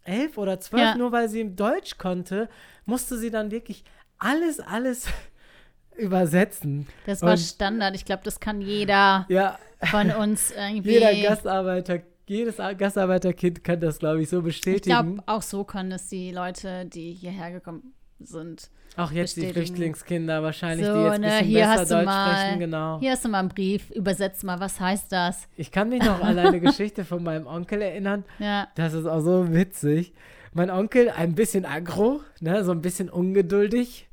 elf 0.06 0.38
oder 0.38 0.60
zwölf, 0.60 0.82
Ja. 0.84 0.96
nur 0.96 1.12
weil 1.12 1.28
sie 1.30 1.42
im 1.42 1.56
Deutsch 1.56 1.98
konnte, 1.98 2.48
musste 2.86 3.18
sie 3.18 3.30
dann 3.32 3.52
wirklich 3.52 3.84
alles, 4.18 4.60
alles 4.62 5.08
übersetzen. 5.98 6.88
Das 7.06 7.22
war 7.22 7.32
Und- 7.32 7.38
Standard. 7.40 7.96
Ich 7.96 8.06
glaube, 8.06 8.22
das 8.24 8.40
kann 8.40 8.62
jeder 8.62 9.26
Ja, 9.30 9.58
von 9.84 10.12
uns 10.12 10.52
irgendwie. 10.52 10.92
jeder 10.92 11.14
Gastarbeiter, 11.16 12.00
jedes 12.28 12.58
Gastarbeiterkind 12.58 13.64
kann 13.64 13.80
das, 13.80 14.00
glaube 14.00 14.22
ich, 14.22 14.30
so 14.30 14.40
ich 14.40 14.46
bestätigen. 14.46 14.84
glaube, 15.16 15.24
auch 15.28 15.42
so 15.42 15.64
können 15.64 15.92
es 15.92 16.08
die 16.08 16.32
Leute, 16.32 16.86
die 16.86 17.12
hierher 17.14 17.52
gekommen 17.52 17.94
sind. 18.20 18.70
Auch 18.98 19.12
jetzt 19.12 19.36
die. 19.38 19.48
Flüchtlingskinder 19.48 20.42
wahrscheinlich, 20.44 20.86
die 20.86 20.92
So, 20.94 21.04
jetzt 21.06 21.14
ein 21.16 21.22
ne, 21.22 21.28
bisschen 21.28 21.46
hier 21.48 21.66
besser 21.68 21.96
Deutsch 21.98 22.06
mal, 22.06 22.38
sprechen, 22.38 22.60
genau. 22.60 23.00
hier 23.00 23.12
hast 23.12 23.26
du 23.26 23.30
mal 23.30 23.40
einen 23.40 23.50
Brief, 23.50 23.90
übersetz 23.92 24.44
mal, 24.44 24.60
was 24.60 24.80
heißt 24.80 25.12
das? 25.12 25.48
Ich 25.58 25.72
kann 25.72 25.90
mich 25.90 26.02
noch 26.04 26.22
an 26.22 26.38
eine 26.38 26.60
Geschichte 26.60 27.04
von 27.06 27.24
meinem 27.24 27.48
Onkel 27.48 27.82
erinnern. 27.82 28.24
Ja, 28.40 28.68
Das 28.76 28.94
ist 28.94 29.06
auch 29.06 29.22
so 29.22 29.54
witzig. 29.54 30.14
Mein 30.54 30.70
Onkel, 30.70 31.10
ein 31.10 31.36
bisschen 31.36 31.66
aggro, 31.66 32.22
ne, 32.40 32.64
so 32.64 32.72
ein 32.72 32.82
bisschen 32.82 33.10
ungeduldig, 33.10 34.08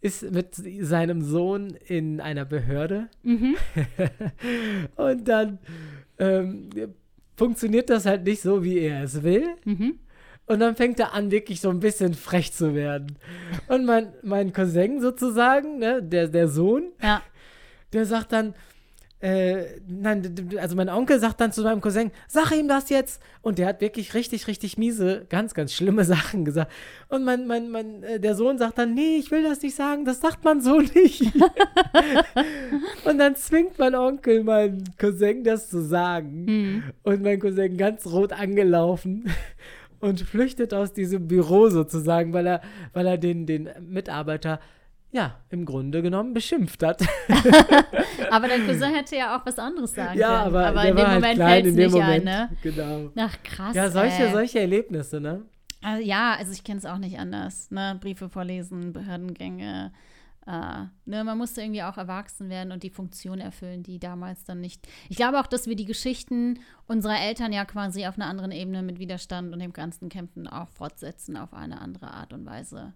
ist 0.00 0.30
mit 0.30 0.54
seinem 0.54 1.22
Sohn 1.22 1.76
in 1.86 2.20
einer 2.20 2.44
Behörde. 2.44 3.08
Und 4.96 5.26
dann 5.28 5.58
ähm, 6.18 6.68
funktioniert 7.36 7.90
das 7.90 8.06
halt 8.06 8.24
nicht 8.24 8.40
so, 8.42 8.62
wie 8.62 8.78
er 8.78 9.02
es 9.02 9.22
will. 9.22 9.46
Und 10.48 10.60
dann 10.60 10.76
fängt 10.76 10.98
er 10.98 11.12
an, 11.12 11.30
wirklich 11.30 11.60
so 11.60 11.68
ein 11.68 11.80
bisschen 11.80 12.14
frech 12.14 12.52
zu 12.52 12.74
werden. 12.74 13.18
Und 13.68 13.84
mein, 13.84 14.14
mein 14.22 14.52
Cousin 14.52 15.00
sozusagen, 15.00 15.78
ne, 15.78 16.02
der, 16.02 16.28
der 16.28 16.48
Sohn, 16.48 16.84
ja, 17.02 17.22
der 17.92 18.06
sagt 18.06 18.32
dann, 18.32 18.54
äh, 19.20 19.80
nein, 19.88 20.48
also 20.60 20.76
mein 20.76 20.88
Onkel 20.88 21.18
sagt 21.18 21.40
dann 21.40 21.50
zu 21.50 21.62
meinem 21.62 21.80
Cousin, 21.80 22.12
sag 22.28 22.52
ihm 22.52 22.68
das 22.68 22.88
jetzt. 22.88 23.20
Und 23.42 23.58
der 23.58 23.66
hat 23.66 23.80
wirklich 23.80 24.14
richtig, 24.14 24.46
richtig 24.46 24.78
miese, 24.78 25.26
ganz, 25.28 25.54
ganz 25.54 25.74
schlimme 25.74 26.04
Sachen 26.06 26.44
gesagt. 26.44 26.72
Und 27.08 27.24
mein, 27.24 27.46
mein, 27.46 27.68
mein, 27.70 28.02
äh, 28.04 28.20
der 28.20 28.34
Sohn 28.34 28.58
sagt 28.58 28.78
dann, 28.78 28.94
nee, 28.94 29.16
ich 29.16 29.30
will 29.30 29.42
das 29.42 29.60
nicht 29.60 29.74
sagen, 29.74 30.04
das 30.04 30.20
sagt 30.20 30.44
man 30.44 30.60
so 30.60 30.80
nicht. 30.80 31.22
und 33.04 33.18
dann 33.18 33.34
zwingt 33.34 33.78
mein 33.78 33.94
Onkel 33.96 34.44
meinen 34.44 34.84
Cousin 34.98 35.42
das 35.42 35.68
zu 35.68 35.82
sagen. 35.82 36.84
Und 37.02 37.22
mein 37.22 37.40
Cousin 37.40 37.76
ganz 37.76 38.06
rot 38.06 38.32
angelaufen. 38.32 39.24
Und 40.00 40.20
flüchtet 40.20 40.72
aus 40.74 40.92
diesem 40.92 41.26
Büro 41.28 41.68
sozusagen, 41.68 42.32
weil 42.32 42.46
er, 42.46 42.60
weil 42.92 43.06
er 43.06 43.18
den, 43.18 43.46
den 43.46 43.68
Mitarbeiter 43.80 44.60
ja, 45.10 45.36
im 45.48 45.64
Grunde 45.64 46.02
genommen 46.02 46.34
beschimpft 46.34 46.82
hat. 46.82 47.00
aber 48.30 48.48
dein 48.48 48.66
Cousin 48.66 48.94
hätte 48.94 49.16
ja 49.16 49.36
auch 49.36 49.46
was 49.46 49.58
anderes 49.58 49.94
sagen 49.94 50.18
Ja, 50.18 50.44
können. 50.44 50.56
aber, 50.56 50.82
der 50.82 50.90
in 50.90 50.96
dem 50.96 51.06
halt 51.06 51.14
Moment 51.14 51.34
klein 51.34 51.50
fällt 51.50 51.66
es 51.66 51.74
nicht 51.74 51.90
Moment. 51.92 52.10
ein, 52.10 52.24
ne? 52.24 52.50
Genau. 52.62 53.10
Ach, 53.16 53.42
krass. 53.42 53.74
Ja, 53.74 53.90
solche, 53.90 54.24
ey. 54.24 54.32
solche 54.32 54.60
Erlebnisse, 54.60 55.20
ne? 55.20 55.42
Also, 55.82 56.02
ja, 56.02 56.34
also 56.38 56.52
ich 56.52 56.62
kenne 56.64 56.78
es 56.78 56.84
auch 56.84 56.98
nicht 56.98 57.18
anders. 57.18 57.70
Ne? 57.70 57.96
Briefe 58.00 58.28
vorlesen, 58.28 58.92
Behördengänge, 58.92 59.92
äh, 60.48 60.86
ne, 61.04 61.24
man 61.24 61.36
musste 61.36 61.60
irgendwie 61.60 61.82
auch 61.82 61.98
erwachsen 61.98 62.48
werden 62.48 62.72
und 62.72 62.82
die 62.82 62.88
Funktion 62.90 63.38
erfüllen, 63.38 63.82
die 63.82 63.98
damals 63.98 64.44
dann 64.44 64.60
nicht. 64.62 64.88
Ich 65.10 65.16
glaube 65.18 65.38
auch, 65.40 65.46
dass 65.46 65.66
wir 65.66 65.76
die 65.76 65.84
Geschichten 65.84 66.60
unserer 66.86 67.20
Eltern 67.20 67.52
ja 67.52 67.66
quasi 67.66 68.06
auf 68.06 68.14
einer 68.14 68.28
anderen 68.28 68.50
Ebene 68.50 68.82
mit 68.82 68.98
Widerstand 68.98 69.52
und 69.52 69.58
dem 69.58 69.74
ganzen 69.74 70.08
Kämpfen 70.08 70.46
auch 70.48 70.68
fortsetzen 70.70 71.36
auf 71.36 71.52
eine 71.52 71.80
andere 71.82 72.10
Art 72.12 72.32
und 72.32 72.46
Weise. 72.46 72.94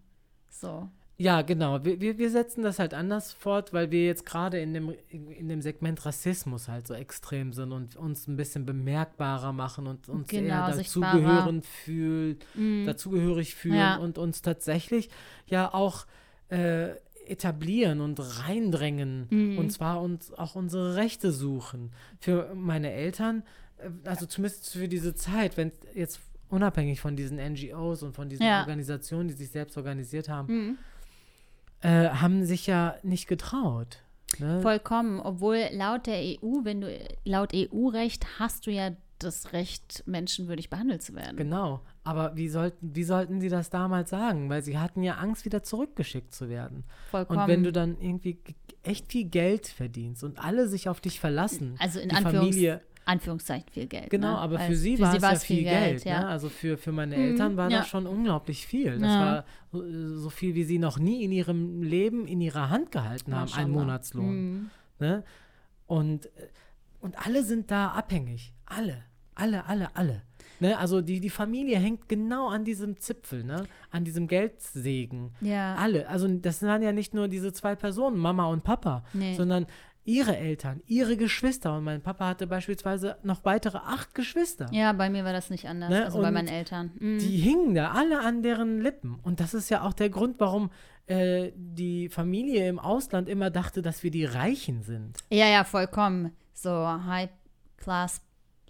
So. 0.48 0.88
Ja, 1.18 1.42
genau. 1.42 1.84
Wir, 1.84 2.00
wir, 2.00 2.16
wir 2.16 2.30
setzen 2.30 2.62
das 2.62 2.78
halt 2.78 2.94
anders 2.94 3.32
fort, 3.34 3.74
weil 3.74 3.90
wir 3.90 4.06
jetzt 4.06 4.24
gerade 4.24 4.58
in 4.58 4.72
dem, 4.72 4.94
in 5.10 5.48
dem 5.48 5.60
Segment 5.60 6.04
Rassismus 6.06 6.68
halt 6.68 6.86
so 6.86 6.94
extrem 6.94 7.52
sind 7.52 7.70
und 7.70 7.96
uns 7.96 8.26
ein 8.28 8.36
bisschen 8.36 8.64
bemerkbarer 8.64 9.52
machen 9.52 9.86
und 9.86 10.08
uns 10.08 10.28
Genau, 10.28 10.68
eher 10.68 10.74
dazugehören 10.76 11.62
fühlen, 11.62 12.38
Mm. 12.54 12.86
dazugehörig 12.86 13.54
fühlen 13.54 13.76
Ja. 13.76 13.96
und 13.96 14.16
uns 14.16 14.40
tatsächlich 14.40 15.10
ja 15.46 15.72
auch 15.72 16.06
äh, 16.48 16.96
etablieren 17.26 18.00
und 18.00 18.18
reindrängen 18.20 19.26
Mhm. 19.30 19.58
und 19.58 19.70
zwar 19.70 20.00
uns 20.00 20.32
auch 20.32 20.54
unsere 20.54 20.96
Rechte 20.96 21.32
suchen. 21.32 21.92
Für 22.20 22.54
meine 22.54 22.92
Eltern, 22.92 23.42
äh, 23.78 23.88
also 24.08 24.26
zumindest 24.26 24.72
für 24.72 24.88
diese 24.88 25.14
Zeit, 25.14 25.56
wenn 25.56 25.72
jetzt 25.94 26.20
unabhängig 26.48 27.00
von 27.00 27.16
diesen 27.16 27.38
NGOs 27.38 28.02
und 28.02 28.14
von 28.14 28.28
diesen 28.28 28.44
Ja. 28.44 28.60
Organisationen, 28.60 29.28
die 29.28 29.34
sich 29.34 29.50
selbst 29.50 29.76
organisiert 29.76 30.28
haben, 30.28 30.52
Mhm. 30.54 30.78
äh, 31.80 32.08
haben 32.10 32.44
sich 32.44 32.66
ja 32.66 32.96
nicht 33.02 33.26
getraut. 33.26 33.98
Ne? 34.38 34.60
Vollkommen. 34.62 35.20
Obwohl 35.20 35.58
laut 35.72 36.06
der 36.06 36.18
EU, 36.20 36.64
wenn 36.64 36.80
du 36.80 36.98
laut 37.24 37.52
EU-Recht 37.54 38.38
hast 38.38 38.66
du 38.66 38.70
ja 38.70 38.90
das 39.18 39.52
Recht, 39.52 40.02
menschenwürdig 40.06 40.68
behandelt 40.70 41.02
zu 41.02 41.14
werden. 41.14 41.36
Genau. 41.36 41.80
Aber 42.04 42.36
wie 42.36 42.48
sollten, 42.48 42.94
wie 42.96 43.04
sollten 43.04 43.40
sie 43.40 43.48
das 43.48 43.70
damals 43.70 44.10
sagen? 44.10 44.48
Weil 44.50 44.62
sie 44.62 44.78
hatten 44.78 45.02
ja 45.04 45.14
Angst, 45.14 45.44
wieder 45.44 45.62
zurückgeschickt 45.62 46.34
zu 46.34 46.48
werden. 46.48 46.82
Vollkommen. 47.10 47.40
Und 47.40 47.48
wenn 47.48 47.62
du 47.62 47.70
dann 47.72 47.96
irgendwie 48.00 48.38
echt 48.82 49.12
viel 49.12 49.24
Geld 49.26 49.68
verdienst 49.68 50.24
und 50.24 50.38
alle 50.42 50.66
sich 50.68 50.88
auf 50.88 51.00
dich 51.00 51.20
verlassen, 51.20 51.76
also 51.78 52.00
in 52.00 52.08
die 52.08 52.14
Anführungs 52.16 52.48
Familie, 52.56 52.80
Anführungszeichen 53.04 53.68
viel 53.70 53.86
Geld. 53.86 54.10
genau, 54.10 54.32
ne? 54.32 54.38
aber 54.38 54.58
Weil 54.58 54.68
für 54.68 54.76
sie 54.76 54.98
war 55.00 55.14
es 55.14 55.22
ja 55.22 55.34
viel 55.36 55.62
Geld. 55.64 56.04
ja. 56.04 56.20
ne? 56.22 56.28
Also 56.28 56.48
für, 56.48 56.76
für 56.76 56.90
meine 56.92 57.16
Mhm, 57.16 57.22
Eltern 57.22 57.56
war 57.56 57.70
ja. 57.70 57.78
das 57.78 57.88
schon 57.88 58.06
unglaublich 58.06 58.66
viel. 58.66 58.98
Das 58.98 59.02
Ja. 59.12 59.20
war 59.20 59.44
so, 59.72 60.18
so 60.18 60.30
viel, 60.30 60.54
wie 60.56 60.64
sie 60.64 60.78
noch 60.78 60.98
nie 60.98 61.22
in 61.24 61.30
ihrem 61.32 61.82
Leben 61.82 62.26
in 62.26 62.40
ihrer 62.40 62.68
Hand 62.70 62.90
gehalten 62.92 63.34
haben, 63.34 63.52
ein. 63.54 63.70
Monatslohn. 63.70 64.52
Mhm. 64.54 64.70
Ne? 64.98 65.24
Und, 65.86 66.26
äh, 66.26 66.30
und 67.00 67.24
alle 67.24 67.42
sind 67.44 67.70
da 67.70 67.88
abhängig. 67.88 68.52
Alle. 68.66 69.04
Alle, 69.34 69.64
alle, 69.66 69.96
alle. 69.96 70.22
Ne? 70.62 70.78
Also 70.78 71.00
die, 71.02 71.18
die 71.20 71.28
Familie 71.28 71.76
hängt 71.78 72.08
genau 72.08 72.48
an 72.48 72.64
diesem 72.64 72.96
Zipfel, 72.96 73.42
ne? 73.42 73.64
an 73.90 74.04
diesem 74.04 74.28
Geldsegen. 74.28 75.32
Ja. 75.40 75.74
Alle. 75.74 76.08
Also 76.08 76.28
das 76.28 76.62
waren 76.62 76.82
ja 76.82 76.92
nicht 76.92 77.14
nur 77.14 77.26
diese 77.26 77.52
zwei 77.52 77.74
Personen, 77.74 78.16
Mama 78.16 78.46
und 78.46 78.62
Papa, 78.62 79.04
Nee. 79.12 79.34
sondern 79.34 79.66
ihre 80.04 80.36
Eltern, 80.36 80.80
ihre 80.86 81.16
Geschwister. 81.16 81.76
Und 81.76 81.84
mein 81.84 82.00
Papa 82.00 82.28
hatte 82.28 82.46
beispielsweise 82.46 83.16
noch 83.24 83.44
weitere 83.44 83.78
acht 83.78 84.14
Geschwister. 84.14 84.68
Ja, 84.72 84.92
bei 84.92 85.10
mir 85.10 85.24
war 85.24 85.32
das 85.32 85.50
nicht 85.50 85.66
anders, 85.66 85.90
Ne, 85.90 86.04
also 86.04 86.20
bei 86.20 86.28
und 86.28 86.34
meinen 86.34 86.48
Eltern. 86.48 86.92
Mhm. 86.98 87.18
Die 87.18 87.36
hingen 87.38 87.74
da 87.74 87.90
alle 87.90 88.20
an 88.20 88.42
deren 88.42 88.80
Lippen. 88.80 89.16
Und 89.22 89.40
das 89.40 89.54
ist 89.54 89.68
ja 89.68 89.82
auch 89.82 89.92
der 89.92 90.10
Grund, 90.10 90.36
warum 90.38 90.70
äh, 91.06 91.50
die 91.56 92.08
Familie 92.08 92.68
im 92.68 92.78
Ausland 92.78 93.28
immer 93.28 93.50
dachte, 93.50 93.82
dass 93.82 94.04
wir 94.04 94.12
die 94.12 94.24
Reichen 94.24 94.84
sind. 94.84 95.18
Ja, 95.30 95.46
ja, 95.48 95.64
vollkommen. 95.64 96.30
So 96.54 96.70
High 96.70 97.30
Class, 97.78 98.20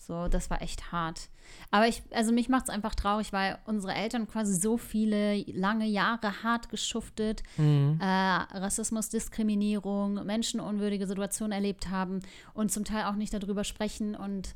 so, 0.01 0.29
das 0.29 0.49
war 0.49 0.63
echt 0.63 0.91
hart. 0.91 1.29
Aber 1.71 1.89
ich, 1.89 2.03
also 2.13 2.33
mich 2.33 2.49
macht 2.49 2.65
es 2.65 2.71
einfach 2.71 2.95
traurig, 2.95 3.33
weil 3.33 3.59
unsere 3.67 3.95
Eltern 3.95 4.27
quasi 4.29 4.55
so 4.55 4.77
viele 4.77 5.43
lange 5.53 5.87
Jahre 5.87 6.43
hart 6.43 6.69
geschuftet, 6.69 7.43
Mhm. 7.57 7.99
äh, 8.01 8.05
Rassismus, 8.05 9.09
Diskriminierung, 9.09 10.25
menschenunwürdige 10.27 11.07
Situationen 11.07 11.53
erlebt 11.53 11.89
haben 11.91 12.21
und 12.55 12.71
zum 12.73 12.85
Teil 12.85 13.05
auch 13.05 13.15
nicht 13.17 13.33
darüber 13.35 13.65
sprechen 13.65 14.15
und 14.15 14.55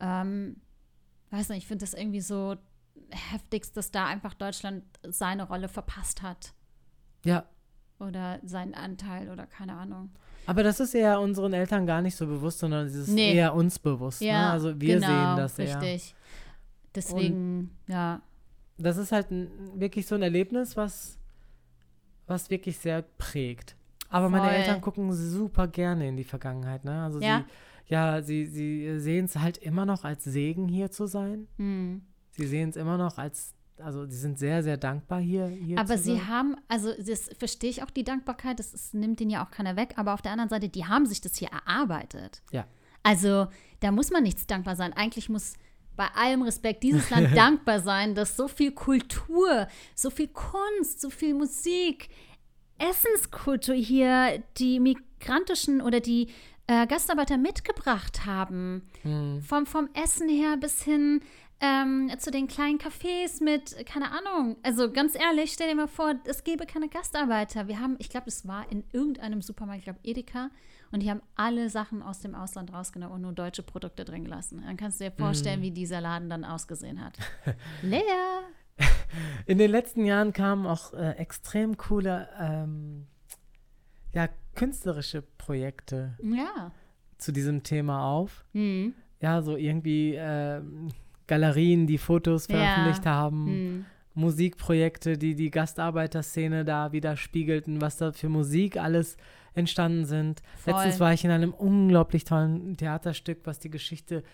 ähm, 0.00 0.56
weiß 1.30 1.48
nicht, 1.50 1.58
ich 1.58 1.66
finde 1.66 1.84
das 1.84 1.94
irgendwie 1.94 2.20
so 2.20 2.56
heftigst, 3.10 3.76
dass 3.76 3.90
da 3.90 4.06
einfach 4.06 4.34
Deutschland 4.34 4.84
seine 5.02 5.44
Rolle 5.44 5.68
verpasst 5.68 6.22
hat 6.22 6.52
Ja, 7.24 7.44
oder 7.98 8.38
seinen 8.44 8.74
Anteil 8.74 9.30
oder 9.30 9.46
keine 9.46 9.74
Ahnung. 9.74 10.10
Aber 10.48 10.62
das 10.62 10.80
ist 10.80 10.94
eher 10.94 11.20
unseren 11.20 11.52
Eltern 11.52 11.86
gar 11.86 12.02
nicht 12.02 12.16
so 12.16 12.26
bewusst, 12.26 12.58
sondern 12.58 12.86
es 12.86 12.94
ist 12.94 13.08
Nee. 13.08 13.34
eher 13.34 13.54
uns 13.54 13.78
bewusst. 13.78 14.20
ne? 14.20 14.28
Ja, 14.28 14.50
Also 14.50 14.80
wir 14.80 14.94
genau, 14.96 15.06
sehen 15.06 15.36
das 15.36 15.58
eher. 15.58 15.80
richtig. 15.80 16.14
Deswegen, 16.94 17.70
ja. 17.86 18.22
Das 18.78 18.96
ist 18.96 19.10
halt 19.12 19.30
ein, 19.30 19.50
wirklich 19.74 20.06
so 20.06 20.14
ein 20.14 20.22
Erlebnis, 20.22 20.76
was, 20.76 21.18
was 22.26 22.48
wirklich 22.50 22.78
sehr 22.78 23.02
prägt. 23.02 23.74
Aber 24.08 24.28
meine 24.28 24.44
Voll. 24.46 24.54
Eltern 24.54 24.80
gucken 24.80 25.12
super 25.12 25.66
gerne 25.68 26.08
in 26.08 26.16
die 26.16 26.24
Vergangenheit. 26.24 26.84
Ne? 26.84 27.02
Also 27.02 27.20
Ja? 27.20 27.44
sie, 27.86 27.92
ja, 27.92 28.22
sie, 28.22 28.46
sie 28.46 29.00
sehen 29.00 29.24
es 29.24 29.36
halt 29.36 29.58
immer 29.58 29.84
noch 29.84 30.04
als 30.04 30.24
Segen 30.24 30.68
hier 30.68 30.90
zu 30.90 31.06
sein. 31.06 31.48
Hm. 31.56 32.02
Sie 32.30 32.46
sehen 32.46 32.70
es 32.70 32.76
immer 32.76 32.96
noch 32.98 33.18
als, 33.18 33.52
also 33.80 34.06
sie 34.06 34.16
sind 34.16 34.38
sehr, 34.38 34.62
sehr 34.62 34.76
dankbar 34.76 35.20
hier, 35.20 35.46
hier 35.46 35.78
Aber 35.78 35.98
sie 35.98 36.16
sein. 36.16 36.28
haben, 36.28 36.56
also 36.68 36.92
das 36.94 37.30
verstehe 37.38 37.70
ich 37.70 37.82
auch 37.82 37.90
die 37.90 38.04
Dankbarkeit, 38.04 38.58
das 38.58 38.74
ist, 38.74 38.94
nimmt 38.94 39.20
ihnen 39.20 39.30
ja 39.30 39.44
auch 39.44 39.50
keiner 39.50 39.76
weg, 39.76 39.94
aber 39.96 40.14
auf 40.14 40.22
der 40.22 40.32
anderen 40.32 40.48
Seite, 40.48 40.68
die 40.68 40.86
haben 40.86 41.06
sich 41.06 41.20
das 41.20 41.36
hier 41.36 41.48
erarbeitet. 41.48 42.42
Ja. 42.50 42.66
Also 43.02 43.46
da 43.80 43.92
muss 43.92 44.10
man 44.10 44.22
nichts 44.22 44.46
dankbar 44.46 44.76
sein. 44.76 44.92
Eigentlich 44.92 45.28
muss 45.28 45.54
bei 45.96 46.08
allem 46.14 46.42
Respekt 46.42 46.82
dieses 46.82 47.10
Land 47.10 47.36
dankbar 47.36 47.80
sein, 47.80 48.14
dass 48.14 48.36
so 48.36 48.48
viel 48.48 48.72
Kultur, 48.72 49.66
so 49.94 50.10
viel 50.10 50.28
Kunst, 50.28 51.00
so 51.00 51.10
viel 51.10 51.34
Musik, 51.34 52.08
Essenskultur 52.78 53.74
hier 53.74 54.42
die 54.58 54.78
migrantischen 54.78 55.80
oder 55.80 56.00
die 56.00 56.28
äh, 56.68 56.86
Gastarbeiter 56.86 57.36
mitgebracht 57.36 58.26
haben. 58.26 58.82
Hm. 59.02 59.42
Vom, 59.42 59.66
vom 59.66 59.88
Essen 59.94 60.28
her 60.28 60.56
bis 60.56 60.82
hin 60.82 61.20
ähm, 61.60 62.10
zu 62.18 62.30
den 62.30 62.46
kleinen 62.46 62.78
Cafés 62.78 63.42
mit, 63.42 63.74
keine 63.86 64.10
Ahnung. 64.12 64.56
Also 64.62 64.92
ganz 64.92 65.14
ehrlich, 65.14 65.52
stell 65.52 65.68
dir 65.68 65.74
mal 65.74 65.88
vor, 65.88 66.14
es 66.24 66.44
gäbe 66.44 66.66
keine 66.66 66.88
Gastarbeiter. 66.88 67.66
Wir 67.68 67.80
haben, 67.80 67.96
ich 67.98 68.08
glaube, 68.10 68.28
es 68.28 68.46
war 68.46 68.70
in 68.70 68.84
irgendeinem 68.92 69.42
Supermarkt, 69.42 69.78
ich 69.80 69.84
glaube 69.84 69.98
Edeka, 70.04 70.50
und 70.92 71.02
die 71.02 71.10
haben 71.10 71.20
alle 71.34 71.68
Sachen 71.68 72.02
aus 72.02 72.20
dem 72.20 72.34
Ausland 72.34 72.72
rausgenommen 72.72 73.16
und 73.16 73.22
nur 73.22 73.32
deutsche 73.32 73.62
Produkte 73.62 74.04
drin 74.04 74.24
gelassen. 74.24 74.62
Dann 74.64 74.76
kannst 74.76 75.00
du 75.00 75.04
dir 75.04 75.10
vorstellen, 75.10 75.60
wie 75.60 75.70
dieser 75.70 76.00
Laden 76.00 76.30
dann 76.30 76.44
ausgesehen 76.44 77.04
hat. 77.04 77.18
Leer. 77.82 78.02
In 79.46 79.58
den 79.58 79.70
letzten 79.70 80.04
Jahren 80.04 80.32
kamen 80.32 80.64
auch 80.66 80.94
äh, 80.94 81.10
extrem 81.12 81.76
coole, 81.76 82.28
ähm, 82.38 83.06
ja, 84.14 84.28
künstlerische 84.54 85.22
Projekte 85.22 86.16
Ja. 86.22 86.70
zu 87.18 87.32
diesem 87.32 87.64
Thema 87.64 88.04
auf. 88.10 88.44
Hm. 88.52 88.94
Ja, 89.20 89.42
so 89.42 89.56
irgendwie 89.56 90.14
ähm, 90.16 90.88
Galerien, 91.28 91.86
die 91.86 91.98
Fotos 91.98 92.48
Ja. 92.48 92.56
veröffentlicht 92.56 93.06
haben. 93.06 93.46
Hm. 93.46 93.84
Musikprojekte, 94.14 95.16
die 95.16 95.34
die 95.36 95.50
Gastarbeiterszene 95.50 96.64
da 96.64 96.90
widerspiegelten, 96.92 97.80
was 97.80 97.96
da 97.98 98.10
für 98.12 98.28
Musik 98.28 98.76
alles 98.76 99.16
entstanden 99.54 100.04
sind. 100.06 100.42
Voll. 100.56 100.74
Letztens 100.74 100.98
war 101.00 101.12
ich 101.12 101.24
in 101.24 101.30
einem 101.30 101.52
unglaublich 101.52 102.24
tollen 102.24 102.76
Theaterstück, 102.76 103.38
was 103.44 103.58
die 103.60 103.70
Geschichte 103.70 104.24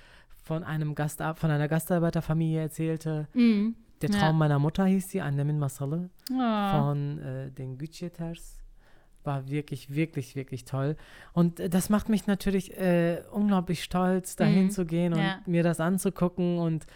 von 0.43 0.65
einem 0.65 0.95
Gastar 0.95 1.35
von 1.35 1.51
einer 1.51 1.69
Gastarbeiterfamilie 1.69 2.61
erzählte. 2.63 3.29
Hm. 3.33 3.77
Der 4.03 4.11
Ja. 4.11 4.19
Traum 4.19 4.39
meiner 4.39 4.59
Mutter 4.59 4.85
hieß 4.87 5.09
sie, 5.11 5.21
Annemin 5.21 5.59
Masalı 5.59 6.11
Oh. 6.33 6.79
von 6.79 7.19
äh, 7.19 7.51
den 7.51 7.79
Gütjeters. 7.79 8.59
War 9.25 9.49
wirklich, 9.49 9.95
wirklich, 9.95 10.37
wirklich 10.37 10.65
toll. 10.65 10.97
Und 11.33 11.59
äh, 11.61 11.69
das 11.71 11.89
macht 11.91 12.09
mich 12.09 12.27
natürlich 12.27 12.77
äh, 12.79 13.23
unglaublich 13.33 13.83
stolz, 13.83 14.37
dahin 14.37 14.67
Mhm. 14.67 14.71
zu 14.71 14.85
gehen 14.85 15.13
und 15.15 15.21
Ja. 15.21 15.41
mir 15.47 15.63
das 15.63 15.81
anzugucken. 15.81 16.59
Und 16.59 16.87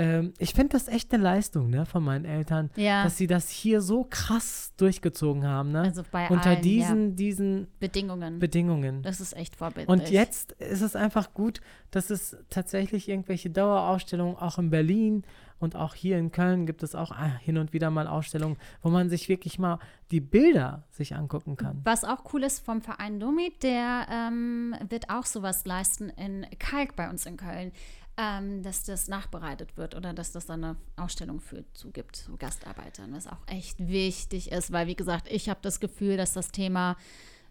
ähm, 0.00 0.32
ich 0.38 0.54
finde 0.54 0.70
das 0.70 0.88
echt 0.88 1.12
eine 1.12 1.22
Leistung 1.22 1.68
ne, 1.68 1.84
von 1.84 2.02
meinen 2.02 2.24
Eltern, 2.24 2.70
Ja. 2.76 3.04
dass 3.04 3.18
sie 3.18 3.26
das 3.26 3.50
hier 3.50 3.82
so 3.82 4.06
krass 4.08 4.72
durchgezogen 4.76 5.46
haben. 5.46 5.72
Ne? 5.72 5.82
Also 5.82 6.02
bei 6.10 6.28
Unter 6.28 6.50
allen, 6.50 6.62
diesen, 6.62 7.10
ja. 7.10 7.16
diesen 7.16 7.66
Bedingungen. 7.78 8.38
Bedingungen. 8.38 9.02
das 9.02 9.20
ist 9.20 9.36
echt 9.36 9.56
vorbildlich. 9.56 9.88
Und 9.88 10.10
jetzt 10.10 10.52
ist 10.52 10.80
es 10.80 10.96
einfach 10.96 11.34
gut, 11.34 11.60
dass 11.90 12.10
es 12.10 12.36
tatsächlich 12.48 13.08
irgendwelche 13.08 13.50
Dauerausstellungen 13.50 14.36
auch 14.36 14.58
in 14.58 14.70
Berlin 14.70 15.24
und 15.60 15.76
auch 15.76 15.94
hier 15.94 16.18
in 16.18 16.32
Köln 16.32 16.64
gibt 16.64 16.82
es 16.82 16.94
auch 16.94 17.12
ah, 17.12 17.38
hin 17.40 17.58
und 17.58 17.74
wieder 17.74 17.90
mal 17.90 18.06
Ausstellungen, 18.06 18.56
wo 18.82 18.88
man 18.88 19.10
sich 19.10 19.28
wirklich 19.28 19.58
mal 19.58 19.78
die 20.10 20.20
Bilder 20.20 20.84
sich 20.90 21.14
angucken 21.14 21.56
kann. 21.56 21.82
Was 21.84 22.02
auch 22.02 22.32
cool 22.32 22.42
ist 22.42 22.64
vom 22.64 22.80
Verein 22.80 23.20
Domi, 23.20 23.52
der 23.62 24.06
ähm, 24.10 24.74
wird 24.88 25.10
auch 25.10 25.26
sowas 25.26 25.66
leisten 25.66 26.08
in 26.08 26.46
Kalk 26.58 26.96
bei 26.96 27.10
uns 27.10 27.26
in 27.26 27.36
Köln, 27.36 27.72
ähm, 28.16 28.62
dass 28.62 28.84
das 28.84 29.08
nachbereitet 29.08 29.76
wird 29.76 29.94
oder 29.94 30.12
dass 30.12 30.32
das 30.32 30.46
dann 30.46 30.64
eine 30.64 30.76
Ausstellung 30.96 31.40
für 31.40 31.64
zugibt, 31.72 32.16
so 32.16 32.36
Gastarbeitern, 32.36 33.12
was 33.14 33.26
auch 33.26 33.46
echt 33.46 33.78
wichtig 33.78 34.52
ist, 34.52 34.72
weil 34.72 34.86
wie 34.86 34.96
gesagt, 34.96 35.28
ich 35.30 35.48
habe 35.48 35.60
das 35.62 35.80
Gefühl, 35.80 36.16
dass 36.16 36.32
das 36.32 36.48
Thema 36.48 36.96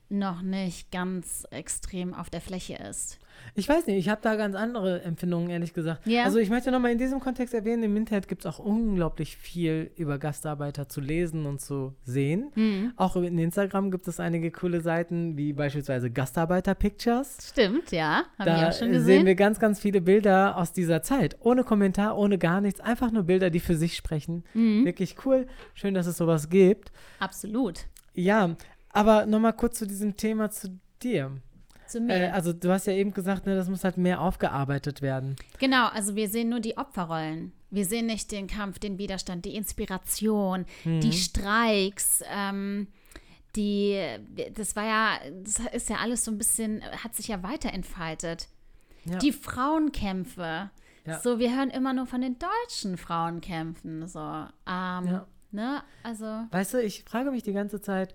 noch 0.10 0.42
nicht 0.42 0.92
ganz 0.92 1.46
extrem 1.52 2.14
auf 2.14 2.30
der 2.30 2.42
Fläche 2.42 2.76
ist. 2.76 3.20
Ich 3.56 3.70
weiß 3.70 3.88
nicht, 3.88 3.98
ich 3.98 4.10
habe 4.10 4.20
da 4.22 4.36
ganz 4.36 4.56
andere 4.56 5.02
Empfindungen, 5.04 5.50
ehrlich 5.50 5.74
gesagt. 5.74 6.06
Ja. 6.06 6.24
Also 6.26 6.40
ich 6.40 6.50
möchte 6.50 6.72
nochmal 6.72 6.92
in 6.92 6.98
diesem 6.98 7.20
Kontext 7.22 7.54
erwähnen, 7.54 7.84
im 7.84 7.96
Internet 7.96 8.28
gibt 8.28 8.44
es 8.44 8.46
auch 8.46 8.60
unglaublich 8.60 9.38
viel 9.38 9.92
über 9.96 10.18
Gastarbeiter 10.18 10.90
zu 10.90 11.00
lesen 11.00 11.46
und 11.46 11.62
zu 11.62 11.94
sehen. 12.04 12.52
Mhm. 12.56 12.94
Auch 12.98 13.16
in 13.16 13.38
Instagram 13.38 13.92
gibt 13.92 14.08
es 14.08 14.20
einige 14.20 14.52
coole 14.52 14.82
Seiten, 14.82 15.38
wie 15.38 15.54
beispielsweise 15.54 16.12
Gastarbeiter-Pictures. 16.12 17.50
Stimmt, 17.52 17.92
ja. 17.92 18.24
Habe 18.38 18.50
ich 18.50 18.56
Da 18.58 18.68
auch 18.70 18.74
schon 18.74 18.90
sehen 18.90 18.92
gesehen. 18.94 19.26
wir 19.26 19.36
ganz, 19.36 19.60
ganz 19.60 19.80
viele 19.80 20.02
Bilder 20.02 20.58
aus 20.58 20.74
dieser 20.74 21.02
Zeit. 21.02 21.38
Ohne 21.40 21.64
Kommentar, 21.64 22.18
ohne 22.18 22.38
gar 22.38 22.60
nichts. 22.62 22.82
Einfach 22.82 23.12
nur 23.12 23.24
Bilder, 23.24 23.50
die 23.50 23.60
für 23.62 23.76
sich 23.76 23.96
sprechen. 23.96 24.44
Mhm. 24.54 24.86
Wirklich 24.86 25.16
cool. 25.26 25.48
Schön, 25.76 25.94
dass 25.94 26.08
es 26.08 26.18
sowas 26.18 26.50
gibt. 26.50 26.92
Absolut. 27.20 27.86
Ja, 28.14 28.56
aber 28.92 29.26
nochmal 29.26 29.54
kurz 29.54 29.78
zu 29.80 29.86
diesem 29.88 30.16
Thema 30.18 30.50
zu 30.50 30.80
dir. 31.02 31.32
Zu 31.88 32.02
mir. 32.02 32.16
Äh, 32.16 32.28
also 32.30 32.54
du 32.54 32.72
hast 32.72 32.88
ja 32.88 32.94
eben 32.94 33.14
gesagt, 33.14 33.46
ne, 33.46 33.56
das 33.56 33.68
muss 33.70 33.84
halt 33.84 33.98
mehr 33.98 34.22
aufgearbeitet 34.22 35.02
werden. 35.02 35.36
Genau, 35.60 35.88
also 35.88 36.16
wir 36.16 36.30
sehen 36.30 36.50
nur 36.50 36.60
die 36.60 36.78
Opferrollen. 36.78 37.52
Wir 37.72 37.86
sehen 37.86 38.08
nicht 38.08 38.32
den 38.32 38.48
Kampf, 38.48 38.80
den 38.80 38.98
Widerstand, 38.98 39.46
die 39.46 39.56
Inspiration, 39.56 40.66
Mhm. 40.86 41.02
die 41.02 41.14
Streiks, 41.14 42.22
ähm, 42.32 42.88
die, 43.56 44.00
das 44.54 44.76
war 44.76 44.86
ja, 44.86 45.20
das 45.44 45.60
ist 45.74 45.90
ja 45.90 45.98
alles 45.98 46.24
so 46.26 46.32
ein 46.32 46.38
bisschen, 46.38 46.84
hat 47.04 47.16
sich 47.16 47.28
ja 47.30 47.42
weiterentfaltet. 47.44 48.48
Ja. 49.06 49.18
Die 49.20 49.32
Frauenkämpfe. 49.32 50.70
Ja. 51.06 51.20
So, 51.22 51.40
wir 51.40 51.56
hören 51.56 51.70
immer 51.70 51.94
nur 51.94 52.06
von 52.06 52.22
den 52.22 52.38
deutschen 52.38 52.98
Frauenkämpfen. 52.98 54.08
So, 54.08 54.20
ähm, 54.20 54.48
Ja. 54.68 55.28
ne, 55.52 55.82
also, 56.04 56.26
Weißt 56.52 56.74
du, 56.76 56.82
ich 56.84 57.04
frage 57.06 57.32
mich 57.32 57.42
die 57.44 57.54
ganze 57.54 57.82
Zeit, 57.82 58.14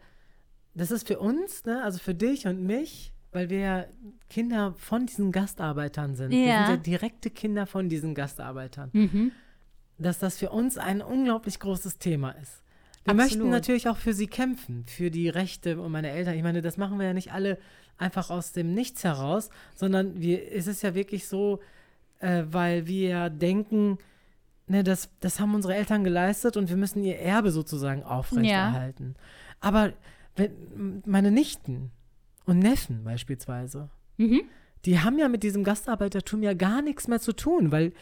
das 0.74 0.90
ist 0.90 1.06
für 1.06 1.18
uns, 1.18 1.64
ne, 1.64 1.82
also 1.82 1.98
für 1.98 2.14
dich 2.14 2.46
und 2.46 2.62
mich, 2.62 3.12
weil 3.32 3.50
wir 3.50 3.58
ja 3.58 3.84
Kinder 4.30 4.74
von 4.78 5.06
diesen 5.06 5.32
Gastarbeitern 5.32 6.14
sind. 6.14 6.30
Wir 6.30 6.46
Ja. 6.46 6.66
sind 6.66 6.76
ja 6.76 6.76
direkte 6.82 7.30
Kinder 7.30 7.66
von 7.66 7.88
diesen 7.88 8.14
Gastarbeitern. 8.14 8.90
mhm. 8.92 9.32
Dass 9.98 10.18
das 10.18 10.38
für 10.38 10.50
uns 10.50 10.76
ein 10.76 11.00
unglaublich 11.02 11.60
großes 11.60 11.98
Thema 11.98 12.30
ist. 12.32 12.62
Wir 13.04 13.12
Absolut. 13.12 13.16
möchten 13.16 13.50
natürlich 13.50 13.88
auch 13.88 13.96
für 13.98 14.12
sie 14.12 14.26
kämpfen, 14.26 14.84
für 14.86 15.10
die 15.10 15.28
Rechte 15.28 15.80
und 15.80 15.92
meine 15.92 16.10
Eltern. 16.10 16.34
Ich 16.34 16.42
meine, 16.42 16.62
das 16.62 16.76
machen 16.78 16.98
wir 16.98 17.06
ja 17.06 17.12
nicht 17.14 17.32
alle 17.32 17.58
einfach 17.96 18.30
aus 18.30 18.50
dem 18.52 18.74
Nichts 18.74 19.04
heraus, 19.04 19.50
sondern 19.76 20.20
wir, 20.20 20.52
es 20.52 20.66
ist 20.66 20.82
ja 20.82 20.94
wirklich 20.96 21.28
so, 21.28 21.60
äh, 22.20 22.42
weil 22.50 22.86
wir 22.88 23.08
ja 23.08 23.28
denken, 23.28 23.98
ne, 24.66 24.82
das, 24.82 25.10
das 25.20 25.38
haben 25.38 25.54
unsere 25.54 25.74
Eltern 25.76 26.02
geleistet 26.02 26.56
und 26.56 26.68
wir 26.70 26.76
müssen 26.76 27.04
ihr 27.04 27.18
Erbe 27.20 27.50
sozusagen 27.52 28.02
aufrechterhalten. 28.02 29.14
Aber 29.60 29.92
wenn, 30.36 31.02
meine 31.06 31.30
Nichten 31.30 31.90
und 32.44 32.58
Neffen 32.58 33.04
beispielsweise, 33.04 33.88
Mhm. 34.16 34.42
die 34.84 35.00
haben 35.00 35.18
ja 35.18 35.28
mit 35.28 35.42
diesem 35.42 35.64
Gastarbeitertum 35.64 36.42
ja 36.42 36.54
gar 36.54 36.82
nichts 36.82 37.08
mehr 37.08 37.20
zu 37.20 37.32
tun, 37.32 37.72
weil, 37.72 37.92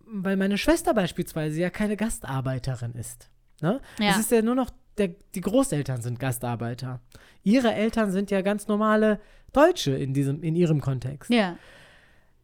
weil 0.00 0.36
meine 0.36 0.58
Schwester 0.58 0.94
beispielsweise 0.94 1.60
ja 1.60 1.70
keine 1.70 1.96
Gastarbeiterin 1.96 2.94
ist. 2.94 3.30
Ne? 3.60 3.80
Ja. 4.00 4.10
Es 4.10 4.18
ist 4.18 4.30
ja 4.30 4.42
nur 4.42 4.54
noch, 4.54 4.70
der, 4.98 5.10
die 5.34 5.40
Großeltern 5.40 6.02
sind 6.02 6.18
Gastarbeiter. 6.18 7.00
Ihre 7.44 7.72
Eltern 7.72 8.10
sind 8.10 8.30
ja 8.30 8.40
ganz 8.42 8.66
normale 8.68 9.20
Deutsche 9.52 9.92
in, 9.92 10.14
diesem, 10.14 10.42
in 10.42 10.56
ihrem 10.56 10.80
Kontext. 10.80 11.30
Ja. 11.30 11.56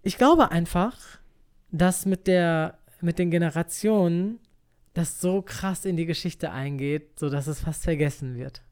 Ich 0.02 0.16
glaube 0.16 0.50
einfach, 0.50 0.96
dass 1.70 2.06
mit, 2.06 2.26
der, 2.26 2.78
mit 3.00 3.18
den 3.18 3.30
Generationen 3.30 4.38
das 4.94 5.20
so 5.20 5.42
krass 5.42 5.84
in 5.84 5.96
die 5.96 6.06
Geschichte 6.06 6.50
eingeht, 6.50 7.18
sodass 7.18 7.46
es 7.46 7.60
fast 7.60 7.84
vergessen 7.84 8.36
wird. 8.36 8.62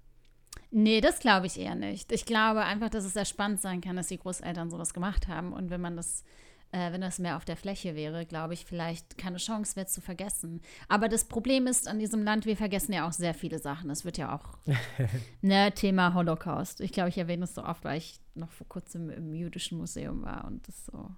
Nee, 0.79 1.01
das 1.01 1.21
glaube 1.21 1.47
ich 1.47 1.59
eher 1.59 1.75
nicht. 1.75 2.13
Ich 2.13 2.27
glaube 2.27 2.61
einfach, 2.61 2.91
dass 2.91 3.07
es 3.07 3.15
sehr 3.15 3.25
spannend 3.25 3.63
sein 3.63 3.81
kann, 3.81 3.97
dass 3.97 4.09
die 4.09 4.19
Großeltern 4.19 4.69
sowas 4.69 4.93
gemacht 4.93 5.27
haben. 5.27 5.55
Und 5.55 5.71
wenn 5.71 5.81
man 5.81 5.97
das, 5.97 6.23
äh, 6.71 6.93
wenn 6.93 7.01
das 7.01 7.19
mehr 7.19 7.39
auf 7.39 7.47
der 7.47 7.57
Fläche 7.57 7.95
wäre, 7.95 8.27
glaube 8.27 8.53
ich, 8.53 8.67
vielleicht 8.67 9.17
keine 9.17 9.39
Chance 9.39 9.75
wäre 9.77 9.87
zu 9.87 10.03
vergessen. 10.03 10.61
Aber 10.87 11.09
das 11.09 11.25
Problem 11.25 11.67
ist 11.67 11.89
an 11.89 11.99
diesem 11.99 12.23
Land, 12.25 12.45
wir 12.45 12.59
vergessen 12.59 12.93
ja 12.93 13.09
auch 13.09 13.13
sehr 13.13 13.33
viele 13.33 13.59
Sachen. 13.59 13.89
Es 13.89 14.05
wird 14.05 14.19
ja 14.19 14.37
auch 14.37 14.59
ne, 15.41 15.73
Thema 15.73 16.13
Holocaust. 16.13 16.83
Ich 16.83 16.93
glaube, 16.93 17.09
ich 17.09 17.17
erwähne 17.17 17.45
es 17.45 17.55
so 17.55 17.65
oft, 17.65 17.83
weil 17.83 17.97
ich 17.97 18.21
noch 18.35 18.53
vor 18.53 18.69
kurzem 18.69 19.09
im 19.09 19.33
jüdischen 19.33 19.79
Museum 19.79 20.25
war 20.25 20.45
und 20.45 20.69
das 20.69 20.85
so. 20.85 21.11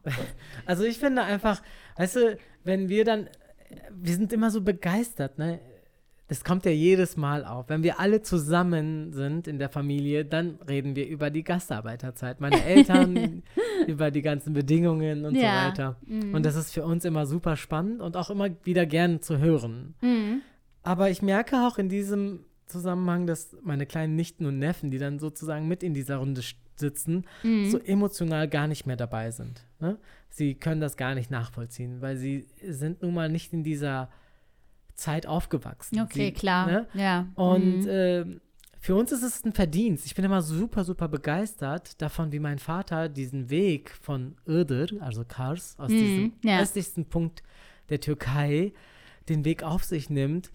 Also 0.67 0.85
ich 0.85 0.99
finde 0.99 1.23
einfach, 1.23 1.61
weißt 1.97 2.15
du, 2.15 2.39
wenn 2.63 2.89
wir 2.89 3.05
dann, 3.05 3.29
wir 3.91 4.15
sind 4.15 4.33
immer 4.33 4.53
so 4.53 4.61
begeistert, 4.61 5.37
ne? 5.37 5.59
Das 6.29 6.45
kommt 6.45 6.64
ja 6.66 6.70
jedes 6.70 7.16
Mal 7.16 7.45
auf. 7.45 7.68
Wenn 7.70 7.83
wir 7.83 7.99
alle 8.01 8.20
zusammen 8.20 9.12
sind 9.12 9.49
in 9.49 9.59
der 9.59 9.70
Familie, 9.70 10.24
dann 10.26 10.59
reden 10.68 10.95
wir 10.95 11.09
über 11.09 11.31
die 11.31 11.43
Gastarbeiterzeit. 11.43 12.41
Meine 12.41 12.62
Eltern, 12.64 13.43
über 13.87 14.11
die 14.11 14.20
ganzen 14.22 14.53
Bedingungen 14.53 15.24
und 15.24 15.35
Ja, 15.35 15.41
so 15.41 15.68
weiter. 15.70 15.97
Und 16.35 16.45
das 16.45 16.55
ist 16.55 16.72
für 16.74 16.85
uns 16.85 17.05
immer 17.07 17.24
super 17.26 17.57
spannend 17.57 18.03
und 18.03 18.16
auch 18.16 18.29
immer 18.29 18.49
wieder 18.64 18.85
gern 18.85 19.22
zu 19.22 19.39
hören. 19.39 19.95
Mhm. 20.03 20.43
Aber 20.83 21.09
ich 21.11 21.22
merke 21.22 21.66
auch 21.66 21.79
in 21.79 21.89
diesem 21.89 22.41
Zusammenhang, 22.66 23.26
dass 23.26 23.57
meine 23.62 23.87
kleinen 23.87 24.14
Nichten 24.14 24.45
und 24.45 24.59
Neffen, 24.59 24.91
die 24.91 24.99
dann 24.99 25.18
sozusagen 25.18 25.66
mit 25.66 25.83
in 25.83 25.95
dieser 25.95 26.16
Runde 26.18 26.43
sitzen, 26.76 27.24
Mhm. 27.43 27.70
so 27.70 27.79
emotional 27.79 28.49
gar 28.49 28.66
nicht 28.68 28.87
mehr 28.87 28.97
dabei 28.97 29.31
sind. 29.31 29.64
Ne? 29.81 29.97
Sie 30.29 30.55
können 30.55 30.81
das 30.83 30.97
gar 30.99 31.14
nicht 31.14 31.31
nachvollziehen, 31.31 32.03
weil 32.03 32.16
sie 32.18 32.47
sind 32.62 33.03
nun 33.03 33.14
mal 33.14 33.31
nicht 33.31 33.53
in 33.55 33.64
dieser 33.64 34.11
Zeit 34.99 35.27
aufgewachsen. 35.27 36.01
Okay, 36.01 36.27
sie, 36.27 36.33
klar. 36.33 36.67
Ne? 36.67 36.87
Ja. 36.95 37.27
Und 37.35 37.85
Mhm. 37.85 37.89
ähm, 37.91 38.41
für 38.81 38.95
uns 38.95 39.11
ist 39.13 39.23
es 39.23 39.45
ein 39.45 39.53
Verdienst. 39.53 40.07
Ich 40.07 40.15
bin 40.15 40.25
immer 40.25 40.43
super, 40.43 40.85
super 40.85 41.09
begeistert 41.09 42.01
davon, 42.03 42.31
wie 42.33 42.39
mein 42.41 42.59
Vater 42.59 43.09
diesen 43.09 43.49
Weg 43.51 43.91
von 44.01 44.37
Iğdır, 44.47 45.01
also 45.01 45.25
Kars, 45.27 45.75
aus 45.79 45.91
Mhm, 45.91 45.97
diesem 45.99 46.33
ja. 46.45 46.61
östlichsten 46.61 47.05
Punkt 47.07 47.43
der 47.89 48.01
Türkei, 48.01 48.73
den 49.29 49.45
Weg 49.45 49.63
auf 49.63 49.85
sich 49.85 50.11
nimmt, 50.11 50.51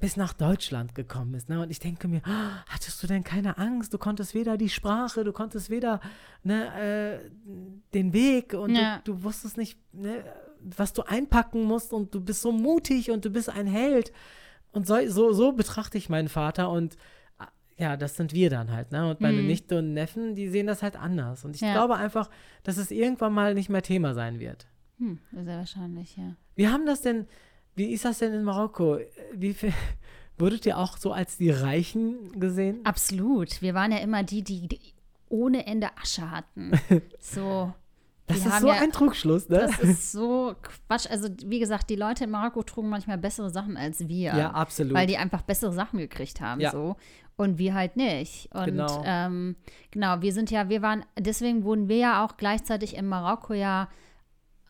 bis 0.00 0.16
nach 0.16 0.32
Deutschland 0.32 0.94
gekommen 0.94 1.34
ist. 1.34 1.48
Ne? 1.48 1.60
Und 1.60 1.70
ich 1.70 1.80
denke 1.80 2.06
mir, 2.06 2.20
"Ah, 2.24 2.64
hattest 2.68 3.02
du 3.02 3.08
denn 3.08 3.24
keine 3.24 3.58
Angst? 3.58 3.92
Du 3.92 3.98
konntest 3.98 4.32
weder 4.34 4.56
die 4.56 4.68
Sprache, 4.68 5.24
du 5.24 5.32
konntest 5.32 5.70
weder 5.70 6.00
ne, 6.44 7.18
äh, 7.20 7.30
den 7.94 8.12
Weg 8.12 8.54
und 8.54 8.76
Ja. 8.76 9.00
du, 9.04 9.14
du 9.14 9.22
wusstest 9.24 9.56
nicht, 9.56 9.76
ne, 9.92 10.22
was 10.62 10.92
du 10.92 11.02
einpacken 11.02 11.62
musst 11.64 11.92
und 11.92 12.14
du 12.14 12.20
bist 12.20 12.42
so 12.42 12.52
mutig 12.52 13.10
und 13.10 13.24
du 13.24 13.30
bist 13.30 13.48
ein 13.50 13.66
Held. 13.66 14.12
Und 14.72 14.86
so, 14.86 14.96
so, 15.08 15.32
so 15.32 15.52
betrachte 15.52 15.96
ich 15.98 16.08
meinen 16.08 16.28
Vater 16.28 16.70
und 16.70 16.96
äh, 17.40 17.82
ja, 17.82 17.96
das 17.96 18.16
sind 18.16 18.32
wir 18.32 18.50
dann 18.50 18.70
halt, 18.70 18.92
ne? 18.92 19.08
Und 19.10 19.20
meine 19.20 19.40
Mhm. 19.40 19.46
Nichte 19.46 19.78
und 19.78 19.94
Neffen, 19.94 20.34
die 20.34 20.48
sehen 20.48 20.66
das 20.66 20.82
halt 20.82 20.96
anders. 20.96 21.44
Und 21.44 21.54
ich 21.56 21.62
Ja. 21.62 21.72
glaube 21.72 21.96
einfach, 21.96 22.28
dass 22.64 22.76
es 22.76 22.90
irgendwann 22.90 23.32
mal 23.32 23.54
nicht 23.54 23.70
mehr 23.70 23.82
Thema 23.82 24.14
sein 24.14 24.38
wird. 24.40 24.66
Hm, 24.98 25.18
sehr 25.32 25.58
wahrscheinlich, 25.58 26.16
ja. 26.16 26.34
Wie 26.56 26.68
haben 26.68 26.84
das 26.86 27.00
denn, 27.02 27.26
wie 27.76 27.92
ist 27.92 28.04
das 28.04 28.18
denn 28.18 28.34
in 28.34 28.42
Marokko? 28.44 28.98
Wie 29.32 29.54
viel, 29.54 29.72
wurdet 30.38 30.66
ihr 30.66 30.76
auch 30.78 30.96
so 30.98 31.12
als 31.12 31.36
die 31.38 31.50
Reichen 31.50 32.38
gesehen? 32.38 32.80
Absolut. 32.84 33.62
Wir 33.62 33.74
waren 33.74 33.90
ja 33.92 33.98
immer 33.98 34.22
die, 34.22 34.42
die 34.42 34.68
die 34.68 34.80
ohne 35.30 35.66
Ende 35.66 35.88
Asche 35.98 36.30
hatten. 36.30 36.72
So. 37.20 37.72
Das 38.28 38.42
die 38.42 38.48
ist 38.48 38.60
so 38.60 38.68
ja, 38.68 38.74
ein 38.74 38.92
Trugschluss, 38.92 39.48
ne? 39.48 39.58
Das 39.60 39.78
ist 39.80 40.12
so 40.12 40.54
Quatsch. 40.62 41.06
Also, 41.10 41.28
wie 41.46 41.58
gesagt, 41.58 41.88
die 41.90 41.96
Leute 41.96 42.24
in 42.24 42.30
Marokko 42.30 42.62
trugen 42.62 42.88
manchmal 42.90 43.18
bessere 43.18 43.50
Sachen 43.50 43.76
als 43.76 44.06
wir. 44.06 44.34
ja, 44.36 44.50
absolut. 44.50 44.94
Weil 44.94 45.06
die 45.06 45.16
einfach 45.16 45.42
bessere 45.42 45.72
Sachen 45.72 45.98
gekriegt 45.98 46.40
haben, 46.40 46.60
Ja. 46.60 46.70
so. 46.70 46.96
Und 47.36 47.58
wir 47.58 47.72
halt 47.74 47.96
nicht. 47.96 48.48
Und 48.54 48.64
Genau. 48.66 49.02
ähm, 49.06 49.56
genau, 49.92 50.20
wir 50.22 50.32
sind 50.32 50.50
ja, 50.50 50.68
wir 50.68 50.82
waren, 50.82 51.04
deswegen 51.18 51.62
wurden 51.64 51.88
wir 51.88 51.96
ja 51.96 52.24
auch 52.24 52.36
gleichzeitig 52.36 52.96
in 52.96 53.06
Marokko 53.06 53.54
ja 53.54 53.88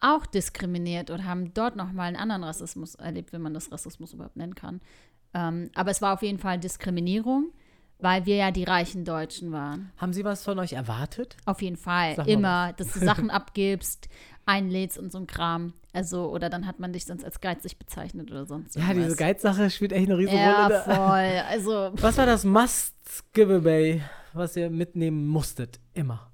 auch 0.01 0.27
diskriminiert 0.27 1.11
und 1.11 1.25
haben 1.25 1.53
dort 1.55 1.77
nochmal 1.77 2.09
einen 2.09 2.17
anderen 2.17 2.45
Rassismus 2.45 2.95
erlebt, 2.95 3.33
wenn 3.33 3.43
man 3.43 3.55
das 3.55 3.73
Rassismus 3.73 4.13
überhaupt 4.13 4.37
nennen 4.37 4.55
kann. 4.55 4.81
Ähm, 5.35 5.71
aber 5.75 5.91
es 5.91 6.01
war 6.03 6.15
auf 6.15 6.23
jeden 6.23 6.39
Fall 6.39 6.59
Diskriminierung, 6.59 7.53
weil 8.01 8.27
wir 8.27 8.37
ja 8.37 8.51
die 8.51 8.65
reichen 8.65 9.05
Deutschen 9.05 9.53
waren. 9.53 9.91
haben 9.97 10.13
sie 10.13 10.25
was 10.25 10.45
von 10.45 10.59
euch 10.59 10.73
erwartet? 10.75 11.37
Auf 11.47 11.63
jeden 11.63 11.77
Fall. 11.77 12.15
Immer, 12.27 12.73
dass 12.75 12.93
du 12.93 12.99
Sachen 13.01 13.31
abgibst, 13.31 14.09
einlädst 14.47 14.99
und 14.99 15.11
so 15.13 15.19
ein 15.19 15.27
Kram. 15.27 15.73
Also, 15.93 16.31
oder 16.31 16.49
dann 16.49 16.67
hat 16.67 16.79
man 16.79 16.93
dich 16.93 17.07
sonst 17.07 17.25
als 17.25 17.41
geizig 17.41 17.79
bezeichnet 17.79 18.31
oder 18.31 18.47
sonst 18.47 18.77
Ja, 18.77 18.83
diese 18.83 18.95
irgendwas. 18.95 19.17
Geizsache 19.19 19.71
spielt 19.71 19.93
echt 19.93 20.07
eine 20.09 20.19
Riesenrolle. 20.19 20.45
Ja, 20.45 20.69
ne? 20.69 20.83
voll. 20.85 21.43
Also, 21.51 21.91
Was 21.95 22.17
war 22.19 22.27
das 22.27 22.45
Must-Giveaway, 22.45 24.03
was 24.33 24.57
ihr 24.57 24.71
mitnehmen 24.71 25.27
musstet? 25.27 25.81
Immer. 25.95 26.31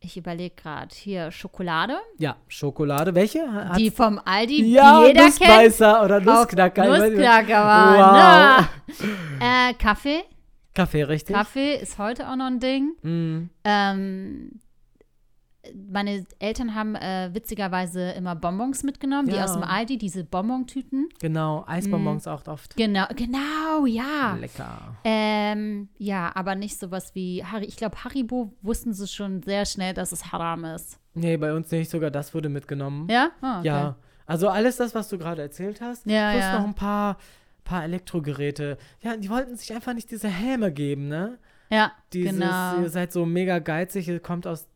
ich 0.00 0.16
überlege 0.16 0.54
gerade 0.54 0.94
hier 0.94 1.30
Schokolade, 1.30 1.98
Ja, 2.18 2.36
Schokolade. 2.48 3.14
Welche? 3.14 3.50
Hat- 3.52 3.78
die 3.78 3.90
vom 3.90 4.20
Aldi 4.24 4.64
ja, 4.72 5.00
die 5.02 5.08
jeder 5.08 5.20
kennt. 5.22 5.40
Nussbeißer 5.40 6.04
oder 6.04 6.16
Auch 6.18 6.22
Nussknacker. 6.22 6.84
Nussknacker 6.86 7.64
waren. 7.64 8.66
Ne? 8.66 8.68
Äh, 9.40 9.74
Kaffee. 9.74 10.22
Kaffee, 10.74 11.02
richtig? 11.04 11.34
Kaffee 11.36 11.74
ist 11.76 11.98
heute 11.98 12.28
auch 12.30 12.36
noch 12.36 12.46
ein 12.46 12.60
Ding. 12.60 12.92
Mm. 13.02 13.50
Ähm, 13.64 14.60
meine 15.90 16.24
Eltern 16.38 16.74
haben 16.74 16.94
äh, 16.94 17.30
witzigerweise 17.34 18.12
immer 18.12 18.34
Bonbons 18.34 18.82
mitgenommen, 18.82 19.28
die 19.28 19.36
Ja. 19.36 19.44
aus 19.44 19.52
dem 19.52 19.62
Aldi, 19.62 19.98
diese 19.98 20.24
Bonbon-Tüten. 20.24 21.10
Genau, 21.20 21.64
Eisbonbons 21.66 22.24
Mhm. 22.24 22.32
auch 22.32 22.46
oft. 22.46 22.76
Genau, 22.76 23.04
genau, 23.14 23.84
ja. 23.86 24.36
Lecker. 24.40 24.96
Ähm, 25.04 25.88
ja, 25.98 26.30
aber 26.34 26.54
nicht 26.54 26.78
sowas 26.78 27.14
wie 27.14 27.44
Harry. 27.44 27.66
Ich 27.66 27.76
glaube, 27.76 28.02
Haribo 28.02 28.54
wussten 28.62 28.94
sie 28.94 29.06
schon 29.06 29.42
sehr 29.42 29.66
schnell, 29.66 29.92
dass 29.92 30.12
es 30.12 30.32
Haram 30.32 30.64
ist. 30.64 30.98
Nee, 31.12 31.36
bei 31.36 31.52
uns 31.52 31.70
nicht, 31.70 31.90
sogar 31.90 32.10
das 32.10 32.32
wurde 32.34 32.48
mitgenommen. 32.48 33.06
Ja? 33.10 33.30
Ah, 33.42 33.58
okay. 33.58 33.66
Ja, 33.68 33.96
also 34.26 34.48
alles 34.48 34.76
das, 34.76 34.94
was 34.94 35.08
du 35.10 35.18
gerade 35.18 35.42
erzählt 35.42 35.82
hast, 35.82 36.06
Ja, 36.06 36.30
plus 36.30 36.42
ja. 36.42 36.58
noch 36.58 36.66
ein 36.66 36.74
paar, 36.74 37.18
paar 37.70 37.84
Elektrogeräte. 37.84 38.76
Ja, 39.00 39.16
die 39.16 39.30
wollten 39.30 39.56
sich 39.56 39.72
einfach 39.72 39.94
nicht 39.94 40.10
diese 40.10 40.28
Helme 40.28 40.72
geben, 40.72 41.06
ne? 41.08 41.38
Ja, 41.70 41.92
Dieses, 42.12 42.32
genau. 42.32 42.80
ihr 42.82 42.90
seid 42.90 43.12
so 43.12 43.24
mega 43.24 43.60
geizig, 43.60 44.08
ihr 44.08 44.18
kommt 44.18 44.44
aus 44.48 44.66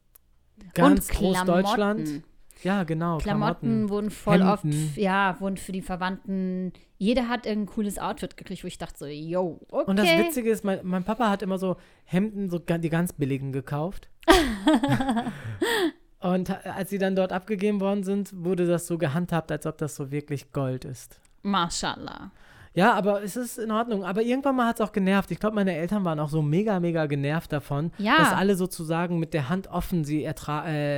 ganz 0.74 1.08
groß 1.08 1.44
Deutschland. 1.44 2.22
Ja, 2.62 2.84
genau, 2.84 3.18
Klamotten 3.18 3.60
Klamotten. 3.66 3.90
wurden 3.90 4.10
voll 4.12 4.38
Hemden. 4.44 4.86
oft, 4.88 4.96
ja, 4.96 5.36
wurden 5.40 5.56
für 5.56 5.72
die 5.72 5.82
Verwandten, 5.82 6.72
jeder 6.96 7.28
hat 7.28 7.46
irgendein 7.46 7.74
cooles 7.74 7.98
Outfit 7.98 8.36
gekriegt, 8.36 8.62
wo 8.62 8.68
ich 8.68 8.78
dachte 8.78 8.96
so, 8.96 9.06
yo, 9.06 9.60
okay. 9.70 9.90
Und 9.90 9.98
das 9.98 10.06
Witzige 10.06 10.50
ist, 10.50 10.64
mein, 10.64 10.78
mein 10.84 11.02
Papa 11.02 11.28
hat 11.28 11.42
immer 11.42 11.58
so 11.58 11.76
Hemden, 12.04 12.48
so 12.48 12.60
die 12.60 12.90
ganz 12.90 13.12
billigen 13.12 13.50
gekauft. 13.50 14.08
Und 16.20 16.64
als 16.64 16.90
sie 16.90 16.98
dann 16.98 17.16
dort 17.16 17.32
abgegeben 17.32 17.80
worden 17.80 18.04
sind, 18.04 18.30
wurde 18.44 18.66
das 18.66 18.86
so 18.86 18.96
gehandhabt, 18.98 19.50
als 19.52 19.66
ob 19.66 19.76
das 19.78 19.96
so 19.96 20.10
wirklich 20.12 20.52
Gold 20.52 20.84
ist. 20.86 21.20
Mashallah. 21.42 22.30
Ja, 22.74 22.92
aber 22.94 23.22
es 23.22 23.36
ist 23.36 23.58
in 23.58 23.70
Ordnung. 23.70 24.04
Aber 24.04 24.22
irgendwann 24.22 24.56
mal 24.56 24.66
hat 24.66 24.80
es 24.80 24.86
auch 24.86 24.92
genervt. 24.92 25.30
Ich 25.30 25.38
glaube, 25.38 25.54
meine 25.54 25.74
Eltern 25.76 26.04
waren 26.04 26.18
auch 26.18 26.28
so 26.28 26.42
mega, 26.42 26.80
mega 26.80 27.06
genervt 27.06 27.52
davon, 27.52 27.92
Ja. 27.98 28.16
dass 28.18 28.32
alle 28.32 28.56
sozusagen 28.56 29.18
mit 29.20 29.32
der 29.32 29.48
Hand 29.48 29.68
offen 29.68 30.04
sie 30.04 30.24
äh, 30.24 30.34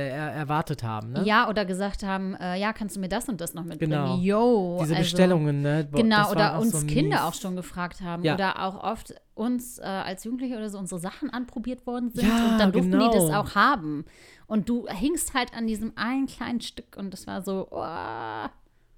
er 0.09 0.31
erwartet 0.31 0.83
haben. 0.83 1.11
Ne? 1.11 1.23
Ja, 1.23 1.47
oder 1.49 1.65
gesagt 1.65 2.03
haben, 2.03 2.35
äh, 2.35 2.59
ja, 2.59 2.73
kannst 2.73 2.95
du 2.95 2.99
mir 2.99 3.09
das 3.09 3.29
und 3.29 3.39
das 3.39 3.53
noch 3.53 3.63
mitbringen? 3.63 3.91
Genau. 3.91 4.17
Yo. 4.17 4.77
Diese 4.81 4.95
also, 4.95 5.03
Bestellungen, 5.03 5.61
ne? 5.61 5.87
Boah, 5.89 6.01
Genau, 6.01 6.31
oder 6.31 6.59
uns 6.59 6.71
so 6.81 6.87
Kinder 6.87 7.17
mies. 7.17 7.25
auch 7.25 7.33
schon 7.35 7.55
gefragt 7.55 8.01
haben. 8.01 8.23
Ja. 8.23 8.33
Oder 8.33 8.63
auch 8.63 8.83
oft 8.83 9.13
uns 9.35 9.77
äh, 9.77 9.83
als 9.83 10.23
Jugendliche 10.23 10.57
oder 10.57 10.69
so 10.69 10.79
unsere 10.79 10.99
Sachen 10.99 11.29
anprobiert 11.29 11.85
worden 11.85 12.11
sind. 12.11 12.27
Ja, 12.27 12.53
und 12.53 12.57
dann 12.57 12.71
durften 12.71 12.91
die 12.91 12.97
das 12.97 13.25
genau. 13.27 13.41
auch 13.41 13.53
haben. 13.53 14.05
Und 14.47 14.67
du 14.67 14.87
hingst 14.87 15.35
halt 15.35 15.55
an 15.55 15.67
diesem 15.67 15.93
einen 15.95 16.25
kleinen 16.25 16.61
Stück 16.61 16.97
und 16.97 17.11
das 17.11 17.27
war 17.27 17.41
so, 17.43 17.67
oh, 17.69 18.47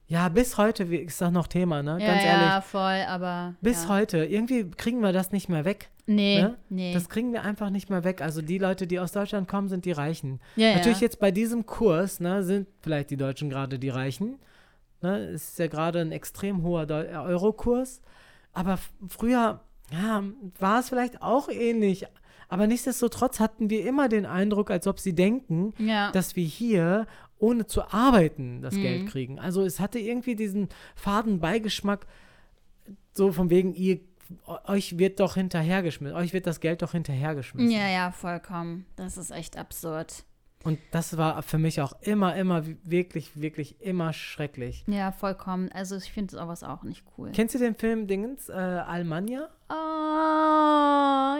Ja, 0.10 0.28
bis 0.28 0.58
heute 0.58 0.84
ist 0.84 1.22
das 1.22 1.32
noch 1.32 1.46
Thema, 1.46 1.84
ne? 1.84 1.98
ja, 2.02 2.08
Ganz 2.08 2.24
ja, 2.24 2.50
ehrlich. 2.52 2.66
voll, 2.66 3.04
aber. 3.08 3.54
Bis 3.62 3.84
ja. 3.84 3.90
heute. 3.90 4.26
Irgendwie 4.26 4.70
kriegen 4.72 5.02
wir 5.02 5.14
das 5.14 5.32
nicht 5.32 5.50
mehr 5.50 5.66
weg. 5.66 5.92
Nee, 6.08 6.42
ne? 6.42 6.58
nee. 6.70 6.94
Das 6.96 7.10
kriegen 7.10 7.32
wir 7.32 7.44
einfach 7.44 7.70
nicht 7.70 7.92
mehr 7.92 8.04
weg. 8.04 8.20
Also 8.22 8.42
die 8.42 8.58
Leute, 8.58 8.88
die 8.88 9.00
aus 9.00 9.12
Deutschland 9.12 9.48
kommen, 9.48 9.68
sind 9.70 9.86
die 9.86 9.92
Reichen. 9.92 10.40
ja, 10.56 10.74
Natürlich 10.74 11.00
ja. 11.02 11.06
jetzt 11.06 11.20
bei 11.20 11.30
diesem 11.30 11.68
Kurs, 11.68 12.20
ne, 12.20 12.44
sind 12.44 12.68
vielleicht 12.82 13.12
die 13.12 13.18
Deutschen 13.18 13.52
gerade 13.52 13.78
die 13.78 13.90
Reichen. 13.90 14.40
Ne, 15.02 15.20
es 15.28 15.50
ist 15.50 15.60
ja 15.60 15.68
gerade 15.68 16.00
ein 16.00 16.12
extrem 16.12 16.64
hoher 16.64 16.90
äh, 16.90 17.16
Eurokurs. 17.16 18.02
Aber 18.52 18.80
früher, 19.08 19.60
ja, 19.94 20.24
war 20.58 20.80
es 20.80 20.90
vielleicht 20.90 21.22
auch 21.22 21.50
ähnlich. 21.50 22.08
Aber 22.48 22.66
nichtsdestotrotz 22.66 23.40
hatten 23.40 23.70
wir 23.70 23.86
immer 23.86 24.10
den 24.10 24.26
Eindruck, 24.26 24.72
als 24.72 24.88
ob 24.88 25.00
sie 25.00 25.14
denken, 25.14 25.72
Ja. 25.78 26.12
dass 26.12 26.36
wir 26.36 26.46
hier 26.46 27.06
ohne 27.40 27.66
zu 27.66 27.92
arbeiten 27.92 28.62
das 28.62 28.76
Mhm. 28.76 28.82
Geld 28.82 29.08
kriegen. 29.10 29.40
Also 29.40 29.64
es 29.64 29.80
hatte 29.80 29.98
irgendwie 30.00 30.36
diesen 30.36 30.70
faden 30.96 31.40
Beigeschmack, 31.40 32.06
so 33.14 33.32
von 33.32 33.50
wegen, 33.50 33.74
ihr, 33.74 34.00
euch 34.66 34.98
wird 35.00 35.20
doch 35.20 35.34
hinterhergeschmissen, 35.36 36.16
euch 36.16 36.34
wird 36.34 36.46
das 36.48 36.60
Geld 36.60 36.82
doch 36.82 36.92
hinterhergeschmissen. 36.92 37.72
ja, 37.72 37.88
ja, 37.90 38.12
vollkommen. 38.12 38.86
Das 38.96 39.18
ist 39.18 39.32
echt 39.32 39.58
absurd. 39.58 40.24
Und 40.64 40.78
das 40.92 41.16
war 41.18 41.42
für 41.42 41.58
mich 41.58 41.80
auch 41.80 41.94
immer, 42.02 42.36
immer 42.36 42.64
wirklich, 42.84 43.40
wirklich 43.42 43.80
immer 43.82 44.12
schrecklich. 44.12 44.84
Ja, 44.88 45.12
vollkommen. 45.14 45.72
Also 45.72 45.96
ich 45.96 46.12
finde 46.12 46.36
sowas 46.36 46.64
auch 46.64 46.84
nicht 46.84 47.06
cool. 47.18 47.32
Kennst 47.34 47.56
du 47.56 47.60
den 47.60 47.76
Film 47.76 48.08
Dingens, 48.08 48.50
äh, 48.50 48.54
Almania? 48.54 49.48
Oh, 49.70 49.74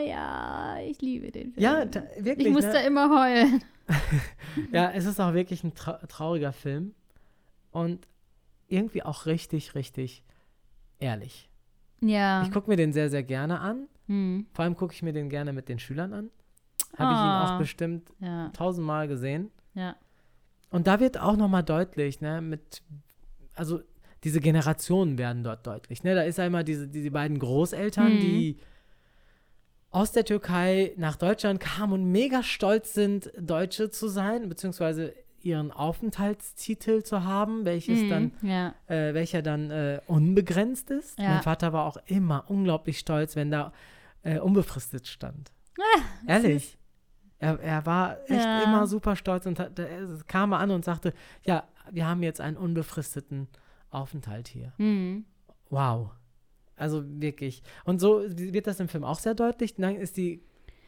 ja, 0.08 0.78
ich 0.88 1.02
liebe 1.02 1.32
den 1.32 1.52
Film. 1.54 1.64
Ja, 1.64 1.86
ta- 1.86 2.04
wirklich. 2.18 2.48
ich 2.48 2.54
muss 2.54 2.66
ne? 2.66 2.74
da 2.74 2.80
immer 2.82 3.10
heulen. 3.10 3.64
Ja, 4.72 4.92
es 4.92 5.06
ist 5.06 5.20
auch 5.20 5.34
wirklich 5.34 5.64
ein 5.64 5.74
trau 5.74 5.94
trauriger 6.08 6.54
Film. 6.54 6.94
Und 7.72 8.08
irgendwie 8.68 9.04
auch 9.04 9.26
richtig, 9.26 9.74
richtig 9.76 10.24
ehrlich. 11.00 11.50
Ja. 12.02 12.44
Ich 12.44 12.52
gucke 12.52 12.70
mir 12.70 12.76
den 12.78 12.94
sehr, 12.94 13.10
sehr 13.10 13.24
gerne 13.24 13.60
an. 13.60 13.88
hm. 14.08 14.46
Vor 14.54 14.64
allem 14.64 14.76
gucke 14.76 14.94
ich 14.94 15.02
mir 15.02 15.14
den 15.14 15.30
gerne 15.30 15.54
mit 15.54 15.70
den 15.70 15.80
Schülern 15.80 16.14
an. 16.14 16.30
Habe 17.00 17.14
ich 17.14 17.20
ihn 17.20 17.24
Ah. 17.26 17.56
auch 17.56 17.60
bestimmt 17.60 18.12
Ja, 18.20 18.50
tausendmal 18.50 19.08
gesehen. 19.08 19.52
ja. 19.74 19.96
Und 20.72 20.86
da 20.86 21.00
wird 21.00 21.18
auch 21.20 21.36
nochmal 21.36 21.64
deutlich, 21.64 22.22
ne, 22.22 22.42
mit, 22.42 22.84
also 23.56 23.82
diese 24.24 24.40
Generationen 24.40 25.18
werden 25.18 25.44
dort 25.44 25.66
deutlich. 25.66 26.04
Ne? 26.04 26.14
Da 26.14 26.22
ist 26.22 26.40
einmal 26.40 26.64
diese, 26.64 26.88
diese 26.88 27.10
beiden 27.10 27.40
Großeltern, 27.40 28.16
Mhm. 28.16 28.20
die 28.20 28.58
aus 29.92 30.12
der 30.12 30.26
Türkei 30.26 30.94
nach 30.98 31.16
Deutschland 31.16 31.60
kamen 31.60 31.94
und 31.94 32.12
mega 32.12 32.44
stolz 32.44 32.94
sind, 32.94 33.32
Deutsche 33.40 33.90
zu 33.90 34.08
sein, 34.08 34.48
beziehungsweise 34.48 35.14
ihren 35.42 35.72
Aufenthaltstitel 35.72 37.02
zu 37.02 37.24
haben, 37.24 37.66
welches 37.66 38.02
Mhm. 38.02 38.10
dann, 38.10 38.32
Ja. 38.44 38.76
äh, 38.88 39.14
welcher 39.14 39.42
dann 39.42 39.72
äh, 39.72 40.02
unbegrenzt 40.06 40.92
ist. 40.92 41.18
Ja. 41.18 41.30
Mein 41.30 41.42
Vater 41.44 41.74
war 41.74 41.86
auch 41.86 41.98
immer 42.06 42.44
unglaublich 42.50 43.00
stolz, 43.00 43.36
wenn 43.36 43.50
da 43.50 43.72
äh, 44.22 44.38
unbefristet 44.38 45.08
stand. 45.08 45.52
Ehrlich. 46.28 46.78
Er, 47.40 47.60
er 47.60 47.86
war 47.86 48.18
echt 48.30 48.46
Ja. 48.46 48.64
immer 48.64 48.86
super 48.88 49.16
stolz 49.16 49.46
und 49.46 49.60
hat, 49.60 49.80
er 49.80 50.08
kam 50.28 50.54
an 50.54 50.72
und 50.72 50.84
sagte, 50.86 51.14
ja, 51.46 51.64
wir 51.92 52.08
haben 52.08 52.22
jetzt 52.22 52.42
einen 52.42 52.58
unbefristeten 52.58 53.48
Aufenthalt 53.92 54.48
hier. 54.48 54.74
Hm. 54.78 55.26
Wow. 55.70 56.12
Also 56.76 57.04
wirklich. 57.06 57.64
Und 57.86 58.00
so 58.00 58.22
wird 58.28 58.68
das 58.68 58.80
im 58.80 58.88
Film 58.88 59.04
auch 59.04 59.20
sehr 59.20 59.36
deutlich. 59.36 59.76
Dann 59.76 59.96
ist 59.96 60.18
die 60.18 60.42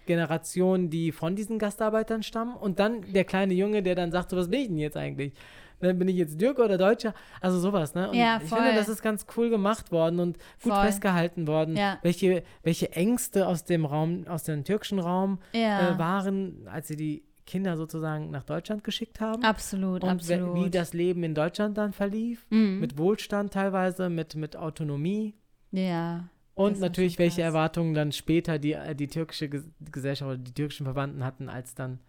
Generation, 0.06 0.90
die 0.90 1.12
von 1.12 1.36
diesen 1.36 1.60
Gastarbeitern 1.60 2.24
stammen 2.24 2.56
und 2.56 2.80
dann 2.80 3.02
der 3.14 3.24
kleine 3.24 3.54
Junge, 3.54 3.84
der 3.84 3.96
dann 3.96 4.12
sagt, 4.12 4.30
so, 4.32 4.38
was 4.38 4.50
bin 4.50 4.62
ich 4.62 4.68
denn 4.68 4.78
jetzt 4.78 4.98
eigentlich? 4.98 5.34
Dann 5.82 5.98
bin 6.00 6.08
ich 6.08 6.16
jetzt 6.16 6.40
Türke 6.40 6.64
oder 6.64 6.78
Deutscher? 6.78 7.14
Also 7.42 7.60
sowas, 7.60 7.94
ne? 7.96 8.10
Und 8.10 8.16
Ja, 8.18 8.40
ich 8.42 8.50
voll. 8.50 8.60
finde, 8.60 8.76
das 8.76 8.88
ist 8.90 9.02
ganz 9.02 9.26
cool 9.36 9.50
gemacht 9.50 9.92
worden 9.92 10.20
und 10.20 10.38
gut 10.64 10.74
Voll. 10.74 10.82
festgehalten 10.86 11.48
worden, 11.48 11.76
Ja. 11.76 11.98
welche, 12.04 12.44
welche 12.64 12.92
Ängste 12.94 13.48
aus 13.48 13.64
dem 13.64 13.86
Raum, 13.86 14.26
aus 14.28 14.44
dem 14.44 14.64
türkischen 14.64 15.00
Raum 15.00 15.40
Ja. 15.54 15.92
äh, 15.92 15.98
waren, 16.00 16.68
als 16.68 16.88
sie 16.88 16.96
die 16.96 17.24
Kinder 17.46 17.76
sozusagen 17.76 18.30
nach 18.30 18.44
Deutschland 18.44 18.84
geschickt 18.84 19.20
haben. 19.20 19.44
Absolut, 19.44 20.04
und 20.04 20.10
absolut. 20.10 20.56
wie 20.56 20.70
das 20.70 20.94
Leben 20.94 21.24
in 21.24 21.34
Deutschland 21.36 21.78
dann 21.78 21.92
verlief, 21.92 22.46
Mhm. 22.50 22.80
mit 22.80 22.98
Wohlstand 22.98 23.52
teilweise, 23.52 24.10
mit, 24.10 24.36
mit 24.36 24.56
Autonomie. 24.56 25.34
Ja. 25.72 26.30
Und 26.54 26.80
natürlich, 26.80 27.18
welche. 27.18 27.42
Erwartungen 27.42 27.94
dann 27.94 28.12
später 28.12 28.60
die, 28.60 28.74
äh, 28.74 28.94
die 28.94 29.08
türkische 29.08 29.50
Ges 29.50 29.64
Gesellschaft 29.92 30.28
oder 30.30 30.38
die 30.38 30.54
türkischen 30.54 30.86
Verwandten 30.86 31.24
hatten, 31.26 31.50
als 31.50 31.74
dann 31.76 32.00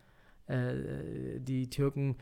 äh, 0.49 1.39
die 1.41 1.71
Türken 1.71 2.17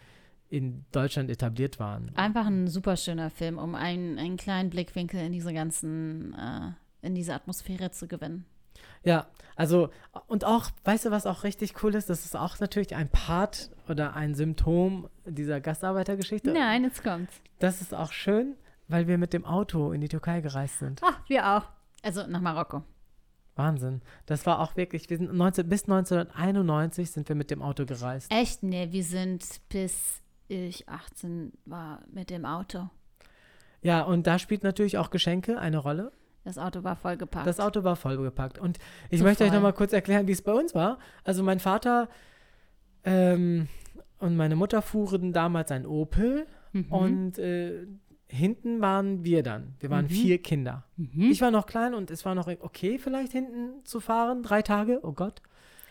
in 0.51 0.84
Deutschland 0.92 1.30
etabliert 1.30 1.78
waren. 1.78 2.11
Einfach 2.16 2.46
ein 2.46 2.66
super 2.68 2.96
schöner 2.96 3.30
Film, 3.30 3.57
um 3.57 3.74
einen, 3.74 4.18
einen 4.18 4.36
kleinen 4.36 4.68
Blickwinkel 4.68 5.20
in 5.20 5.32
diese 5.32 5.55
ganzen, 5.55 6.34
äh, 6.34 7.07
in 7.07 7.14
diese 7.14 7.34
Atmosphäre 7.34 7.92
zu 7.92 8.09
gewinnen. 8.09 8.44
Ja, 9.05 9.26
also, 9.57 9.90
und 10.26 10.44
auch, 10.44 10.70
weißt 10.84 11.07
du, 11.07 11.11
was 11.11 11.26
auch 11.26 11.44
richtig 11.44 11.82
cool 11.82 11.94
ist? 11.94 12.11
Das 12.11 12.24
ist 12.24 12.36
auch 12.36 12.59
natürlich 12.61 12.94
ein 12.94 13.09
Part 13.09 13.70
oder 13.88 14.16
ein 14.16 14.34
Symptom 14.34 15.09
dieser 15.24 15.61
Gastarbeitergeschichte. 15.61 16.53
Nein, 16.53 16.84
jetzt 16.84 17.03
kommt's. 17.03 17.40
Das 17.59 17.80
ist 17.80 17.94
auch 17.94 18.12
schön, 18.12 18.57
weil 18.88 19.07
wir 19.07 19.18
mit 19.18 19.32
dem 19.32 19.44
Auto 19.44 19.92
in 19.92 20.01
die 20.01 20.09
Türkei 20.09 20.40
gereist 20.40 20.78
sind. 20.78 21.01
Ach, 21.05 21.20
wir 21.28 21.57
auch. 21.57 21.64
Also 22.03 22.26
nach 22.26 22.40
Marokko. 22.40 22.82
Wahnsinn. 23.57 24.01
Das 24.26 24.46
war 24.46 24.61
auch 24.61 24.76
wirklich, 24.76 25.11
wir 25.11 25.18
sind 25.18 25.34
19, 25.34 25.68
bis 25.68 25.82
1991 25.82 27.11
sind 27.11 27.28
wir 27.28 27.36
mit 27.36 27.51
dem 27.51 27.62
Auto 27.62 27.84
gereist. 27.84 28.32
Echt? 28.32 28.62
Nee, 28.62 28.90
wir 28.90 29.05
sind 29.05 29.44
bis 29.68 30.19
ich 30.51 30.88
18 30.88 31.53
war 31.64 32.03
mit 32.12 32.30
dem 32.30 32.44
Auto. 32.44 32.88
Ja, 33.82 34.03
und 34.03 34.26
da 34.26 34.38
spielt 34.38 34.62
natürlich 34.62 34.98
auch 34.98 35.11
Geschenke 35.11 35.59
eine 35.59 35.78
Rolle. 35.78 36.12
Das 36.44 36.59
Auto 36.59 36.84
war 36.84 36.96
vollgepackt. 36.96 37.46
Das 37.46 37.61
Auto 37.61 37.84
war 37.84 37.96
vollgepackt. 37.96 38.59
Und 38.59 38.78
ich 39.11 39.18
So 39.20 39.24
möchte 39.24 39.44
euch 39.44 39.51
voll. 39.51 39.59
noch 39.59 39.62
mal 39.62 39.72
kurz 39.72 39.92
erklären, 39.92 40.26
wie 40.26 40.32
es 40.32 40.42
bei 40.42 40.53
uns 40.53 40.74
war. 40.74 40.98
Also 41.24 41.42
mein 41.42 41.61
Vater 41.61 42.09
ähm, 43.05 43.68
und 44.18 44.36
meine 44.36 44.57
Mutter 44.57 44.82
fuhren 44.82 45.32
damals 45.32 45.70
ein 45.70 45.86
Opel 45.86 46.46
Mhm. 46.72 46.92
und 46.92 47.38
äh, 47.38 47.86
hinten 48.28 48.80
waren 48.80 49.24
wir 49.24 49.42
dann. 49.42 49.74
Wir 49.80 49.90
waren 49.90 50.05
Mhm. 50.05 50.11
vier 50.11 50.38
Kinder. 50.42 50.84
Mhm. 50.96 51.30
Ich 51.30 51.40
war 51.40 51.51
noch 51.51 51.66
klein 51.66 51.94
und 51.94 52.11
es 52.11 52.24
war 52.24 52.34
noch 52.34 52.46
okay, 52.46 52.98
vielleicht 52.98 53.32
hinten 53.32 53.84
zu 53.84 53.98
fahren. 54.01 54.42
Drei 54.42 54.62
Tage, 54.62 55.01
oh 55.03 55.12
Gott. 55.12 55.42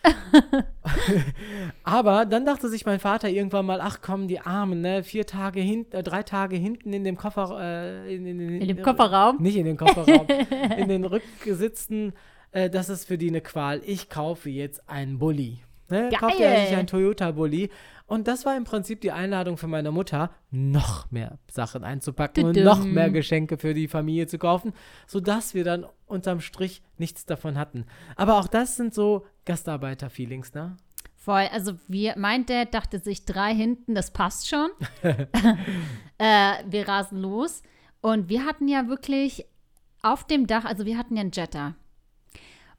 Aber 1.84 2.26
dann 2.26 2.46
dachte 2.46 2.70
sich 2.70 2.86
mein 2.86 3.00
Vater 3.00 3.30
irgendwann 3.30 3.66
mal, 3.66 3.82
ach 3.82 4.00
komm, 4.02 4.28
die 4.28 4.40
Armen, 4.40 4.82
ne? 4.82 5.04
Vier 5.04 5.26
Tage 5.26 5.62
hinten, 5.62 5.96
äh, 5.96 6.04
drei 6.04 6.24
Tage 6.24 6.56
hinten 6.56 6.94
in 6.94 7.04
dem 7.04 7.18
Koffer, 7.18 7.58
äh, 7.60 8.16
in, 8.16 8.26
in, 8.26 8.62
in 8.62 8.68
dem 8.68 8.82
Kofferraum. 8.82 9.42
Nicht 9.42 9.58
in 9.58 9.66
den 9.66 9.78
Kofferraum, 9.78 10.28
in 10.78 10.88
den 10.90 11.06
Rücksitzen, 11.06 12.14
äh, 12.52 12.70
das 12.70 12.90
ist 12.90 13.06
für 13.06 13.18
die 13.18 13.30
eine 13.30 13.42
Qual. 13.42 13.82
Ich 13.86 14.10
kaufe 14.10 14.50
jetzt 14.50 14.90
einen 14.90 15.20
Bulli. 15.20 15.60
Ne? 15.90 16.10
Kauft 16.18 16.40
er 16.40 16.68
sich 16.68 16.76
einen 16.76 16.88
Toyota 16.88 17.32
Bulli 17.32 17.70
Und 18.10 18.28
das 18.28 18.44
war 18.44 18.58
im 18.58 18.64
Prinzip 18.64 19.02
die 19.02 19.12
Einladung 19.12 19.56
für 19.58 19.68
meine 19.68 19.92
Mutter, 19.92 20.32
noch 20.50 21.12
mehr 21.12 21.38
Sachen 21.50 21.84
einzupacken 21.84 22.44
und 22.44 22.58
noch 22.58 22.84
mehr 22.84 23.12
Geschenke 23.12 23.60
für 23.60 23.76
die 23.76 23.88
Familie 23.88 24.26
zu 24.26 24.40
kaufen, 24.40 24.74
sodass 25.06 25.54
wir 25.54 25.64
dann 25.64 25.86
unterm 26.08 26.42
Strich 26.42 26.82
nichts 26.98 27.28
davon 27.28 27.56
hatten. 27.56 27.86
Aber 28.16 28.40
auch 28.40 28.48
das 28.48 28.76
sind 28.76 28.96
so 28.96 29.28
Gastarbeiter-Feelings, 29.46 30.56
ne? 30.56 30.76
Voll, 31.18 31.48
also 31.52 31.74
wir, 31.88 32.16
mein 32.18 32.48
Dad 32.48 32.74
dachte 32.74 32.98
sich 32.98 33.26
drei 33.26 33.54
hinten, 33.54 33.94
das 33.94 34.12
passt 34.12 34.50
schon. 34.50 34.70
äh, 35.04 36.54
wir 36.68 36.88
rasen 36.88 37.20
los. 37.20 37.62
Und 38.02 38.28
wir 38.28 38.44
hatten 38.44 38.68
ja 38.68 38.88
wirklich 38.88 39.46
auf 40.02 40.26
dem 40.26 40.48
Dach, 40.48 40.66
also 40.66 40.86
wir 40.86 40.98
hatten 40.98 41.16
ja 41.16 41.22
einen 41.22 41.32
Jetta. 41.32 41.76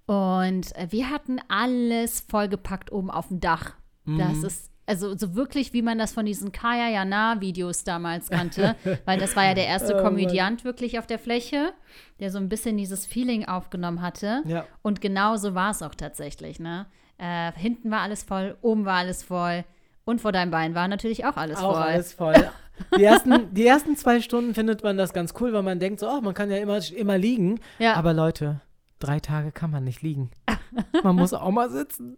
Und 0.07 0.75
äh, 0.75 0.89
wir 0.91 1.09
hatten 1.09 1.39
alles 1.47 2.19
vollgepackt 2.19 2.91
oben 2.91 3.13
auf 3.13 3.29
dem 3.29 3.39
Dach. 3.39 3.75
Das 4.07 4.43
ist, 4.43 4.71
also 4.91 5.17
so 5.17 5.37
wirklich, 5.37 5.73
wie 5.73 5.83
man 5.83 5.99
das 5.99 6.13
von 6.13 6.27
diesen 6.27 6.51
Kaya 6.51 6.89
Jana-Videos 6.89 7.85
damals 7.85 8.29
kannte, 8.29 8.75
weil 9.05 9.19
das 9.19 9.37
war 9.37 9.45
ja 9.45 9.55
der 9.55 9.67
erste 9.67 9.95
Oh. 9.97 10.03
Komödiant 10.03 10.65
wirklich 10.65 10.99
auf 10.99 11.07
der 11.07 11.19
Fläche, 11.19 11.73
der 12.19 12.31
so 12.31 12.39
ein 12.39 12.49
bisschen 12.49 12.77
dieses 12.77 13.07
Feeling 13.07 13.45
aufgenommen 13.47 14.03
hatte. 14.03 14.43
Ja. 14.47 14.65
Und 14.83 15.01
genau 15.01 15.37
so 15.37 15.55
war 15.55 15.71
es 15.71 15.83
auch 15.83 15.95
tatsächlich, 15.95 16.59
ne? 16.59 16.87
Äh, 17.19 17.53
hinten 17.53 17.91
war 17.91 18.01
alles 18.01 18.23
voll, 18.25 18.57
oben 18.63 18.85
war 18.85 18.97
alles 18.97 19.23
voll 19.23 19.65
und 20.05 20.21
vor 20.21 20.33
deinem 20.33 20.51
Bein 20.51 20.75
war 20.75 20.89
natürlich 20.89 21.25
auch 21.25 21.37
alles 21.37 21.59
Auch 21.59 21.75
voll. 21.75 21.83
alles 21.83 22.13
voll. 22.13 22.35
Die 22.99 23.05
ersten, 23.05 23.53
die 23.55 23.67
ersten 23.67 23.95
zwei 23.95 24.21
Stunden 24.23 24.55
findet 24.55 24.83
man 24.83 24.97
das 24.97 25.13
ganz 25.13 25.35
cool, 25.39 25.53
weil 25.53 25.63
man 25.63 25.79
denkt 25.79 26.01
so, 26.01 26.09
oh, 26.09 26.23
man 26.23 26.33
kann 26.33 26.51
ja 26.51 26.57
immer, 26.57 26.81
immer 26.97 27.19
liegen. 27.19 27.61
Ja. 27.79 27.93
Aber 27.95 28.15
Leute, 28.15 28.63
drei 29.01 29.19
Tage 29.19 29.51
kann 29.51 29.71
man 29.71 29.83
nicht 29.85 30.03
liegen. 30.03 30.31
Man 31.03 31.17
muss 31.17 31.33
auch 31.33 31.51
mal 31.51 31.69
sitzen. 31.71 32.17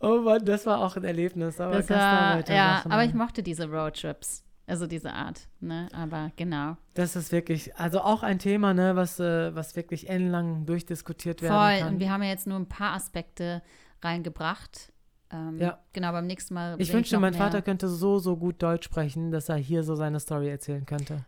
Oh 0.00 0.22
Mann, 0.22 0.44
das 0.44 0.66
war 0.66 0.80
auch 0.80 0.96
ein 0.96 1.04
Erlebnis. 1.04 1.60
Aber 1.60 1.76
Das 1.76 1.88
war, 1.90 2.48
ja, 2.50 2.82
aber 2.84 3.04
ich 3.04 3.12
ne? 3.12 3.18
mochte 3.18 3.42
diese 3.44 3.68
Roadtrips. 3.70 4.44
Also 4.66 4.86
diese 4.86 5.12
Art, 5.12 5.48
ne? 5.60 5.88
Aber 5.92 6.30
genau. 6.36 6.76
Das 6.94 7.16
ist 7.16 7.32
wirklich, 7.32 7.74
also 7.76 8.00
auch 8.02 8.22
ein 8.22 8.38
Thema, 8.38 8.72
ne, 8.72 8.94
was, 8.94 9.18
äh, 9.18 9.52
was 9.54 9.74
wirklich 9.74 10.08
ellenlang 10.08 10.64
durchdiskutiert 10.64 11.42
werden 11.42 11.54
Voll. 11.56 11.78
kann. 11.80 11.94
Und 11.94 12.00
wir 12.00 12.10
haben 12.12 12.22
ja 12.22 12.28
jetzt 12.28 12.46
nur 12.46 12.56
ein 12.56 12.68
paar 12.68 12.92
Aspekte 12.94 13.62
reingebracht. 14.00 14.92
Ähm, 15.32 15.58
Ja. 15.58 15.78
Genau, 15.92 16.12
beim 16.12 16.26
nächsten 16.26 16.54
Mal. 16.54 16.76
ich 16.80 16.92
wünschte, 16.92 17.16
noch 17.16 17.20
mein 17.20 17.32
mehr. 17.32 17.42
Vater 17.42 17.62
könnte 17.62 17.88
so, 17.88 18.18
so 18.18 18.36
gut 18.36 18.62
Deutsch 18.62 18.84
sprechen, 18.84 19.32
dass 19.32 19.48
er 19.48 19.56
hier 19.56 19.82
so 19.82 19.94
seine 19.96 20.20
Story 20.20 20.48
erzählen 20.48 20.86
könnte. 20.86 21.24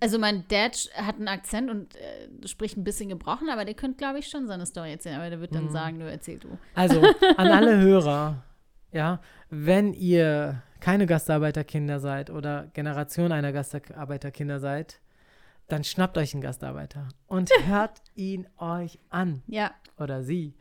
Also 0.00 0.18
mein 0.18 0.44
Dad 0.48 0.88
hat 0.94 1.16
einen 1.16 1.28
Akzent 1.28 1.70
und 1.70 1.94
äh, 1.96 2.46
spricht 2.48 2.76
ein 2.78 2.84
bisschen 2.84 3.10
gebrochen, 3.10 3.50
aber 3.50 3.64
der 3.66 3.74
könnte, 3.74 3.98
glaube 3.98 4.18
ich, 4.18 4.28
schon 4.28 4.46
seine 4.46 4.64
Story 4.64 4.92
erzählen. 4.92 5.16
Aber 5.20 5.28
der 5.28 5.40
wird 5.40 5.54
dann 5.54 5.66
Mhm. 5.66 5.70
sagen, 5.70 5.98
du 5.98 6.10
erzähl 6.10 6.38
du. 6.38 6.58
Also, 6.74 7.02
an 7.36 7.50
alle 7.50 7.78
Hörer, 7.78 8.42
ja, 8.92 9.20
wenn 9.50 9.92
ihr 9.92 10.62
keine 10.80 11.04
Gastarbeiterkinder 11.06 12.00
seid 12.00 12.30
oder 12.30 12.68
Generation 12.72 13.30
einer 13.32 13.52
Gastarbeiterkinder 13.52 14.58
seid, 14.58 15.00
dann 15.68 15.84
schnappt 15.84 16.16
euch 16.16 16.32
einen 16.32 16.40
Gastarbeiter 16.40 17.08
und 17.26 17.50
hört 17.66 18.00
ihn 18.14 18.46
euch 18.56 18.98
an 19.10 19.42
Ja, 19.48 19.72
oder 19.98 20.22
sie. 20.22 20.54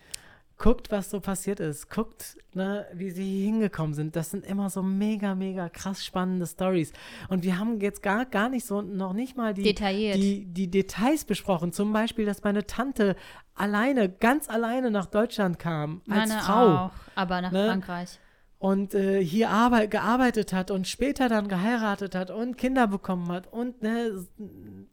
Guckt, 0.60 0.89
was 0.89 1.12
so 1.12 1.20
passiert 1.20 1.60
ist. 1.60 1.89
Guckt, 1.91 2.38
ne, 2.53 2.88
wie 2.91 3.12
sie 3.12 3.45
hingekommen 3.45 3.93
sind. 3.93 4.16
Das 4.16 4.32
sind 4.32 4.43
immer 4.43 4.72
so 4.72 4.82
mega, 4.82 5.36
mega 5.36 5.70
krass 5.70 6.03
spannende 6.03 6.47
Stories. 6.47 6.93
Und 7.30 7.43
wir 7.43 7.60
haben 7.60 7.80
jetzt 7.80 8.01
gar, 8.01 8.26
gar 8.26 8.49
nicht 8.49 8.66
so, 8.66 8.82
noch 8.82 9.14
nicht 9.14 9.38
mal 9.38 9.53
die, 9.53 9.76
die, 9.76 10.45
die 10.45 10.72
Details 10.72 11.26
besprochen. 11.26 11.74
Zum 11.74 11.93
Beispiel, 11.93 12.26
dass 12.26 12.43
meine 12.43 12.66
Tante 12.66 13.16
alleine, 13.53 14.10
ganz 14.10 14.49
alleine 14.49 14.89
nach 14.89 15.05
Deutschland 15.05 15.60
kam, 15.60 16.01
als 16.10 16.30
meine 16.30 16.41
Frau 16.41 16.68
auch, 16.76 16.91
aber 17.14 17.41
nach 17.41 17.51
ne? 17.51 17.66
Frankreich. 17.68 18.20
und 18.58 18.95
äh, 18.95 19.24
hier 19.24 19.51
arbeit, 19.51 19.91
gearbeitet 19.91 20.53
hat 20.53 20.72
und 20.72 20.88
später 20.88 21.30
dann 21.30 21.49
geheiratet 21.49 22.16
hat 22.16 22.32
und 22.32 22.58
Kinder 22.58 22.88
bekommen 22.88 23.32
hat 23.32 23.51
und 23.53 23.84
ne, 23.84 24.26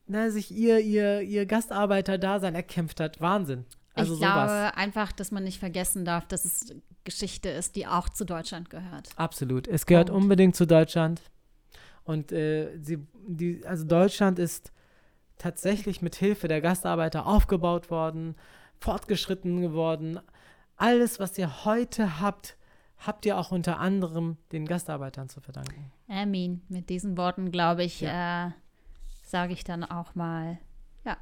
ne, 0.06 0.30
sich 0.30 0.50
ihr, 0.50 0.80
ihr, 0.80 1.22
ihr 1.22 1.46
Gastarbeiter-Dasein 1.46 2.54
erkämpft 2.54 3.00
hat. 3.00 3.22
Wahnsinn. 3.22 3.64
Also 3.94 4.14
ich 4.14 4.18
sowas. 4.18 4.50
glaube 4.50 4.76
einfach, 4.76 5.12
dass 5.12 5.30
man 5.30 5.44
nicht 5.44 5.58
vergessen 5.58 6.04
darf, 6.04 6.26
dass 6.26 6.44
es 6.44 6.74
Geschichte 7.04 7.48
ist, 7.48 7.76
die 7.76 7.86
auch 7.86 8.08
zu 8.08 8.24
Deutschland 8.24 8.70
gehört. 8.70 9.10
Absolut. 9.16 9.68
Es 9.68 9.86
gehört 9.86 10.08
Punkt. 10.08 10.22
unbedingt 10.22 10.56
zu 10.56 10.66
Deutschland. 10.66 11.20
Und 12.02 12.32
äh, 12.32 12.76
sie, 12.80 13.06
die, 13.26 13.64
also 13.66 13.84
Deutschland 13.84 14.38
ist 14.38 14.72
tatsächlich 15.38 16.02
mit 16.02 16.16
Hilfe 16.16 16.48
der 16.48 16.60
Gastarbeiter 16.60 17.26
aufgebaut 17.26 17.90
worden, 17.90 18.34
fortgeschritten 18.80 19.60
geworden. 19.60 20.20
Alles, 20.76 21.20
was 21.20 21.38
ihr 21.38 21.64
heute 21.64 22.20
habt, 22.20 22.56
habt 22.98 23.26
ihr 23.26 23.38
auch 23.38 23.52
unter 23.52 23.78
anderem 23.78 24.36
den 24.52 24.66
Gastarbeitern 24.66 25.28
zu 25.28 25.40
verdanken. 25.40 25.92
Amin. 26.08 26.62
Mit 26.68 26.90
diesen 26.90 27.16
Worten, 27.16 27.50
glaube 27.50 27.84
ich, 27.84 28.02
äh, 28.02 28.50
sage 29.22 29.52
ich 29.52 29.64
dann 29.64 29.84
auch 29.84 30.14
mal, 30.14 30.58
ja, 31.04 31.16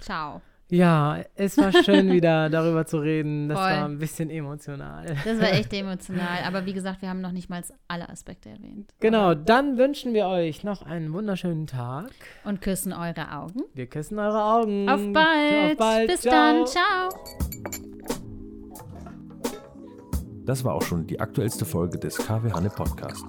ciao. 0.00 0.40
Ja, 0.70 1.18
es 1.34 1.58
war 1.58 1.72
schön 1.84 2.10
wieder 2.12 2.48
darüber 2.48 2.86
zu 2.86 2.98
reden. 2.98 3.48
Das 3.48 3.58
Voll. 3.58 3.70
war 3.70 3.84
ein 3.84 3.98
bisschen 3.98 4.30
emotional. 4.30 5.04
Das 5.24 5.40
war 5.40 5.52
echt 5.52 5.72
emotional. 5.74 6.38
Aber 6.46 6.64
wie 6.66 6.72
gesagt, 6.72 7.02
wir 7.02 7.10
haben 7.10 7.20
noch 7.20 7.32
nicht 7.32 7.50
mal 7.50 7.62
alle 7.86 8.08
Aspekte 8.08 8.48
erwähnt. 8.48 8.92
Genau, 9.00 9.34
dann 9.34 9.76
wünschen 9.76 10.14
wir 10.14 10.26
euch 10.26 10.64
noch 10.64 10.82
einen 10.82 11.12
wunderschönen 11.12 11.66
Tag. 11.66 12.10
Und 12.44 12.60
küssen 12.62 12.92
eure 12.92 13.32
Augen. 13.32 13.62
Wir 13.74 13.86
küssen 13.86 14.18
eure 14.18 14.42
Augen. 14.42 14.88
Auf 14.88 15.00
bald. 15.12 15.72
Auf 15.72 15.76
bald. 15.78 16.08
Bis 16.08 16.22
Ciao. 16.22 16.32
dann. 16.32 16.66
Ciao. 16.66 17.10
Das 20.44 20.62
war 20.64 20.74
auch 20.74 20.82
schon 20.82 21.06
die 21.06 21.20
aktuellste 21.20 21.64
Folge 21.64 21.98
des 21.98 22.18
KW 22.18 22.52
Hanne 22.52 22.68
Podcast. 22.68 23.24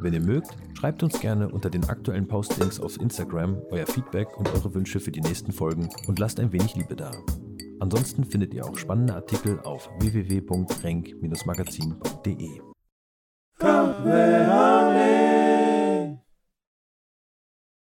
Wenn 0.00 0.12
ihr 0.12 0.20
mögt, 0.20 0.50
schreibt 0.78 1.02
uns 1.02 1.18
gerne 1.20 1.48
unter 1.48 1.70
den 1.70 1.88
aktuellen 1.88 2.28
Postings 2.28 2.78
auf 2.78 3.00
Instagram 3.00 3.60
euer 3.70 3.86
Feedback 3.86 4.38
und 4.38 4.48
eure 4.54 4.72
Wünsche 4.74 5.00
für 5.00 5.10
die 5.10 5.20
nächsten 5.20 5.50
Folgen 5.50 5.88
und 6.06 6.20
lasst 6.20 6.38
ein 6.38 6.52
wenig 6.52 6.76
Liebe 6.76 6.94
da. 6.94 7.10
Ansonsten 7.80 8.24
findet 8.24 8.54
ihr 8.54 8.64
auch 8.64 8.78
spannende 8.78 9.14
Artikel 9.14 9.58
auf 9.60 9.90
www.renk-magazin.de. 9.98 12.60